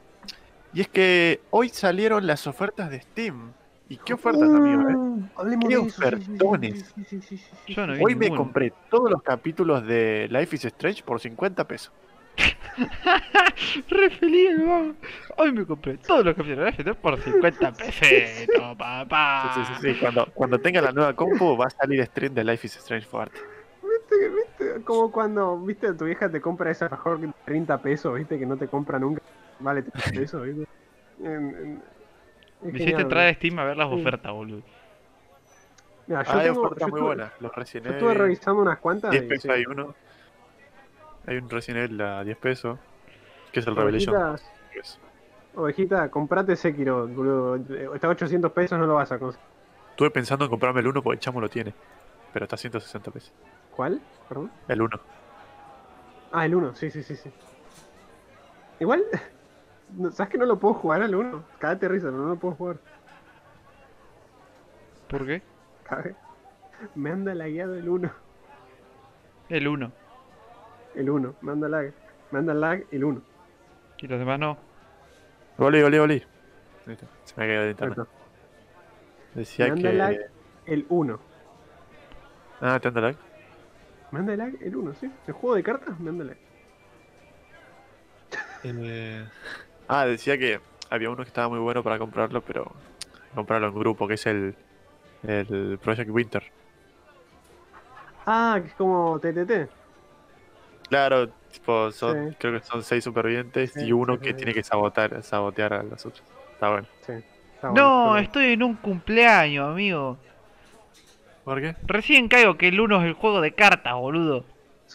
[0.75, 3.53] Y es que hoy salieron las ofertas de Steam.
[3.87, 4.81] ¿Y qué ofertas, amigo?
[4.89, 4.95] eh?
[4.95, 6.01] Uh, Hablemos ¿Qué de eso.
[6.01, 6.93] sí, sí, sí, ofertones?
[6.95, 7.73] sí, sí, sí, sí, sí.
[7.73, 11.65] yo no vi Hoy me compré todos los capítulos de Life is Strange por 50
[11.65, 11.93] pesos.
[13.89, 14.93] Re feliz, el vago.
[15.37, 19.51] Hoy me compré todos los capítulos de FT por 50 pesetos, papá.
[19.55, 19.99] Sí, sí, sí, sí.
[20.01, 23.39] Cuando, cuando tenga la nueva compu va a salir stream de Life is Strange fuerte.
[23.81, 24.83] ¿Viste, viste?
[24.83, 28.67] Como cuando, viste, tu vieja te compra ese de 30 pesos, viste, que no te
[28.67, 29.21] compra nunca.
[29.59, 30.67] Vale 30 pesos, viste.
[31.19, 31.83] En- en-
[32.61, 33.33] es Me genial, hiciste entrar a.
[33.33, 33.95] Steam a ver las Sí.
[34.01, 34.61] ofertas, boludo.
[36.07, 37.31] Mira, yo, Ah, hay tengo- ofertas yo muy estuve- buenas.
[37.41, 38.21] Los Resident Yo estuve Evil.
[38.21, 39.11] revisando unas cuantas.
[39.11, 39.49] 10 y pesos sí.
[39.51, 39.95] hay uno.
[41.27, 42.77] Hay un Resident Evil a 10 pesos.
[43.51, 44.15] Que es el Revelation.
[44.15, 44.99] Ovejita, tres.
[45.55, 47.55] ovejita, comprate Sekiro, boludo.
[47.95, 49.47] Está a 800 pesos, no lo vas a conseguir.
[49.91, 51.73] Estuve pensando en comprarme el 1 porque el chamo lo tiene.
[52.33, 53.31] Pero está a 160 pesos.
[53.73, 54.01] ¿Cuál?
[54.27, 54.51] Perdón.
[54.67, 54.99] El 1.
[56.33, 57.31] Ah, el 1, sí, sí, sí, sí.
[58.81, 59.05] Igual,
[60.11, 61.43] ¿sabes que no lo puedo jugar al 1?
[61.59, 62.77] Cágate risa, pero no lo puedo jugar.
[65.07, 65.41] ¿Por qué?
[65.83, 66.15] Cabe.
[66.95, 68.11] Me anda lagueado el 1.
[69.49, 69.91] El 1.
[70.95, 71.93] El 1, me anda lag.
[72.31, 73.21] Me anda lag el 1.
[73.97, 74.57] Y los demás no.
[75.57, 75.79] Volví.
[75.81, 76.23] Ahí
[76.87, 78.07] está, Se me ha caído de internet.
[79.33, 79.97] Decía Me anda que.
[79.97, 80.15] lag
[80.65, 81.19] el 1.
[82.61, 83.15] Ah, ¿te anda lag?
[84.11, 85.11] Me anda lag el 1, sí.
[85.27, 86.37] El juego de cartas me anda lag.
[88.63, 89.25] Eh,
[89.87, 90.59] Ah, decía que
[90.89, 92.71] había uno que estaba muy bueno para comprarlo, pero
[93.33, 94.55] comprarlo en grupo, que es el,
[95.23, 96.43] el Project Winter.
[98.25, 99.69] Ah, que es como TTT.
[100.89, 102.35] Claro, tipo, son, Sí.
[102.39, 104.35] creo que son seis supervivientes Sí, y uno sí, que sí.
[104.35, 106.23] tiene que sabotar, sabotear a los otros.
[106.53, 106.87] Está bueno.
[107.05, 107.13] Sí.
[107.55, 110.17] está bueno, No, estoy en un cumpleaños, amigo.
[111.43, 111.75] ¿Por qué?
[111.83, 114.45] Recién caigo que el 1 es el juego de cartas, boludo.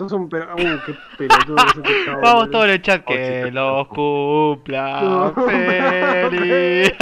[0.01, 0.55] Sos un pero.
[0.55, 0.57] Uh,
[0.87, 2.51] qué pelotudo ese Vamos boludo.
[2.51, 6.93] todo en el chat que los cumpla No, feliz.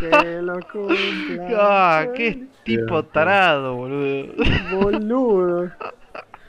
[0.00, 1.48] Que lo cumpla.
[1.58, 4.32] ah, qué tipo tarado, boludo.
[4.72, 5.70] Boludo.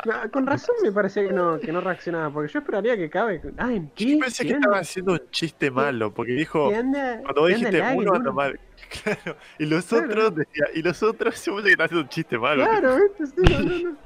[0.05, 3.41] No, con razón me parecía que no, que no reaccionaba, porque yo esperaría que cabe.
[3.57, 4.11] Ah, ¿en qué?
[4.15, 7.47] Yo pensé que ¿Qué estaba anda- haciendo un chiste malo, porque dijo, anda- cuando anda
[7.55, 8.59] dijiste lag, uno anda mal.
[9.01, 10.05] Claro, y los Claro.
[10.07, 12.65] otros, decía, y los otros, se que estaba haciendo un chiste malo.
[12.65, 13.27] Claro, ¿viste?
[13.27, 13.97] Sí, no, no, no.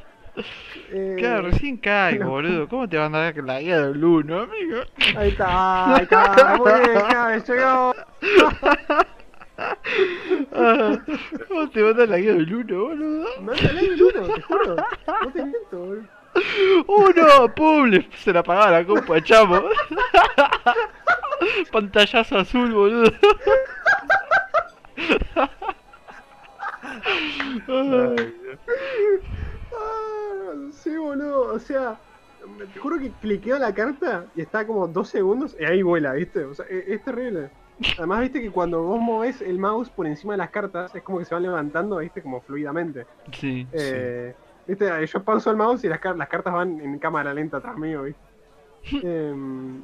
[0.91, 2.67] Eh, Claro, recién caigo, boludo.
[2.67, 4.81] ¿Cómo te van a dar la guía del 1, amigo?
[5.17, 7.95] Ahí está, ahí está, muy bien, cabe, llegó.
[11.47, 13.25] ¿Cómo te van a dar la guía del 1, boludo?
[13.41, 14.75] Mándale el uno, te juro.
[14.75, 16.03] No te miento, boludo.
[16.87, 17.55] ¡Uno!
[17.55, 17.91] ¡Pum!
[18.17, 19.59] Se la apagaba la compa, chamo.
[21.71, 23.11] Pantallazo azul, boludo.
[27.67, 28.33] Ay.
[30.71, 31.53] Sí, boludo.
[31.53, 31.99] O sea,
[32.73, 36.43] te juro que cliqueo la carta y está como dos segundos y ahí vuela, ¿viste?
[36.45, 37.49] O sea, e- es, terrible.
[37.97, 41.19] Además, viste que cuando vos movés el mouse por encima de las cartas, es como
[41.19, 43.05] que se van levantando, viste, como fluidamente.
[43.33, 43.67] Sí.
[43.71, 44.35] Eh,
[44.67, 47.77] Viste, yo pauso el mouse y las, car- las cartas van en cámara lenta atrás
[47.77, 48.19] mío, ¿viste?
[49.07, 49.81] Em,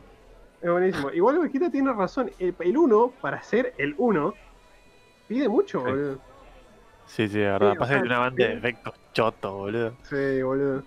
[0.62, 1.10] es buenísimo.
[1.12, 2.30] Igual Ovejita tiene razón.
[2.38, 4.34] El 1, para ser el 1,
[5.28, 5.86] pide mucho, Sí.
[5.86, 6.20] boludo.
[7.06, 7.74] Sí, sí, de verdad.
[7.74, 9.94] Sí, Pasa que tiene una banda de efectos choto, boludo.
[10.04, 10.84] Sí, boludo.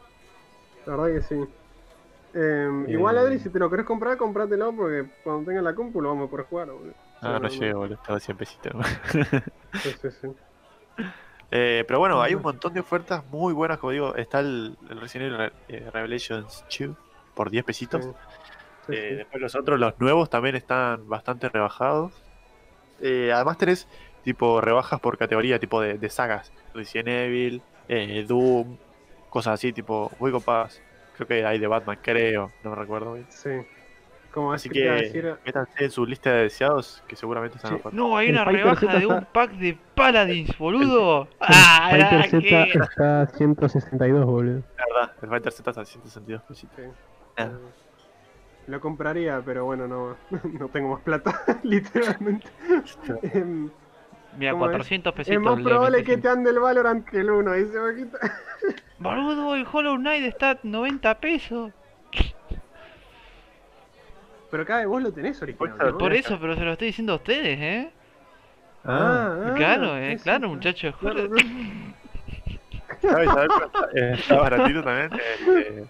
[0.87, 1.45] La verdad que sí.
[2.35, 3.21] Em, Igual, Eh.
[3.21, 6.31] Adri, si te lo querés comprar, comprátelo porque cuando tengas la compu lo vamos a
[6.31, 6.95] poder jugar, boludo.
[7.23, 7.95] Ah, no llego, boludo.
[7.95, 8.73] Estaba 100 pesitos.
[9.13, 10.29] Sí, sí, sí.
[11.53, 14.17] Eh, pero bueno, hay un montón de ofertas muy buenas, como digo.
[14.17, 16.97] Está el, el Resident Evil Re- eh, Revelations 2
[17.35, 18.05] por 10 pesitos.
[18.05, 18.11] Sí.
[18.89, 19.15] Sí, sí.
[19.15, 22.13] Después los otros, los nuevos, también están bastante rebajados.
[23.01, 23.87] Además tenés
[24.27, 26.53] tipo rebajas por categoría, tipo de, de sagas.
[26.75, 28.77] Resident Evil, eh, Doom,
[29.31, 30.83] cosas así, tipo muy copadas.
[31.15, 33.27] Creo que hay de Batman, creo, no me recuerdo bien.
[33.31, 33.51] Sí.
[34.33, 37.83] Como Así a que decir, métanse en su lista de deseados, que seguramente están Sí.
[37.93, 41.29] No, hay El una Fighter rebaja de un pack de Paladins, boludo.
[41.41, 44.63] Ah, Fighter Z que- está a 162, boludo.
[44.77, 46.77] La verdad, el Fighter Z está a 162 pesitos.
[46.77, 46.83] Sí.
[47.39, 47.45] Ah.
[47.45, 47.51] Eh,
[48.67, 50.17] Lo compraría, pero bueno, no,
[50.61, 52.49] no tengo más plata, literalmente.
[54.39, 54.71] Mira, ¿Cómo es?
[54.73, 55.43] 400 es pesitos.
[55.43, 58.19] más le probable que en- te ande el Valorant que el 1, dice Boquita.
[58.99, 61.73] Boludo, el Hollow Knight está a 90 pesos.
[64.51, 65.99] Pero cada vez vos lo tenés original, Por ¿no?
[65.99, 67.91] Por eso, pero se lo estoy diciendo a ustedes, ¿eh?
[68.85, 70.55] Ah, ah, claro, eh, sí, claro, sí.
[70.55, 70.95] muchachos.
[71.01, 71.29] Claro,
[73.03, 73.29] ¿Sabes?
[73.29, 73.89] ¿Sabes cuál está?
[73.95, 75.11] Eh, está baratito también.
[75.41, 75.87] El de,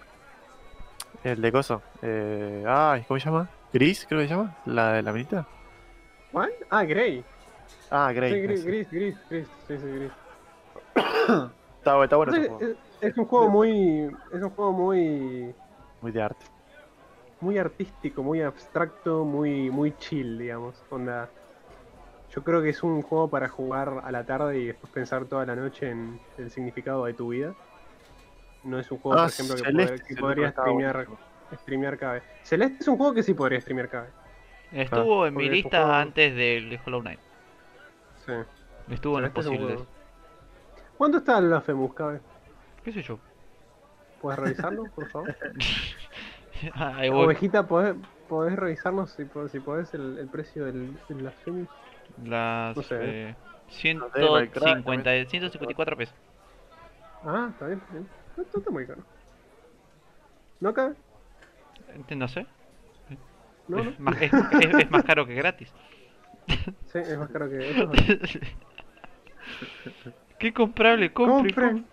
[1.31, 1.81] el de coso.
[2.01, 3.47] Eh, ay, ¿cómo se llama?
[3.71, 4.55] Gris, creo que se llama.
[4.65, 5.45] La de la minita.
[6.31, 6.49] ¿Cuál?
[6.71, 7.23] Ah, Grey.
[7.89, 8.33] Ah, Grey.
[8.33, 9.47] Sí, gris, gris, gris, gris.
[9.67, 10.11] Sí, sí, gris.
[11.79, 12.59] Está, bu- está bueno juego.
[12.59, 14.09] es, es un juego muy.
[14.33, 15.53] Es un juego muy.
[16.01, 16.45] Muy de arte.
[17.39, 20.75] muy artístico, muy abstracto, muy, muy chill, digamos.
[20.89, 21.29] Onda.
[22.35, 25.45] Yo creo que es un juego para jugar a la tarde y después pensar toda
[25.45, 27.53] la noche en el significado de tu vida.
[28.63, 31.17] No es un juego, Ah, por ejemplo, que, Celeste, poder- que Celeste podría streamear, bueno.
[31.61, 32.23] streamear cada vez.
[32.43, 34.13] Celeste es un juego que sí podría streamear cada vez.
[34.73, 37.19] Estuvo en mi es un lista juego- antes del de Hollow Knight.
[38.27, 38.33] Sí.
[38.93, 39.87] Estuvo en los Celeste es un posibles.
[40.97, 42.21] ¿Cuánto está el Blasphemous cada vez?
[42.83, 43.19] ¿Qué sé yo?
[44.21, 45.35] ¿Puedes revisarlo, por favor?
[46.73, 47.25] Ahí voy.
[47.25, 47.95] Ovejita, ¿podés,
[48.27, 51.67] podés revisarnos si, si podés el, el precio del, del Blasphemous?
[52.25, 52.97] Las No sé.
[52.99, 53.35] eh,
[54.15, 56.15] Devil Cry 150, 154 pesos.
[57.23, 58.07] Ah, está bien, está bien.
[58.37, 59.03] No, no está muy caro.
[60.59, 60.95] ¿No cabe?
[62.15, 62.45] No sé.
[63.67, 63.89] No, no.
[63.91, 65.71] Es, más, es- es- es más caro que gratis.
[66.47, 67.91] Sí, es más caro que eso.
[67.93, 68.39] es.
[70.39, 71.53] Qué comprable, compre.
[71.53, 71.85] Compren.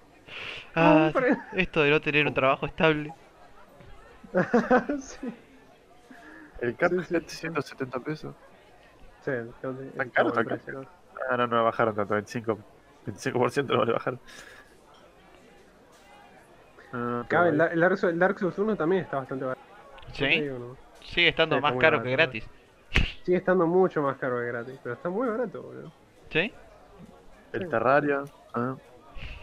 [0.75, 1.39] Ah, compren.
[1.55, 3.13] esto de no tener un trabajo estable.
[5.01, 5.33] sí.
[6.61, 7.37] El cap Sí, sí, en sí.
[7.39, 8.35] 170 pesos.
[9.25, 10.87] Sí, que ¿Tan es caro, el tan ¿no?
[11.31, 12.15] Ah, no, no bajaron tanto.
[12.15, 12.59] 25%,
[13.07, 14.21] 25% no le bajaron.
[16.93, 19.61] Ah, Cabe, el, el Dark Souls, el Dark Souls 1 también está bastante barato.
[20.13, 20.49] ¿Sí?
[21.03, 22.49] Sigue estando más caro barato, que gratis.
[23.25, 25.91] Sigue estando mucho más caro que gratis, pero está muy barato, boludo.
[26.31, 26.53] ¿Sí?
[27.53, 28.25] El Terraria.
[28.53, 28.77] Ah,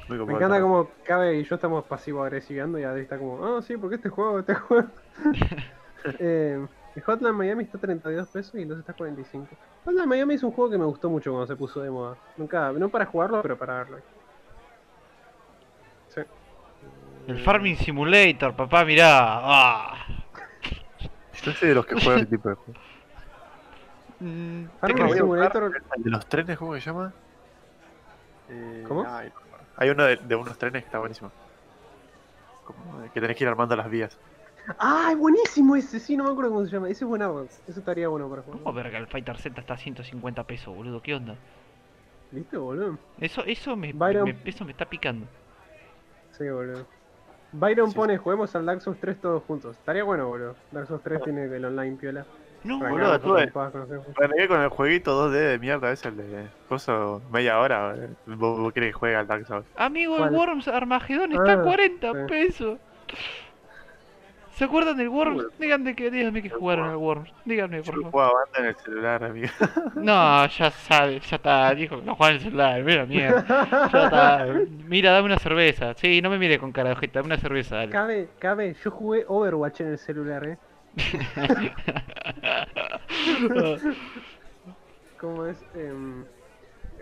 [0.07, 3.61] Muy Me encanta como Cabe y yo estamos pasivo agresivando y Adri está como, ah,
[3.61, 4.87] sí, porque este juego, este juego.
[6.19, 6.63] eh,
[6.95, 9.47] el Hotline Miami está a 32 pesos y el 2 está a 45.
[9.85, 12.17] Hotline Miami es un juego que me gustó mucho cuando se puso de moda.
[12.37, 13.97] Nunca, no para jugarlo, pero para verlo.
[16.09, 16.21] Sí.
[17.27, 19.07] El Farming Simulator, papá, mirá.
[19.09, 20.05] Ah.
[21.41, 22.90] Yo soy de los que juegan ese tipo de juegos.
[24.21, 25.07] Mm, te Farming creo.
[25.07, 25.51] voy a buscar.
[25.53, 27.13] Simulator, ¿El de los trenes, cómo se llama?
[28.49, 29.05] Eh, ¿Cómo?
[29.77, 31.31] Hay uno de, de unos trenes que está buenísimo.
[32.65, 34.17] Como de que tenés que ir armando las vías.
[34.77, 35.99] ¡Ah, es buenísimo ese!
[35.99, 36.87] Sí, no me acuerdo cómo se llama.
[36.87, 37.43] Ese es buenardo.
[37.67, 38.59] Ese estaría bueno para jugar.
[38.61, 41.01] ¿Cómo verga el Fighter Z está a 150 pesos, boludo?
[41.01, 41.35] ¿Qué onda?
[42.29, 42.97] ¿Viste, boludo?
[43.19, 44.25] Eso, eso me, Byron.
[44.25, 45.25] me- eso me está picando.
[46.37, 46.85] Sí, boludo.
[47.53, 47.95] Byron Sí.
[47.95, 49.75] pone, juguemos al Dark Souls 3 todos juntos.
[49.77, 50.55] Estaría bueno, boludo.
[50.71, 52.25] Dark Souls 3 tiene el online piola.
[52.63, 53.51] No, boludo, tuve-.
[54.15, 57.95] Renegué con el jueguito 2D de mierda ese, el de coso media hora.
[57.97, 58.09] eh.
[58.27, 59.65] ¿Vos, vos querés que juegue al Dark Souls?
[59.75, 60.29] amigo, ¿Cuál?
[60.29, 62.17] el Worms Armageddon está a Ah, 40 sí.
[62.27, 62.77] pesos.
[64.53, 65.45] ¿Se acuerdan del Worms?
[65.57, 67.31] Díganme que, díganme que jugaron al Worms.
[67.45, 68.11] Díganme, Yo por favor.
[68.11, 69.47] juego a banda en el celular, amigo.
[69.95, 73.43] No, ya sabe, ya está, dijo que no juega en el celular, mira mierda.
[73.91, 74.45] Ya está.
[74.85, 75.95] Mira, dame una cerveza.
[75.95, 77.91] Sí, no me mire con cara de ojeta, dame una cerveza, dale.
[77.91, 80.57] Cabe, cabe, yo jugué Overwatch en el celular, eh.
[85.19, 85.63] ¿Cómo es?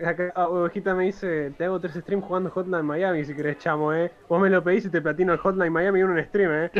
[0.04, 3.92] Acá ah, Ovejita me dice, te hago tres streams jugando Hotline Miami si querés, chamo,
[3.92, 4.10] eh.
[4.28, 6.70] Vos me lo pedís y te platino el Hotline Miami en un stream, eh.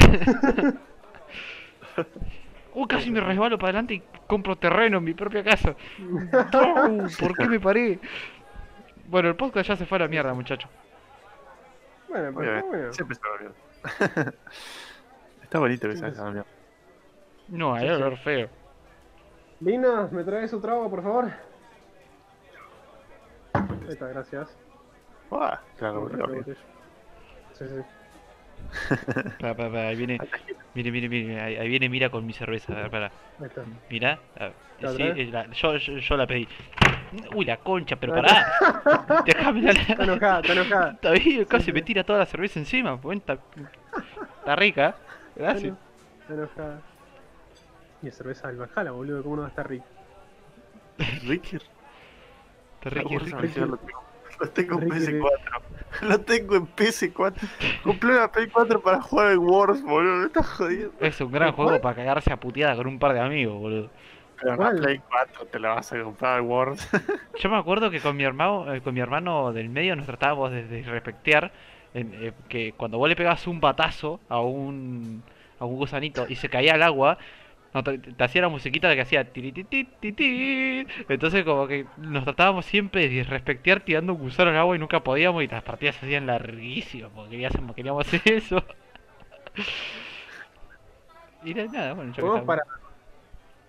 [2.73, 5.75] Uh, casi me resbalo para adelante y compro terreno en mi propia casa.
[5.99, 7.99] No, ¿Por qué me paré?
[9.09, 10.69] Bueno, el podcast ya se fue a la mierda, muchacho.
[12.09, 12.93] Bueno, Obviamente, bueno.
[12.93, 13.57] Siempre se va mierda.
[15.43, 16.60] Está bonito que se vaya a la mierda.
[17.51, 18.49] No, hay olor feo.
[19.61, 21.31] Lina, ¿me traes otro agua, por favor?
[23.55, 24.57] Ahí está, gracias.
[25.31, 26.55] Ah, claro, botella.
[27.55, 27.83] Sí, sí.
[29.41, 30.19] Pa, pa, pa, ahí viene,
[30.75, 33.07] mire, mire, mire, ahí, ahí viene Mira con mi cerveza, a ver, para.
[33.07, 33.65] Ahí está.
[33.89, 36.49] Mira, a ver, ¿La sí, eh, la- yo, yo, yo la pedí.
[37.35, 38.47] Uy, la concha, pero pará.
[39.27, 39.73] Déjame la...
[39.73, 40.91] Está enojada, está enojada.
[40.95, 41.73] Está bien, casi sí.
[41.73, 43.39] me tira toda la cerveza encima, pues, está,
[44.39, 44.95] está rica.
[45.37, 45.75] Gracias.
[46.23, 46.90] Está enojada.
[48.03, 49.71] Y cerveza del Valhalla, boludo, ¿cómo no va a estar.
[52.81, 53.39] Está rica, Ricky, rica.
[53.39, 53.79] Ricky, Lo tengo,
[54.41, 55.63] lo tengo en Ricky, PS4.
[56.03, 57.35] Lo tengo en PS4.
[57.83, 60.17] Compré una PS4 para jugar en Wars, boludo.
[60.17, 60.93] Me estás jodiendo.
[61.01, 63.91] Es un gran juego para cagarse a puteada con un par de amigos, boludo.
[64.41, 64.77] Pero ¿Cuál?
[64.77, 66.89] la Play 4 te la vas a comprar en Wars.
[67.39, 70.51] Yo me acuerdo que con mi hermano, eh, con mi hermano del medio nos tratábamos
[70.51, 71.53] de, de respectear
[71.93, 75.23] en, eh, que cuando vos le pegabas un batazo a un
[75.59, 77.19] a un gusanito y se caía al agua,
[77.73, 80.87] no, te, te hacía la musiquita de que hacía tirititititi.
[81.09, 85.01] Entonces como que nos tratábamos siempre de respectear tirando un gusano al agua y nunca
[85.05, 88.65] podíamos y las partidas se hacían larguísimas porque queríamos, queríamos hacer eso.
[91.43, 92.63] Y de nada, bueno, yo que para.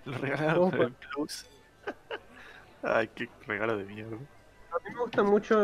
[0.06, 1.46] Lo regalaron el Plus.
[2.84, 4.16] Ay, qué regalo de mierda.
[4.16, 5.56] A mí me gusta mucho.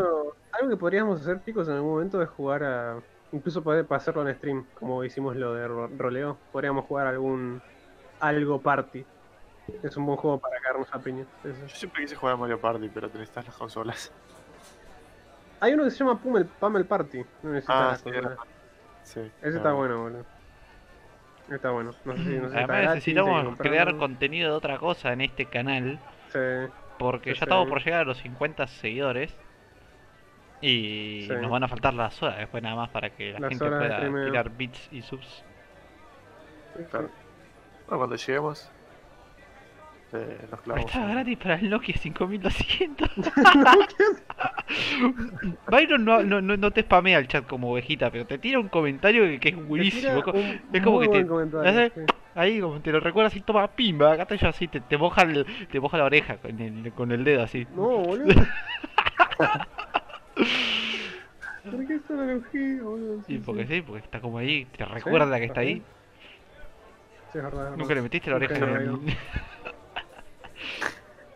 [0.52, 3.04] Algo que podríamos hacer, chicos, en algún momento es jugar a.
[3.32, 6.40] Incluso poder para hacerlo en stream, como hicimos lo de ro- roleo.
[6.52, 7.62] Podríamos jugar algún.
[8.20, 9.06] Algo party.
[9.84, 11.26] Es un buen juego para cagarnos a piña.
[11.44, 11.62] Eso.
[11.68, 14.12] Yo siempre quise jugar a Mario Party, pero te necesitas las consolas.
[15.60, 17.24] Hay uno que se llama Pummel, Pummel Party.
[17.44, 18.32] No necesitas Ah, las sí, consolas.
[18.34, 18.42] era-
[19.04, 19.32] Sí.
[19.42, 20.26] Ese está bueno, boludo.
[21.50, 21.94] Está bueno.
[22.06, 25.22] No sé si no sé si está Además necesitamos crear contenido de otra cosa en
[25.22, 26.00] este canal.
[26.30, 26.40] Sí.
[27.00, 29.36] Porque Sí, ya estamos por llegar a los 50 seguidores.
[30.60, 31.34] Y Sí.
[31.42, 34.50] nos van a faltar las horas después nada más para que la gente pueda tirar
[34.50, 35.44] bits y subs.
[36.90, 37.10] Claro.
[37.88, 38.70] Bueno, cuando lleguemos,
[40.14, 40.90] eh, nos clavamos.
[40.92, 43.10] Estaba en- gratis para el Nokia 5200.
[45.72, 48.68] Byron no, no, no, no te spamea el chat como ovejita, pero te tira un
[48.68, 50.24] comentario que, que es Te buenísimo.
[50.26, 51.24] un es como que te-
[51.94, 52.02] sí.
[52.36, 55.24] Ahí como te lo recuerda así, toma pimba, acá estoy yo así, te, te moja
[55.24, 57.66] el, te moja la oreja con el, con el dedo así.
[57.74, 58.28] No, boludo.
[61.72, 63.24] ¿Por qué está analogía, boludo?
[63.26, 63.76] Sí, porque sí.
[63.76, 65.82] sí, porque está como ahí, te recuerda que está ahí.
[67.32, 67.78] Sí, es verdad, es verdad.
[67.78, 69.18] Nunca le metiste la Nunca oreja le en el...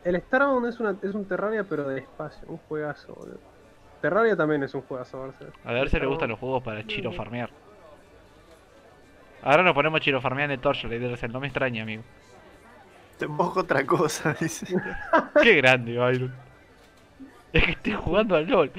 [0.04, 2.48] El Starbound es, una, es un Terraria, pero de espacio.
[2.48, 3.40] Un juegazo, boludo.
[4.02, 5.32] Terraria también es un juegazo.
[5.64, 7.52] A ver si le gustan los juegos para chiro farmear.
[9.44, 12.04] Ahora nos ponemos chiro farmear en el Torchlight, no me extraña, amigo.
[13.18, 14.66] Te mojo otra cosa, dice.
[15.44, 16.34] Qué grande, Byron.
[17.54, 18.72] Es que estoy jugando al LOL.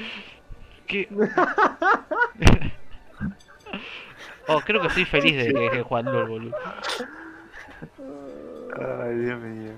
[0.87, 1.09] Qué...
[4.49, 6.57] oh, creo que soy feliz de que al LOL, boludo.
[8.77, 9.73] Ay, Dios mío.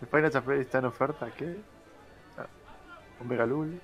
[0.00, 1.56] El Final Fantasy está en oferta, ¿qué?
[2.36, 2.46] Ah,
[3.20, 3.80] un Megalul.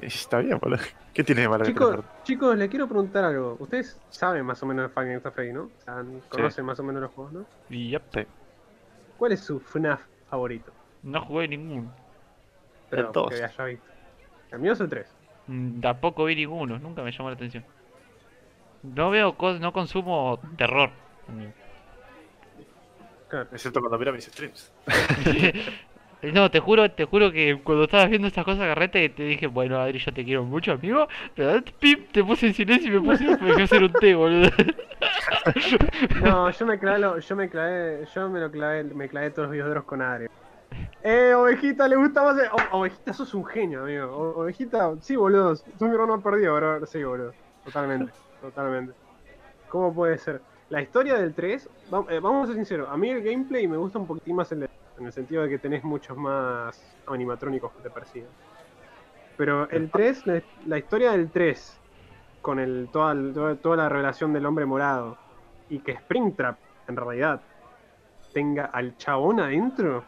[0.00, 0.82] Está bien, boludo.
[1.12, 3.56] ¿Qué tiene de malo que Chicos, chicos, le quiero preguntar algo.
[3.58, 5.62] Ustedes saben más o menos de at Freddy, ¿no?
[5.62, 7.46] O sea, conocen más o menos los juegos, ¿no?
[7.68, 8.28] Y yep,
[9.16, 10.00] ¿Cuál es su FNAF
[10.30, 10.72] favorito?
[11.02, 11.92] no jugué ninguno.
[12.90, 13.34] Pero todos.
[13.34, 13.86] que haya visto.
[14.50, 15.06] El mío es el 3.
[15.48, 17.64] Mm, Tampoco vi ninguno, nunca me llamó la atención.
[18.82, 20.90] No veo, no consumo terror.
[23.28, 23.48] Claro.
[23.52, 24.72] Excepto cuando mira mis streams.
[26.20, 29.78] No, te juro, te juro que cuando estabas viendo estas cosas agarrete te dije, bueno
[29.78, 31.06] Adri, yo te quiero mucho, amigo.
[31.36, 34.50] Pero pip, te puse en silencio y me puse me dejé hacer un té, boludo.
[36.20, 39.46] No, yo me clavé, lo- yo me clavé, yo me lo clavé, me clavé todos
[39.46, 40.26] los videos con Adri.
[41.04, 42.36] Eh, ovejita, le gusta más.
[42.36, 44.06] el- O- ovejita, sos un genio, amigo.
[44.06, 45.54] O- ovejita, sí, boludo.
[45.54, 46.84] Sos mi hermano perdido, bro.
[46.86, 47.32] Sí, boludo.
[47.64, 48.94] Totalmente, totalmente.
[49.68, 50.44] ¿Cómo puede ser?
[50.68, 53.76] La historia del 3, va- eh, vamos a ser sinceros, a mí el gameplay me
[53.78, 54.66] gusta un poquitín más el de,
[54.96, 58.30] en el sentido de que tenés muchos más animatrónicos que te persiguen.
[59.36, 61.80] Pero el 3, la, la historia del 3,
[62.40, 65.18] con el, toda, toda, toda la revelación del hombre morado,
[65.68, 66.58] y que Springtrap,
[66.88, 67.42] en realidad,
[68.32, 70.04] tenga al chabón adentro,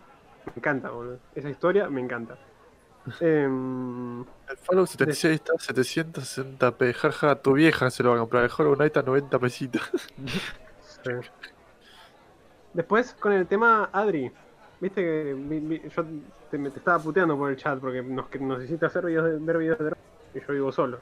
[0.47, 1.20] me encanta, boludo.
[1.35, 2.39] Esa historia me encanta.
[3.20, 6.93] Em, El Fallout 76 está a 760p.
[6.94, 8.44] Jaja, tu vieja se lo va a comprar.
[8.44, 9.82] El Hollow Knight a 90 pesitos.
[11.02, 11.10] Sí.
[12.74, 14.31] Después, con el tema Adri,
[14.81, 16.05] viste que yo
[16.51, 19.24] te, me- te estaba puteando por el chat porque nos, que nos hiciste hacer videos
[19.24, 19.93] de, ver videos de
[20.35, 21.01] y yo vivo solo.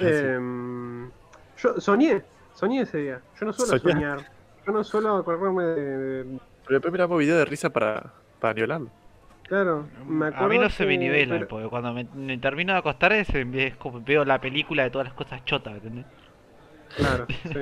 [0.00, 1.10] Em,
[1.58, 2.22] yo soñé,
[2.54, 3.20] soñé ese día.
[3.40, 3.94] Yo no suelo Soñar.
[4.20, 4.30] soñar.
[4.66, 8.54] Yo no suelo acordarme de, Pero después miramos video de risa para, para.
[9.48, 12.72] Claro, me acuerdo A mí no se me nivela, pero- porque cuando me, me termino
[12.72, 16.06] de acostar es, es como veo la película de todas las cosas chotas, ¿entendés?
[16.94, 17.58] Claro, sí.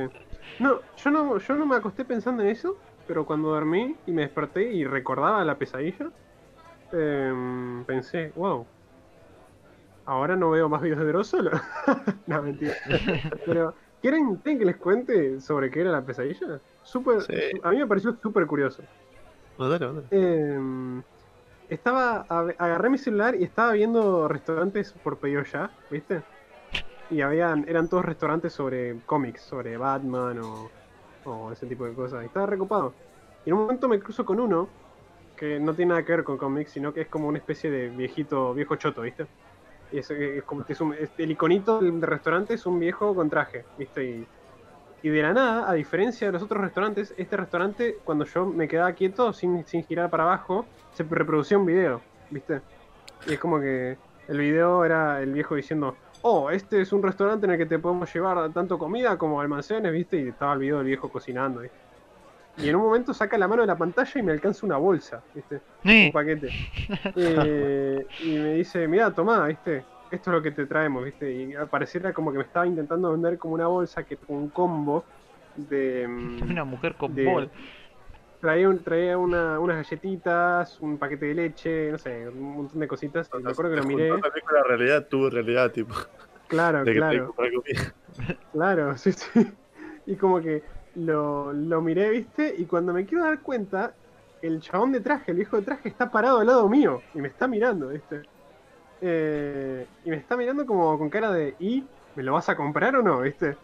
[0.59, 4.23] No, yo no, yo no me acosté pensando en eso, pero cuando dormí y me
[4.23, 6.13] desperté y recordaba la pesadilla,
[6.93, 8.71] em, pensé, wow,
[10.05, 11.51] ahora no veo más videos de Dross solo.
[12.27, 12.75] no, mentira.
[13.45, 16.61] Pero, ¿quieren, ¿quieren que les cuente sobre qué era la pesadilla?
[16.83, 17.35] Súper, Sí.
[17.63, 18.85] A mí me pareció súper curioso.
[19.59, 20.11] No, dale, dale.
[21.69, 26.25] Estaba, agarré mi celular y estaba viendo restaurantes por pedido ya, ¿viste?
[27.09, 30.75] Y habían, eran todos restaurantes sobre cómics, sobre Batman o,
[31.25, 32.23] o ese tipo de cosas.
[32.25, 32.99] Y estaba recopado.
[33.45, 34.77] Y en un momento me cruzo con uno
[35.37, 37.91] que no tiene nada que ver con cómics, sino que es como una especie de
[37.91, 39.29] viejito, viejo choto, ¿viste?
[39.91, 44.05] Y es, es como un- el iconito del restaurante es un viejo con traje, ¿viste?
[44.05, 44.31] Y,
[45.05, 48.67] y de la nada, a diferencia de los otros restaurantes, este restaurante, cuando yo me
[48.67, 50.65] quedaba quieto, sin, sin girar para abajo,
[50.95, 52.01] se reproducía un video,
[52.31, 52.63] ¿viste?
[53.27, 53.99] Y es como que
[54.29, 57.79] el video era el viejo diciendo, oh, este es un restaurante en el que te
[57.79, 60.23] podemos llevar tanto comida como almacenes, ¿viste?
[60.23, 61.77] Y estaba el video del viejo cocinando, ¿viste?
[62.57, 65.23] Y en un momento saca la mano de la pantalla y me alcanza una bolsa,
[65.35, 65.61] ¿viste?
[65.85, 66.49] Un paquete.
[67.15, 69.85] Eh, y me dice, mira, tomá, ¿viste?
[70.11, 71.33] Esto es lo que te traemos, ¿viste?
[71.33, 75.07] Y pareciera como que me estaba intentando vender como una bolsa que un combo
[75.55, 76.07] de...
[76.09, 77.51] mm, Una mujer con de- bol.
[78.41, 82.87] Traía, un- traía una- unas galletitas, un paquete de leche, no sé, un montón de
[82.89, 83.29] cositas.
[83.43, 84.09] me acuerdo que lo miré.
[84.09, 85.95] también con la realidad, tu realidad, tipo.
[86.47, 87.35] Claro, De claro.
[88.53, 89.27] Claro, sí, sí.
[90.07, 90.63] Y como que
[90.95, 92.55] lo, lo miré, ¿viste?
[92.57, 93.97] Y cuando me quiero dar cuenta,
[94.41, 97.29] el chabón de traje, el viejo de traje, está parado al lado mío y me
[97.29, 98.27] está mirando, ¿viste?
[99.01, 101.85] Eh, y me está mirando como con cara de, ¿y?
[102.15, 103.21] ¿Me lo vas a comprar o no?
[103.21, 103.57] ¿Viste?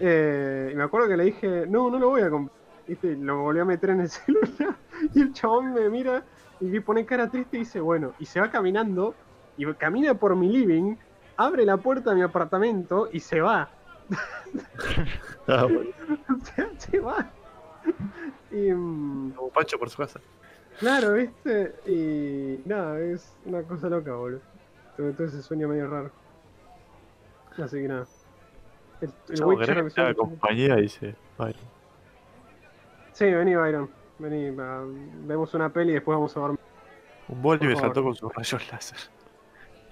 [0.00, 2.56] Eh, y me acuerdo que le dije, no, no lo voy a comprar.
[2.86, 3.08] ¿Viste?
[3.08, 4.76] Y lo volví a meter en el celular
[5.14, 6.24] y el chabón me mira
[6.60, 9.14] y me pone cara triste y dice, bueno, y se va caminando
[9.56, 10.96] y camina por mi living,
[11.36, 13.68] abre la puerta de mi apartamento y se va.
[15.48, 15.90] Ah, bueno,
[16.78, 17.28] se va.
[18.52, 20.20] Y mm, como Pancho por su casa.
[20.78, 21.74] claro, ¿viste?
[21.84, 24.40] Y nada, es una cosa loca, boludo.
[24.96, 26.10] Tuve todo ese sueño medio raro.
[27.62, 28.06] Así que nada.
[29.00, 30.76] El, el Witcher ¿querés que episodio- compañía?
[30.76, 31.14] Dice.
[31.38, 31.54] Bueno,
[33.12, 33.90] Sí, vení, Byron.
[34.18, 36.60] Vení, va, vemos una peli y después vamos a dormir.
[37.28, 38.98] un boli me saltó con sus rayos láser.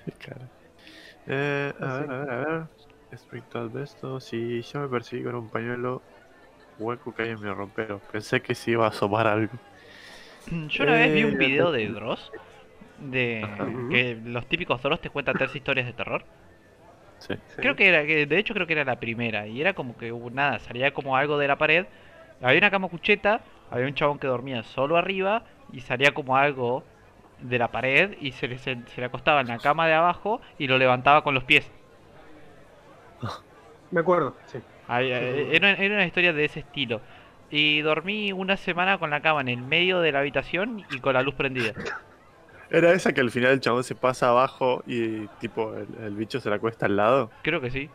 [0.24, 0.48] Cara.
[1.26, 2.62] Eh, a ver, a ver, a ver.
[3.10, 6.00] Respecto al esto, si yo me perseguí con un pañuelo
[6.78, 9.52] hueco que hay en mi rompero, pensé que se iba a asomar algo.
[10.68, 12.30] Yo una vez vi un Eh, video de te- Dross.
[13.00, 13.66] De Ajá.
[13.90, 16.24] que los típicos Dross te cuentan tres historias de terror.
[17.18, 17.34] Sí.
[17.34, 17.56] Sí.
[17.56, 19.46] Creo que era, que de hecho creo que era la primera.
[19.46, 21.86] Y era como que hubo nada, salía como algo de la pared.
[22.42, 23.40] Había una cama cucheta,
[23.70, 26.82] había un chabón que dormía solo arriba y salía como algo
[27.40, 30.40] de la pared y se le, se, se le acostaba en la cama de abajo
[30.58, 31.70] y lo levantaba con los pies.
[33.90, 34.58] Me acuerdo, sí.
[34.88, 37.00] Había- era, era una historia de ese estilo.
[37.50, 41.14] Y dormí una semana con la cama en el medio de la habitación y con
[41.14, 41.72] la luz prendida.
[42.70, 46.40] Era esa que al final el chabón se pasa abajo y tipo el, el bicho
[46.40, 47.30] se la cuesta al lado.
[47.42, 47.90] Creo que sí.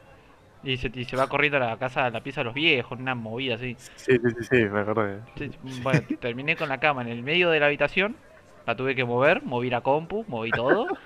[0.64, 2.99] Y se, y se va corriendo a la casa, a la pieza de los viejos,
[2.99, 3.76] una movida así.
[3.95, 5.22] Sí, sí, sí, sí, me acordé.
[5.35, 8.18] Sí, Bueno, terminé con la cama en el medio de la habitación.
[8.65, 10.88] La tuve que mover, moví la compu, moví todo.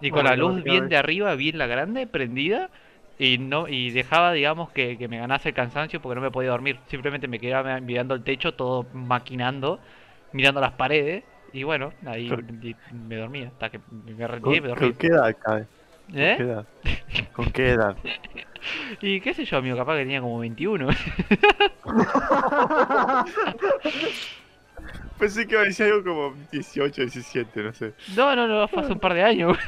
[0.00, 2.70] Y con la luz bien de arriba, bien la grande, prendida.
[3.18, 6.50] Y no y dejaba, digamos, que, que me ganase el cansancio porque no me podía
[6.50, 6.78] dormir.
[6.88, 9.80] Simplemente me quedaba mirando el techo, todo maquinando,
[10.32, 11.24] mirando las paredes.
[11.52, 12.28] Y bueno, ahí
[12.92, 13.48] me dormía.
[13.48, 14.88] Hasta que me rendí ¿Con, y me dormí.
[14.88, 15.66] con qué edad cabe?
[16.06, 16.36] ¿Con qué ¿Eh?
[16.42, 16.66] edad?
[17.32, 17.96] ¿Con qué edad?
[19.00, 20.88] Y qué sé yo, amigo, capaz que tenía como 21.
[25.18, 27.94] Pensé que iba a decir algo como 18, 17, no sé.
[28.16, 29.56] No, no, no, fue hace un par de años.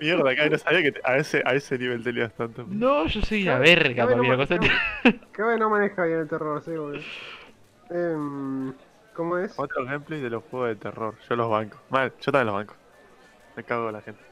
[0.00, 2.66] Mierda, cabe, no sabía que te- a ese, a ese nivel tenías tanto.
[2.68, 4.22] No, yo soy una verga para no
[5.58, 7.00] no maneja bien el terror, sí, boludo.
[7.92, 8.72] Em,
[9.14, 9.58] ¿Cómo es?
[9.58, 11.14] Otro gameplay de los juegos de terror.
[11.28, 11.78] Yo los banco.
[11.90, 12.74] Mal, yo también los banco.
[13.56, 14.22] Me cago en la gente.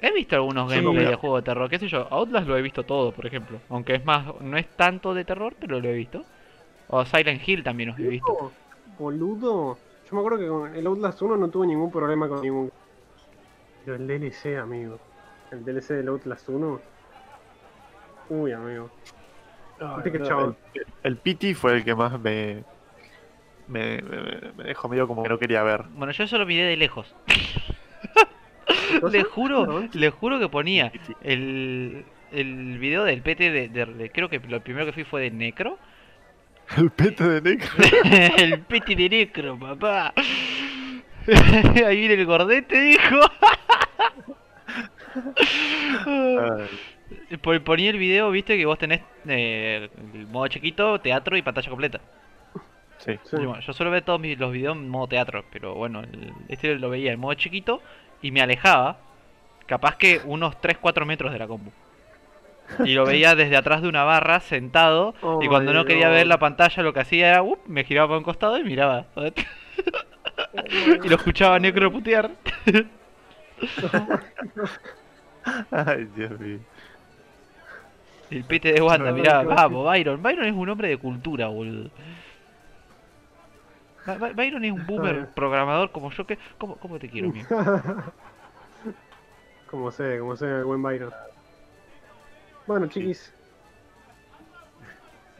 [0.00, 2.62] He visto algunos Sí, gameplays de juegos de terror, qué sé yo, Outlast lo he
[2.62, 3.58] visto todo, por ejemplo.
[3.70, 6.24] Aunque es más, no es tanto de terror, pero lo he visto.
[6.88, 8.52] O Silent Hill también los he visto.
[8.98, 9.78] Boludo, Boludo.
[10.08, 12.70] Yo me acuerdo que con el Outlast 1 no tuve ningún problema con ningún.
[13.84, 14.98] Pero el DLC, amigo.
[15.50, 16.80] El DLC del Outlast 1.
[18.30, 18.90] Uy, amigo.
[19.78, 20.56] Que no.
[20.74, 22.62] El, el PT fue el que más me,
[23.68, 25.84] me, me, me dejó medio como que no quería ver.
[25.90, 27.14] Bueno, yo eso lo miré de lejos.
[29.10, 30.92] Le juro, le juro que ponía
[31.22, 32.40] El PT.
[32.40, 35.30] el, video del PT de, de- de- Creo que lo primero que fui fue de
[35.30, 35.78] Necro.
[36.76, 37.68] El pete de negro.
[38.38, 40.14] el PT de Necro, papá.
[41.86, 43.16] Ahí viene el gordete, dijo.
[47.30, 51.42] Ay, Pon- Ponía el video, viste, que vos tenés eh, el modo chiquito, teatro y
[51.42, 52.00] pantalla completa.
[52.98, 53.18] sí.
[53.24, 53.36] Sí.
[53.40, 56.74] Yo, yo suelo ver todos mis- los videos en modo teatro, pero bueno, el- este
[56.76, 57.82] lo veía en modo chiquito
[58.22, 58.98] y me alejaba,
[59.66, 61.70] capaz que unos 3-4 metros de la compu.
[62.84, 66.26] Y lo veía desde atrás de una barra, sentado, Oh y cuando no quería ver
[66.26, 69.06] la pantalla lo que hacía era, uh, me giraba para un costado y miraba.
[71.04, 72.30] y lo escuchaba necro putear.
[75.70, 76.58] Ay, Dios mío.
[78.34, 80.22] El pete de Wanda, No, mirá, vamos, Byron.
[80.22, 81.90] Byron es un hombre de cultura, boludo.
[84.34, 86.38] Byron es un boomer programador como yo que...
[86.58, 87.44] ¿Cómo, cómo te quiero, mío?
[89.70, 91.12] como sé, como sé, el buen Byron.
[92.66, 93.32] Bueno, chiquis.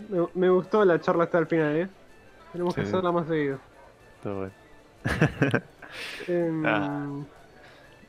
[0.09, 1.89] Me, me gustó la charla hasta el final, ¿eh?
[2.53, 3.59] Tenemos que hacerla más seguido.
[4.23, 4.53] Todo bueno.
[6.29, 7.07] Em, Ah.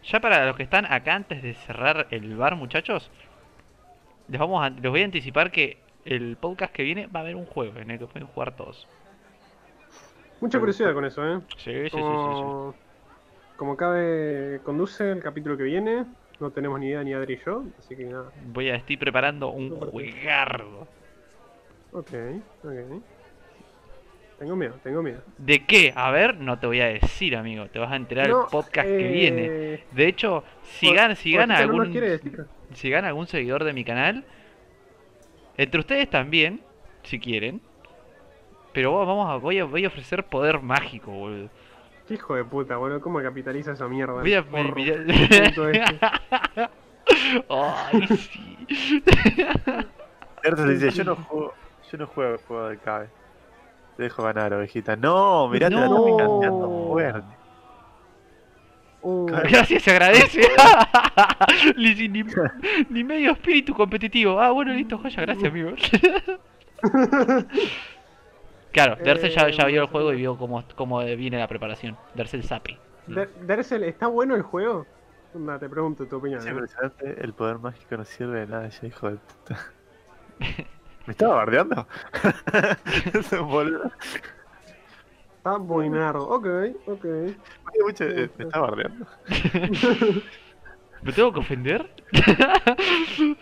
[0.03, 3.09] Ya para los que están acá antes de cerrar el bar, muchachos,
[4.27, 7.35] les vamos a, les voy a anticipar que el podcast que viene va a haber
[7.35, 8.87] un juego en el que pueden jugar todos.
[10.41, 11.39] Mucha curiosidad con eso, ¿eh?
[11.57, 11.97] Sí, sí, sí, sí, sí.
[11.97, 12.75] Como,
[13.57, 16.05] como cabe conduce el capítulo que viene,
[16.39, 18.31] no tenemos ni idea ni Adri y yo, así que nada.
[18.47, 20.87] Voy a estoy preparando un juegardo.
[21.93, 22.09] Ok,
[22.63, 23.01] ok.
[24.37, 25.21] Tengo miedo, tengo miedo.
[25.37, 25.93] ¿De qué?
[25.95, 27.67] A ver, no te voy a decir, amigo.
[27.69, 29.83] Te vas a enterar No, el podcast que eh, viene.
[29.91, 32.45] De hecho, si por- gana, si gana Tito no algún quiere decir.
[32.73, 34.23] Si gana algún seguidor de mi canal,
[35.57, 36.61] entre ustedes también,
[37.03, 37.61] si quieren.
[38.73, 41.49] Pero va- vamos a voy a voy a ofrecer poder mágico, boludo.
[42.07, 44.21] Qué hijo de puta, boludo, ¿cómo capitaliza esa mierda?
[44.21, 44.75] Voy a el forro?
[44.75, 44.95] mira-
[45.45, 45.99] Punto este.
[47.49, 48.57] Ay, sí.
[50.67, 51.53] Dice, yo no juego,
[51.91, 53.07] yo no juego juego de cabe.
[53.97, 54.95] Te dejo ganar, ovejita.
[54.95, 56.05] No, mirá, te la No.
[56.05, 57.34] estás canteando fuerte.
[59.07, 60.41] Uh, Gracias, se agradece.
[61.77, 62.23] Ni, ni,
[62.89, 64.41] ni medio espíritu competitivo.
[64.41, 65.71] Ah, bueno, listo, joya, gracias, amigo.
[68.71, 71.95] Claro, Dercel ya, ya vio el juego y vio cómo, cómo viene la preparación.
[72.13, 72.77] Dercel sapi.
[73.07, 74.85] Der- Dersel, ¿está bueno el juego?
[75.33, 76.45] Onda, te pregunto tu opinión.
[76.45, 76.49] ¿eh?
[76.49, 79.65] impresionante, el poder mágico no sirve de nada, ya hijo de puta.
[81.05, 81.87] ¿Me estaba bardeando?
[85.45, 86.27] Está buenardo.
[86.27, 86.47] Ok,
[86.87, 87.05] ok.
[87.85, 89.05] Mucho- eh, Me estaba bardeando.
[91.03, 91.87] ¿Me tengo que ofender?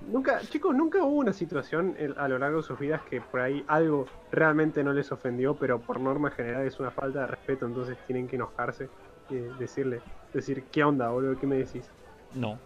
[0.00, 3.40] Nunca, chicos, nunca hubo una situación el- a lo largo de sus vidas que por
[3.40, 7.66] ahí algo realmente no les ofendió, pero por norma general es una falta de respeto,
[7.66, 8.88] entonces tienen que enojarse
[9.28, 10.00] y decirle,
[10.32, 11.38] decir, ¿qué onda, boludo?
[11.38, 11.90] ¿Qué me decís?
[12.32, 12.58] No.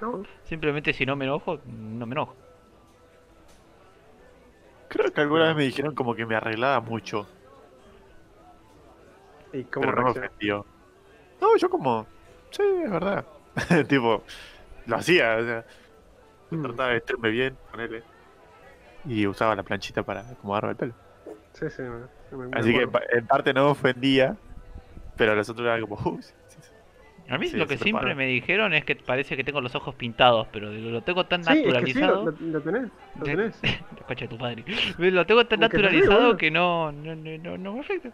[0.00, 2.36] No, Simplemente si no me enojo, no me enojo.
[4.88, 7.26] Creo que alguna vez me dijeron como que me arreglaba mucho,
[9.52, 10.66] ¿y cómo pero no me ofendió.
[11.40, 12.06] No, yo como,
[12.50, 13.24] sí, es verdad.
[13.88, 14.22] tipo,
[14.86, 15.64] lo hacía, o sea,
[16.50, 16.62] Mm.
[16.62, 18.04] trataba de vestirme bien, ponele.
[19.04, 20.94] y usaba la planchita para acomodarme el pelo.
[21.52, 24.36] Sí, sí, me- me- me Así que en parte no me ofendía,
[25.16, 26.45] pero los otros eran como, "Uh, sí, sí, sí".
[27.28, 28.14] A mí Sí, lo que siempre prepara.
[28.14, 31.50] me dijeron es que parece que tengo los ojos pintados, pero lo tengo tan Sí,
[31.50, 32.24] es que sí, naturalizado.
[32.40, 33.60] lo, tenés, lo tenés.
[33.62, 34.64] La concha de tu madre.
[34.98, 38.10] Lo tengo tan naturalizado que no, no, no, no, no me afecta.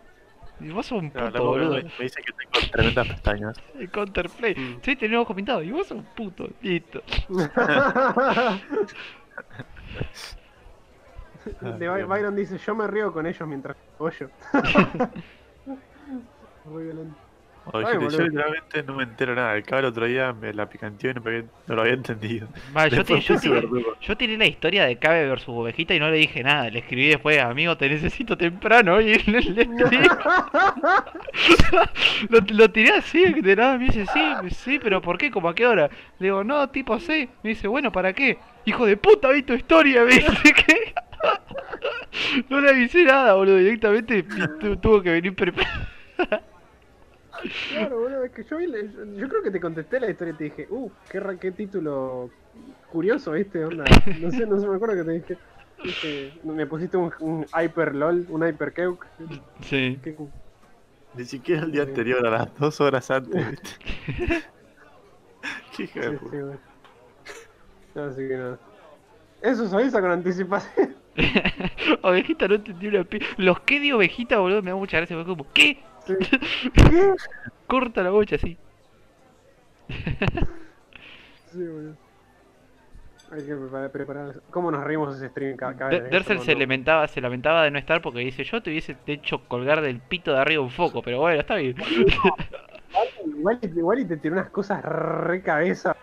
[0.60, 1.74] Y vos sos un puto, boludo.
[1.74, 3.60] me, me dice que tengo tremendas pestañas.
[3.78, 4.54] El counterplay.
[4.54, 4.78] Mm.
[4.82, 5.64] Sí, tenés ojos pintados.
[5.64, 6.48] Y vos sos un puto.
[6.62, 7.02] Listo.
[11.44, 12.08] De Ay, By- Dios.
[12.08, 14.30] Byron dice, yo me río con ellos mientras pollo.
[16.64, 17.16] Muy violento.
[17.66, 19.54] Oye, Ay, yo literalmente no me entero nada.
[19.54, 22.48] El cabro otro día me la picanteó y no, me- no lo había entendido.
[22.72, 26.00] Vale, yo, te- Después yo, tiré, yo tiré la historia de Cabe versus Ovejita y
[26.00, 26.68] no le dije nada.
[26.70, 29.00] Le escribí después, amigo, te necesito temprano.
[29.00, 30.06] Y le, le escribí.
[32.28, 33.78] lo, lo tiré así, de nada.
[33.78, 34.20] Me dice, sí,
[34.50, 35.30] sí, pero ¿por qué?
[35.30, 35.88] ¿Cómo a qué hora?
[36.18, 37.28] Le digo, no, tipo sí.
[37.42, 38.38] Me dice, bueno, ¿para qué?
[38.64, 40.94] Hijo de puta, vi tu historia, me dice que.
[42.48, 43.56] no le avisé nada, boludo.
[43.56, 44.22] Directamente
[44.60, 45.86] tu- tuvo que venir preparado.
[47.70, 48.78] Claro, boludo, es que yo, vi la-
[49.16, 52.30] yo, creo que te contesté la historia y te dije, uh, qué, ra- qué título
[52.90, 53.64] curioso, ¿viste?
[53.64, 53.84] Onda.
[54.20, 55.38] No sé, no sé, me acuerdo que te dije.
[55.82, 59.06] dije, me pusiste un, un hyper lol, un hyper keuk.
[59.62, 59.98] Sí.
[60.02, 60.16] Qué
[61.14, 61.88] Ni siquiera el día Sí.
[61.90, 63.70] anterior, a las dos horas antes, ¿viste?
[65.76, 66.30] Qué hijo de Sí, puta.
[66.36, 66.60] sí, bueno.
[68.10, 68.58] Así que nada.
[69.42, 70.96] Eso se avisa con anticipación.
[72.02, 73.18] ovejita no entendí una pi...
[73.36, 75.16] Los que de ovejita, boludo, me da mucha gracia.
[75.16, 75.82] Fue como, ¿qué?
[76.06, 76.14] Sí.
[76.74, 77.12] ¿Qué?
[77.66, 78.56] Corta la bocha así.
[81.52, 81.96] Sí, boludo.
[83.30, 84.34] Hay que preparar, preparar.
[84.50, 85.56] ¿Cómo nos reímos ese stream?
[86.10, 89.38] Dersel se no- lamentaba, se lamentaba de no estar porque dice, yo te hubiese hecho
[89.48, 91.74] colgar del pito de arriba un foco, pero bueno, está bien.
[93.24, 95.96] Igual, igual y te tiró unas cosas re cabeza.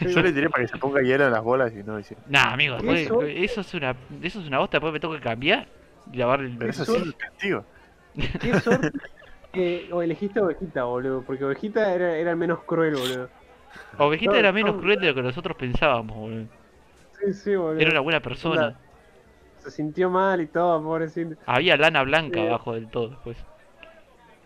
[0.00, 2.16] Yo le tiré para que se ponga hielo en las bolas y no hice.
[2.28, 5.20] Nah, amigo, después- Eso- eso es una eso es una bosta, después me tengo que
[5.20, 5.66] cambiar
[6.12, 7.64] y lavar el Pero eso sí es castigo.
[8.40, 8.90] Qué suerte
[9.52, 11.22] que o elegiste ovejita, boludo.
[11.22, 13.28] Porque ovejita era, era el menos cruel, boludo.
[13.98, 14.80] Ovejita No, era menos no.
[14.80, 16.46] cruel de lo que nosotros pensábamos, boludo.
[17.20, 17.80] Sí, sí, boludo.
[17.80, 18.76] Era una buena persona.
[19.58, 21.36] Se sintió mal y todo, pobrecito.
[21.46, 22.46] Había lana blanca Sí.
[22.46, 23.36] abajo del todo después.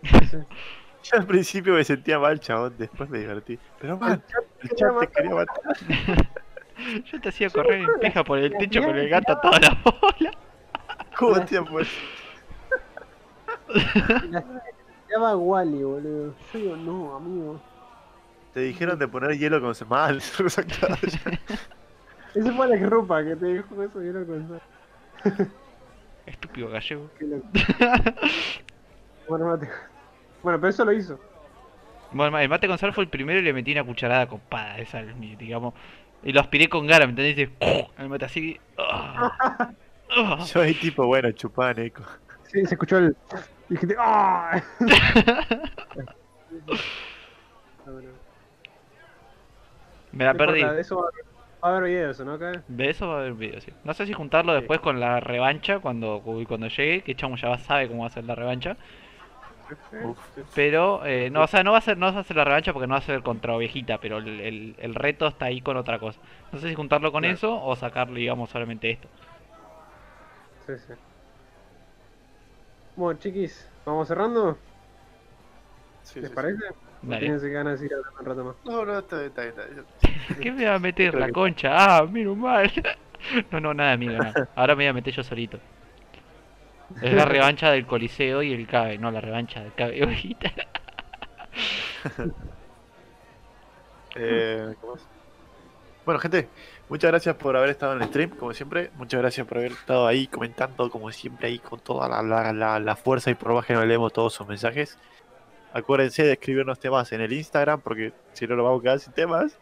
[0.03, 0.37] Sí.
[1.03, 2.75] Yo al principio me sentía mal, chabón.
[2.77, 3.59] Después me divertí.
[3.79, 4.23] Pero man,
[4.61, 5.75] el chat te quería matar.
[7.05, 9.77] Yo te hacía correr en pija por el techo con el gato a toda la
[9.83, 10.31] bola.
[11.17, 11.79] ¿Cómo tiempo?
[15.13, 16.33] Llama Wally, boludo.
[16.53, 17.61] Yo digo, no, amigo.
[18.53, 20.17] Te dijeron de poner hielo con mal.
[22.35, 24.59] Ese fue la grupa que te dijo eso era con
[26.25, 27.09] Estúpido gallego.
[29.27, 29.69] Bueno, mate.
[30.41, 31.19] Bueno, pero eso lo hizo.
[32.11, 34.85] Bueno, el mate con sal fue el primero y le metí una cucharada copada de
[34.85, 35.73] sal, mi- digamos.
[36.23, 37.49] Y lo aspiré con gara, ¿me entendés?
[37.49, 38.59] Y El mate así.
[38.77, 39.69] ah.
[40.53, 42.03] Yo ahí tipo, bueno, chupá, Neko.
[42.51, 43.15] Sí, se escuchó el.
[43.73, 44.61] Y dijiste, ¡ah!
[50.11, 50.63] Me la perdí.
[50.63, 51.09] De eso va
[51.61, 52.37] a haber, videos, ¿no?
[52.37, 53.71] De eso va a haber video, sí.
[53.83, 57.57] No sé si juntarlo después con la revancha cuando, cuando llegue, que Chamo ya va-
[57.57, 58.77] sabe cómo va a ser la revancha.
[60.03, 60.19] Uf.
[60.53, 62.73] Pero, eh, no, o sea, no va a ser, no va a ser la revancha
[62.73, 65.77] porque no va a ser contra ovejita, pero el, el- el reto está ahí con
[65.77, 66.19] otra cosa.
[66.51, 67.33] No sé si juntarlo con Claro.
[67.35, 69.07] eso o sacarle, digamos, solamente esto.
[70.67, 70.93] Sí, sí.
[72.95, 74.57] Bueno, chiquis, ¿vamos cerrando?
[76.03, 76.57] Sí, ¿Les sí, parece?
[76.67, 76.73] sí.
[77.05, 77.19] ¿O Dale.
[77.19, 78.55] Tienes ganas de ir a hablar un rato más.
[78.65, 79.85] No, no, está bien, está bien.
[80.41, 81.69] ¿Qué me va a meter la concha?
[81.73, 82.71] Ah, menos mal.
[83.51, 84.49] No, no, nada, amigo, nada.
[84.53, 85.57] Ahora me voy a meter yo solito.
[87.01, 90.01] Es la revancha del Coliseo y el Cabe, no la revancha del Cabe.
[94.15, 95.03] Eh, ¿cómo es?
[96.05, 96.49] Bueno, gente,
[96.89, 98.91] muchas gracias por haber estado en el stream, como siempre.
[98.95, 102.79] Muchas gracias por haber estado ahí comentando, como siempre, ahí con toda la, la, la,
[102.79, 104.97] la fuerza y por más que no leemos todos sus mensajes.
[105.73, 109.13] Acuérdense de escribirnos temas en el Instagram, porque si no, lo vamos a quedar sin
[109.13, 109.57] temas.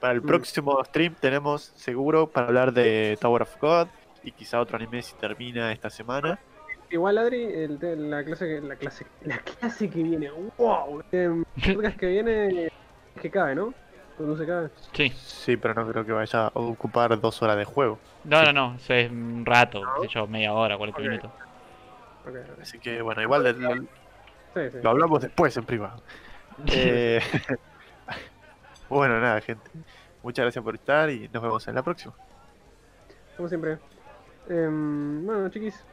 [0.00, 0.26] Para el Mm.
[0.26, 3.86] próximo stream tenemos seguro para hablar de Tower of God
[4.24, 6.38] y quizá otro anime si termina esta semana.
[6.90, 11.44] Igual, Adri, el, la clase que la clase la clase que viene, wow, el
[11.74, 12.68] podcast que viene
[13.20, 13.72] que cabe, ¿no?
[14.16, 14.70] Cuando se cabe.
[14.92, 15.10] Sí.
[15.10, 17.98] Sí, pero no creo que vaya a ocupar dos horas de juego.
[18.24, 21.06] No, no, no, eso es un rato, qué sé yo, media hora, 40 Ok.
[21.06, 21.30] minutos.
[22.26, 22.60] Ok, ok.
[22.62, 23.74] Así que bueno, igual lo, lo-
[24.54, 24.78] Sí, sí.
[24.82, 26.02] lo hablamos después en privado.
[26.72, 27.20] Eh,
[28.88, 29.70] bueno, nada, gente.
[30.22, 32.14] Muchas gracias por estar y nos vemos en la próxima.
[33.36, 33.78] Como siempre.
[34.48, 35.84] Em, bueno, chiquis,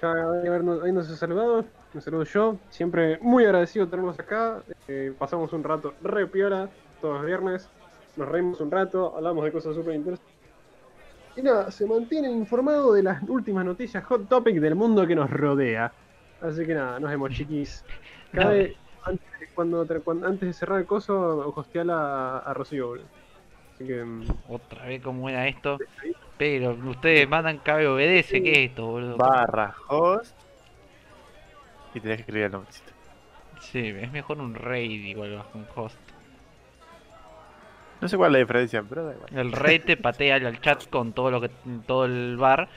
[0.00, 2.56] ya habiéndonos habiéndose saludado, me saludo yo.
[2.70, 4.62] Siempre muy agradecido de tenerlos acá.
[4.86, 6.68] Eh, pasamos un rato re piola
[7.00, 7.68] todos los viernes.
[8.16, 10.34] Nos reímos un rato, hablamos de cosas súper interesantes.
[11.36, 15.28] Y nada, se mantienen informados de las últimas noticias hot topic del mundo que nos
[15.30, 15.92] rodea.
[16.40, 17.84] Así que nada, nos vemos chiquis.
[18.32, 18.74] Cabe,
[19.04, 23.06] antes, cuando, cuando- antes de cerrar el coso, hosteala a, a Rocío, boludo.
[23.74, 24.02] Así que.
[24.02, 25.78] mm, Otra vez cómo era esto.
[26.38, 29.16] Pero ustedes mandan cabe obedece, ¿qué es esto, boludo?
[29.16, 30.34] Barra host.
[31.94, 32.92] Y tenés que escribir el nombrecito.
[33.60, 35.96] Sí, es mejor un raid igual un host.
[38.00, 39.28] No sé cuál es la diferencia, pero da igual.
[39.34, 41.50] El raid te patea al chat con todo lo que
[41.86, 42.68] todo el bar.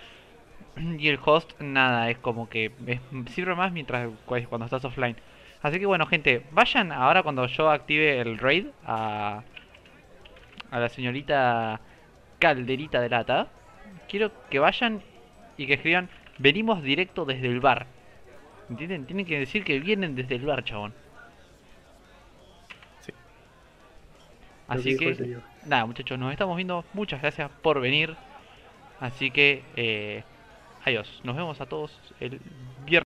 [0.97, 3.01] Y el host, nada, es como que es-
[3.33, 5.17] sirve más mientras cu- cuando estás offline.
[5.61, 9.43] Así que bueno, gente, vayan ahora cuando yo active el raid a,
[10.71, 11.81] a la señorita
[12.39, 13.47] Calderita de Lata.
[14.07, 15.01] Quiero que vayan
[15.57, 17.87] y que escriban, venimos directo desde el bar.
[18.69, 19.05] ¿Entienden?
[19.05, 20.93] Tienen que decir que vienen desde el bar, chabón.
[23.01, 23.11] Sí.
[23.11, 25.37] lo Así que...
[25.65, 26.85] Nada, muchachos, nos estamos viendo.
[26.93, 28.15] Muchas gracias por venir.
[28.99, 30.23] Así que, eh,
[30.85, 31.21] adiós.
[31.23, 32.39] Nos vemos a todos el